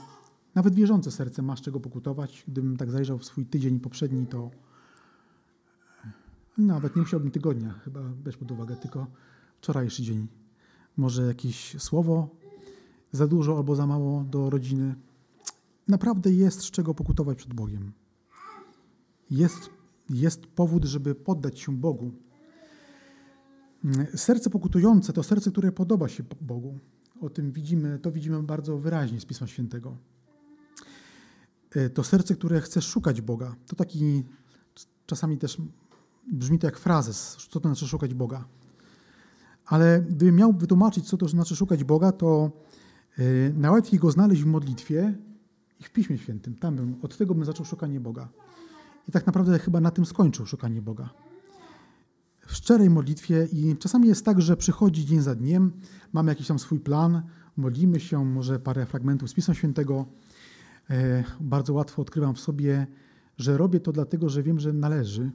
Nawet 0.54 0.74
wierzące 0.74 1.10
serce 1.10 1.42
ma 1.42 1.56
z 1.56 1.60
czego 1.60 1.80
pokutować. 1.80 2.44
Gdybym 2.48 2.76
tak 2.76 2.90
zajrzał 2.90 3.18
w 3.18 3.24
swój 3.24 3.46
tydzień 3.46 3.80
poprzedni, 3.80 4.26
to 4.26 4.50
nawet 6.58 6.96
nie 6.96 7.02
musiałbym 7.02 7.30
tygodnia 7.30 7.72
chyba 7.72 8.00
brać 8.00 8.36
pod 8.36 8.50
uwagę, 8.50 8.76
tylko 8.76 9.06
wczorajszy 9.58 10.02
dzień. 10.02 10.28
Może 10.96 11.22
jakieś 11.26 11.80
słowo 11.82 12.28
za 13.12 13.26
dużo 13.26 13.56
albo 13.56 13.76
za 13.76 13.86
mało 13.86 14.24
do 14.24 14.50
rodziny. 14.50 14.94
Naprawdę 15.88 16.32
jest 16.32 16.60
z 16.60 16.70
czego 16.70 16.94
pokutować 16.94 17.38
przed 17.38 17.54
Bogiem. 17.54 17.92
Jest, 19.30 19.70
jest 20.10 20.46
powód, 20.46 20.84
żeby 20.84 21.14
poddać 21.14 21.60
się 21.60 21.76
Bogu. 21.76 22.12
Serce 24.14 24.50
pokutujące 24.50 25.12
to 25.12 25.22
serce, 25.22 25.50
które 25.50 25.72
podoba 25.72 26.08
się 26.08 26.24
Bogu. 26.40 26.78
O 27.20 27.30
tym 27.30 27.52
widzimy, 27.52 27.98
to 27.98 28.12
widzimy 28.12 28.42
bardzo 28.42 28.78
wyraźnie 28.78 29.20
z 29.20 29.24
Pisma 29.24 29.46
Świętego. 29.46 29.96
E, 31.76 31.90
to 31.90 32.04
serce, 32.04 32.34
które 32.34 32.60
chce 32.60 32.82
szukać 32.82 33.20
Boga. 33.20 33.54
To 33.66 33.76
taki 33.76 34.24
czasami 35.06 35.38
też 35.38 35.58
brzmi 36.32 36.58
to 36.58 36.66
jak 36.66 36.78
frazes, 36.78 37.36
co 37.50 37.60
to 37.60 37.68
znaczy 37.68 37.86
szukać 37.86 38.14
Boga. 38.14 38.44
Ale 39.66 40.04
gdybym 40.08 40.36
miał 40.36 40.52
wytłumaczyć, 40.52 41.08
co 41.08 41.16
to 41.16 41.28
znaczy 41.28 41.56
szukać 41.56 41.84
Boga, 41.84 42.12
to 42.12 42.50
yy, 43.18 43.54
najłatwiej 43.56 44.00
go 44.00 44.10
znaleźć 44.10 44.42
w 44.42 44.46
modlitwie 44.46 45.18
i 45.80 45.84
w 45.84 45.90
Piśmie 45.90 46.18
Świętym. 46.18 46.54
Tam 46.54 46.76
bym, 46.76 46.96
od 47.02 47.16
tego 47.16 47.34
bym 47.34 47.44
zaczął 47.44 47.66
szukanie 47.66 48.00
Boga. 48.00 48.28
I 49.08 49.12
tak 49.12 49.26
naprawdę 49.26 49.58
chyba 49.58 49.80
na 49.80 49.90
tym 49.90 50.06
skończył 50.06 50.46
szukanie 50.46 50.82
Boga. 50.82 51.10
W 52.46 52.54
szczerej 52.54 52.90
modlitwie 52.90 53.48
i 53.52 53.76
czasami 53.76 54.08
jest 54.08 54.24
tak, 54.24 54.42
że 54.42 54.56
przychodzi 54.56 55.06
dzień 55.06 55.20
za 55.20 55.34
dniem, 55.34 55.72
mamy 56.12 56.32
jakiś 56.32 56.46
tam 56.46 56.58
swój 56.58 56.80
plan, 56.80 57.22
modlimy 57.56 58.00
się, 58.00 58.24
może 58.24 58.60
parę 58.60 58.86
fragmentów 58.86 59.30
z 59.30 59.34
Pisma 59.34 59.54
Świętego. 59.54 60.06
E, 60.90 61.24
bardzo 61.40 61.72
łatwo 61.72 62.02
odkrywam 62.02 62.34
w 62.34 62.40
sobie, 62.40 62.86
że 63.38 63.56
robię 63.56 63.80
to 63.80 63.92
dlatego, 63.92 64.28
że 64.28 64.42
wiem, 64.42 64.60
że 64.60 64.72
należy, 64.72 65.30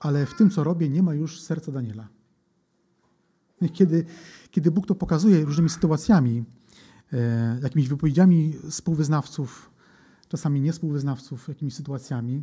ale 0.00 0.26
w 0.26 0.34
tym, 0.34 0.50
co 0.50 0.64
robię, 0.64 0.88
nie 0.88 1.02
ma 1.02 1.14
już 1.14 1.40
serca 1.40 1.72
Daniela. 1.72 2.08
Kiedy, 3.72 4.04
kiedy 4.50 4.70
Bóg 4.70 4.86
to 4.86 4.94
pokazuje 4.94 5.44
różnymi 5.44 5.70
sytuacjami, 5.70 6.44
e, 7.12 7.58
jakimiś 7.62 7.88
wypowiedziami 7.88 8.54
współwyznawców, 8.70 9.70
czasami 10.28 10.60
niespółwyznawców, 10.60 11.48
jakimiś 11.48 11.74
sytuacjami, 11.74 12.42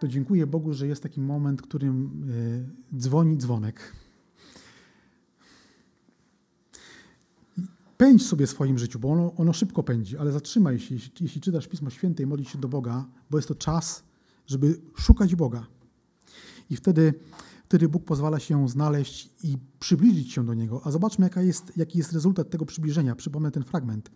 to 0.00 0.08
dziękuję 0.08 0.46
Bogu, 0.46 0.72
że 0.72 0.86
jest 0.86 1.02
taki 1.02 1.20
moment, 1.20 1.60
w 1.60 1.64
którym 1.64 2.24
e, 2.94 2.98
dzwoni 2.98 3.36
dzwonek. 3.36 3.92
Pędź 7.98 8.26
sobie 8.26 8.46
w 8.46 8.50
swoim 8.50 8.78
życiu, 8.78 8.98
bo 8.98 9.12
ono, 9.12 9.34
ono 9.36 9.52
szybko 9.52 9.82
pędzi, 9.82 10.16
ale 10.16 10.32
zatrzymaj 10.32 10.78
się, 10.78 10.94
jeśli, 10.94 11.12
jeśli 11.20 11.40
czytasz 11.40 11.68
Pismo 11.68 11.90
Święte 11.90 12.22
i 12.22 12.26
modlisz 12.26 12.52
się 12.52 12.58
do 12.58 12.68
Boga, 12.68 13.06
bo 13.30 13.38
jest 13.38 13.48
to 13.48 13.54
czas, 13.54 14.04
żeby 14.46 14.80
szukać 14.96 15.34
Boga. 15.34 15.66
I 16.70 16.76
wtedy, 16.76 17.14
wtedy 17.64 17.88
Bóg 17.88 18.04
pozwala 18.04 18.38
się 18.38 18.68
znaleźć 18.68 19.30
i 19.42 19.58
przybliżyć 19.78 20.32
się 20.32 20.46
do 20.46 20.54
Niego. 20.54 20.80
A 20.84 20.90
zobaczmy, 20.90 21.26
jaka 21.26 21.42
jest, 21.42 21.76
jaki 21.76 21.98
jest 21.98 22.12
rezultat 22.12 22.50
tego 22.50 22.66
przybliżenia. 22.66 23.14
Przypomnę 23.14 23.50
ten 23.50 23.64
fragment. 23.64 24.10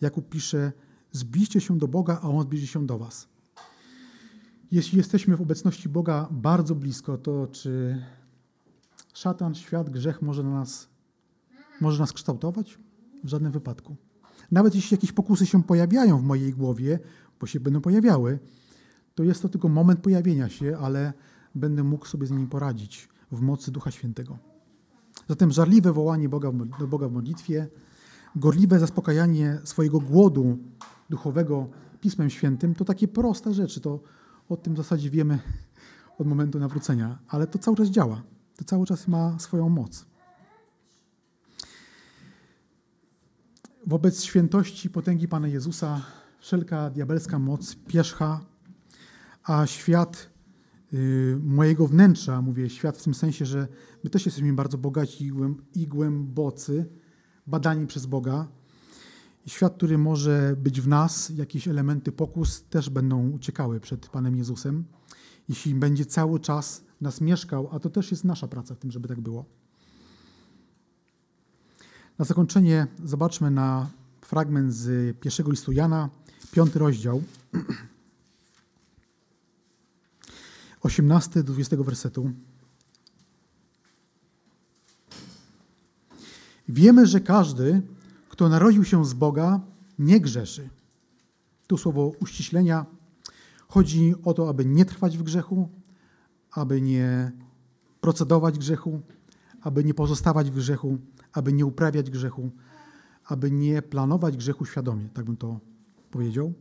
Jakub 0.00 0.28
pisze, 0.28 0.72
zbliżcie 1.12 1.60
się 1.60 1.78
do 1.78 1.88
Boga, 1.88 2.18
a 2.22 2.28
On 2.28 2.42
zbliży 2.42 2.66
się 2.66 2.86
do 2.86 2.98
was. 2.98 3.28
Jeśli 4.70 4.98
jesteśmy 4.98 5.36
w 5.36 5.42
obecności 5.42 5.88
Boga 5.88 6.28
bardzo 6.30 6.74
blisko, 6.74 7.18
to 7.18 7.46
czy 7.46 8.02
szatan, 9.14 9.54
świat, 9.54 9.90
grzech 9.90 10.22
może 10.22 10.42
nas, 10.42 10.88
może 11.80 11.98
nas 11.98 12.12
kształtować? 12.12 12.78
W 13.24 13.28
żadnym 13.28 13.52
wypadku. 13.52 13.96
Nawet 14.50 14.74
jeśli 14.74 14.94
jakieś 14.94 15.12
pokusy 15.12 15.46
się 15.46 15.62
pojawiają 15.62 16.18
w 16.18 16.22
mojej 16.22 16.52
głowie, 16.52 16.98
bo 17.40 17.46
się 17.46 17.60
będą 17.60 17.80
pojawiały, 17.80 18.38
to 19.14 19.22
jest 19.22 19.42
to 19.42 19.48
tylko 19.48 19.68
moment 19.68 20.00
pojawienia 20.00 20.48
się, 20.48 20.78
ale 20.78 21.12
będę 21.54 21.84
mógł 21.84 22.06
sobie 22.06 22.26
z 22.26 22.30
nimi 22.30 22.46
poradzić 22.46 23.08
w 23.32 23.40
mocy 23.40 23.72
Ducha 23.72 23.90
Świętego. 23.90 24.38
Zatem 25.28 25.52
żarliwe 25.52 25.92
wołanie 25.92 26.28
Boga, 26.28 26.52
do 26.78 26.86
Boga 26.86 27.08
w 27.08 27.12
modlitwie, 27.12 27.68
gorliwe 28.36 28.78
zaspokajanie 28.78 29.58
swojego 29.64 30.00
głodu 30.00 30.58
duchowego 31.10 31.68
Pismem 32.00 32.30
Świętym 32.30 32.74
to 32.74 32.84
takie 32.84 33.08
proste 33.08 33.54
rzeczy. 33.54 33.80
To 33.80 34.00
o 34.48 34.56
tym 34.56 34.74
w 34.74 34.76
zasadzie 34.76 35.10
wiemy 35.10 35.38
od 36.18 36.26
momentu 36.26 36.58
nawrócenia, 36.58 37.18
ale 37.28 37.46
to 37.46 37.58
cały 37.58 37.76
czas 37.76 37.88
działa. 37.88 38.22
To 38.56 38.64
cały 38.64 38.86
czas 38.86 39.08
ma 39.08 39.38
swoją 39.38 39.68
moc. 39.68 40.06
Wobec 43.86 44.22
świętości 44.24 44.90
potęgi 44.90 45.28
Pana 45.28 45.48
Jezusa 45.48 46.02
wszelka 46.40 46.90
diabelska 46.90 47.38
moc 47.38 47.74
pierzcha, 47.74 48.40
a 49.42 49.66
świat 49.66 50.30
y, 50.94 51.38
mojego 51.42 51.86
wnętrza, 51.86 52.42
mówię 52.42 52.70
świat 52.70 52.98
w 52.98 53.02
tym 53.02 53.14
sensie, 53.14 53.46
że 53.46 53.68
my 54.04 54.10
też 54.10 54.26
jesteśmy 54.26 54.52
bardzo 54.52 54.78
bogaci 54.78 55.32
i 55.74 55.86
głębocy, 55.86 56.86
badani 57.46 57.86
przez 57.86 58.06
Boga. 58.06 58.48
Świat, 59.46 59.76
który 59.76 59.98
może 59.98 60.56
być 60.58 60.80
w 60.80 60.88
nas, 60.88 61.30
jakieś 61.30 61.68
elementy 61.68 62.12
pokus 62.12 62.64
też 62.64 62.90
będą 62.90 63.30
uciekały 63.30 63.80
przed 63.80 64.08
Panem 64.08 64.36
Jezusem, 64.36 64.84
jeśli 65.48 65.74
będzie 65.74 66.06
cały 66.06 66.40
czas 66.40 66.84
nas 67.00 67.20
mieszkał, 67.20 67.68
a 67.72 67.78
to 67.78 67.90
też 67.90 68.10
jest 68.10 68.24
nasza 68.24 68.48
praca 68.48 68.74
w 68.74 68.78
tym, 68.78 68.90
żeby 68.90 69.08
tak 69.08 69.20
było. 69.20 69.63
Na 72.18 72.24
zakończenie 72.24 72.86
zobaczmy 73.04 73.50
na 73.50 73.90
fragment 74.20 74.72
z 74.72 75.16
pierwszego 75.20 75.50
listu 75.50 75.72
Jana, 75.72 76.10
piąty 76.52 76.78
rozdział, 76.78 77.22
18 80.82 81.42
do 81.42 81.52
20 81.52 81.76
wersetu. 81.76 82.30
Wiemy, 86.68 87.06
że 87.06 87.20
każdy, 87.20 87.82
kto 88.28 88.48
narodził 88.48 88.84
się 88.84 89.04
z 89.04 89.14
Boga, 89.14 89.60
nie 89.98 90.20
grzeszy. 90.20 90.68
Tu 91.66 91.78
słowo 91.78 92.12
uściślenia 92.20 92.86
chodzi 93.68 94.14
o 94.24 94.34
to, 94.34 94.48
aby 94.48 94.64
nie 94.64 94.84
trwać 94.84 95.18
w 95.18 95.22
grzechu, 95.22 95.68
aby 96.50 96.80
nie 96.80 97.32
procedować 98.00 98.58
grzechu, 98.58 99.00
aby 99.60 99.84
nie 99.84 99.94
pozostawać 99.94 100.50
w 100.50 100.54
grzechu, 100.54 100.98
aby 101.34 101.52
nie 101.52 101.66
uprawiać 101.66 102.10
grzechu, 102.10 102.50
aby 103.24 103.50
nie 103.50 103.82
planować 103.82 104.36
grzechu 104.36 104.64
świadomie, 104.64 105.08
tak 105.08 105.24
bym 105.24 105.36
to 105.36 105.60
powiedział. 106.10 106.52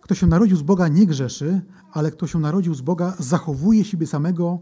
Kto 0.00 0.14
się 0.14 0.26
narodził 0.26 0.56
z 0.56 0.62
Boga 0.62 0.88
nie 0.88 1.06
grzeszy, 1.06 1.60
ale 1.92 2.10
kto 2.10 2.26
się 2.26 2.38
narodził 2.38 2.74
z 2.74 2.80
Boga 2.80 3.16
zachowuje 3.18 3.84
siebie 3.84 4.06
samego, 4.06 4.60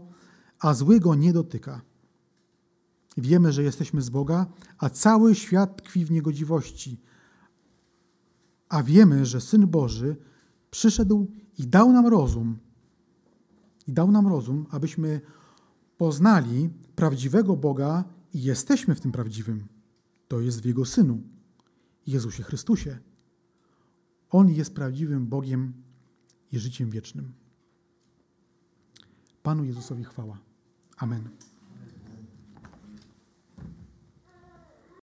a 0.59 0.73
złego 0.73 1.15
nie 1.15 1.33
dotyka. 1.33 1.81
Wiemy, 3.17 3.51
że 3.51 3.63
jesteśmy 3.63 4.01
z 4.01 4.09
Boga, 4.09 4.45
a 4.77 4.89
cały 4.89 5.35
świat 5.35 5.77
tkwi 5.77 6.05
w 6.05 6.11
niegodziwości. 6.11 7.01
A 8.69 8.83
wiemy, 8.83 9.25
że 9.25 9.41
Syn 9.41 9.67
Boży 9.67 10.15
przyszedł 10.71 11.27
i 11.57 11.67
dał 11.67 11.91
nam 11.91 12.07
rozum. 12.07 12.57
I 13.87 13.93
dał 13.93 14.11
nam 14.11 14.27
rozum, 14.27 14.65
abyśmy 14.71 15.21
poznali 15.97 16.69
prawdziwego 16.95 17.55
Boga 17.55 18.03
i 18.35 18.41
jesteśmy 18.41 18.95
w 18.95 19.01
tym 19.01 19.11
prawdziwym. 19.11 19.67
To 20.27 20.39
jest 20.39 20.61
w 20.61 20.65
Jego 20.65 20.85
Synu, 20.85 21.23
Jezusie 22.07 22.43
Chrystusie. 22.43 22.99
On 24.29 24.49
jest 24.49 24.75
prawdziwym 24.75 25.27
Bogiem 25.27 25.73
i 26.51 26.59
życiem 26.59 26.89
wiecznym. 26.89 27.33
Panu 29.43 29.63
Jezusowi 29.65 30.03
chwała. 30.03 30.37
Amen. 30.97 31.29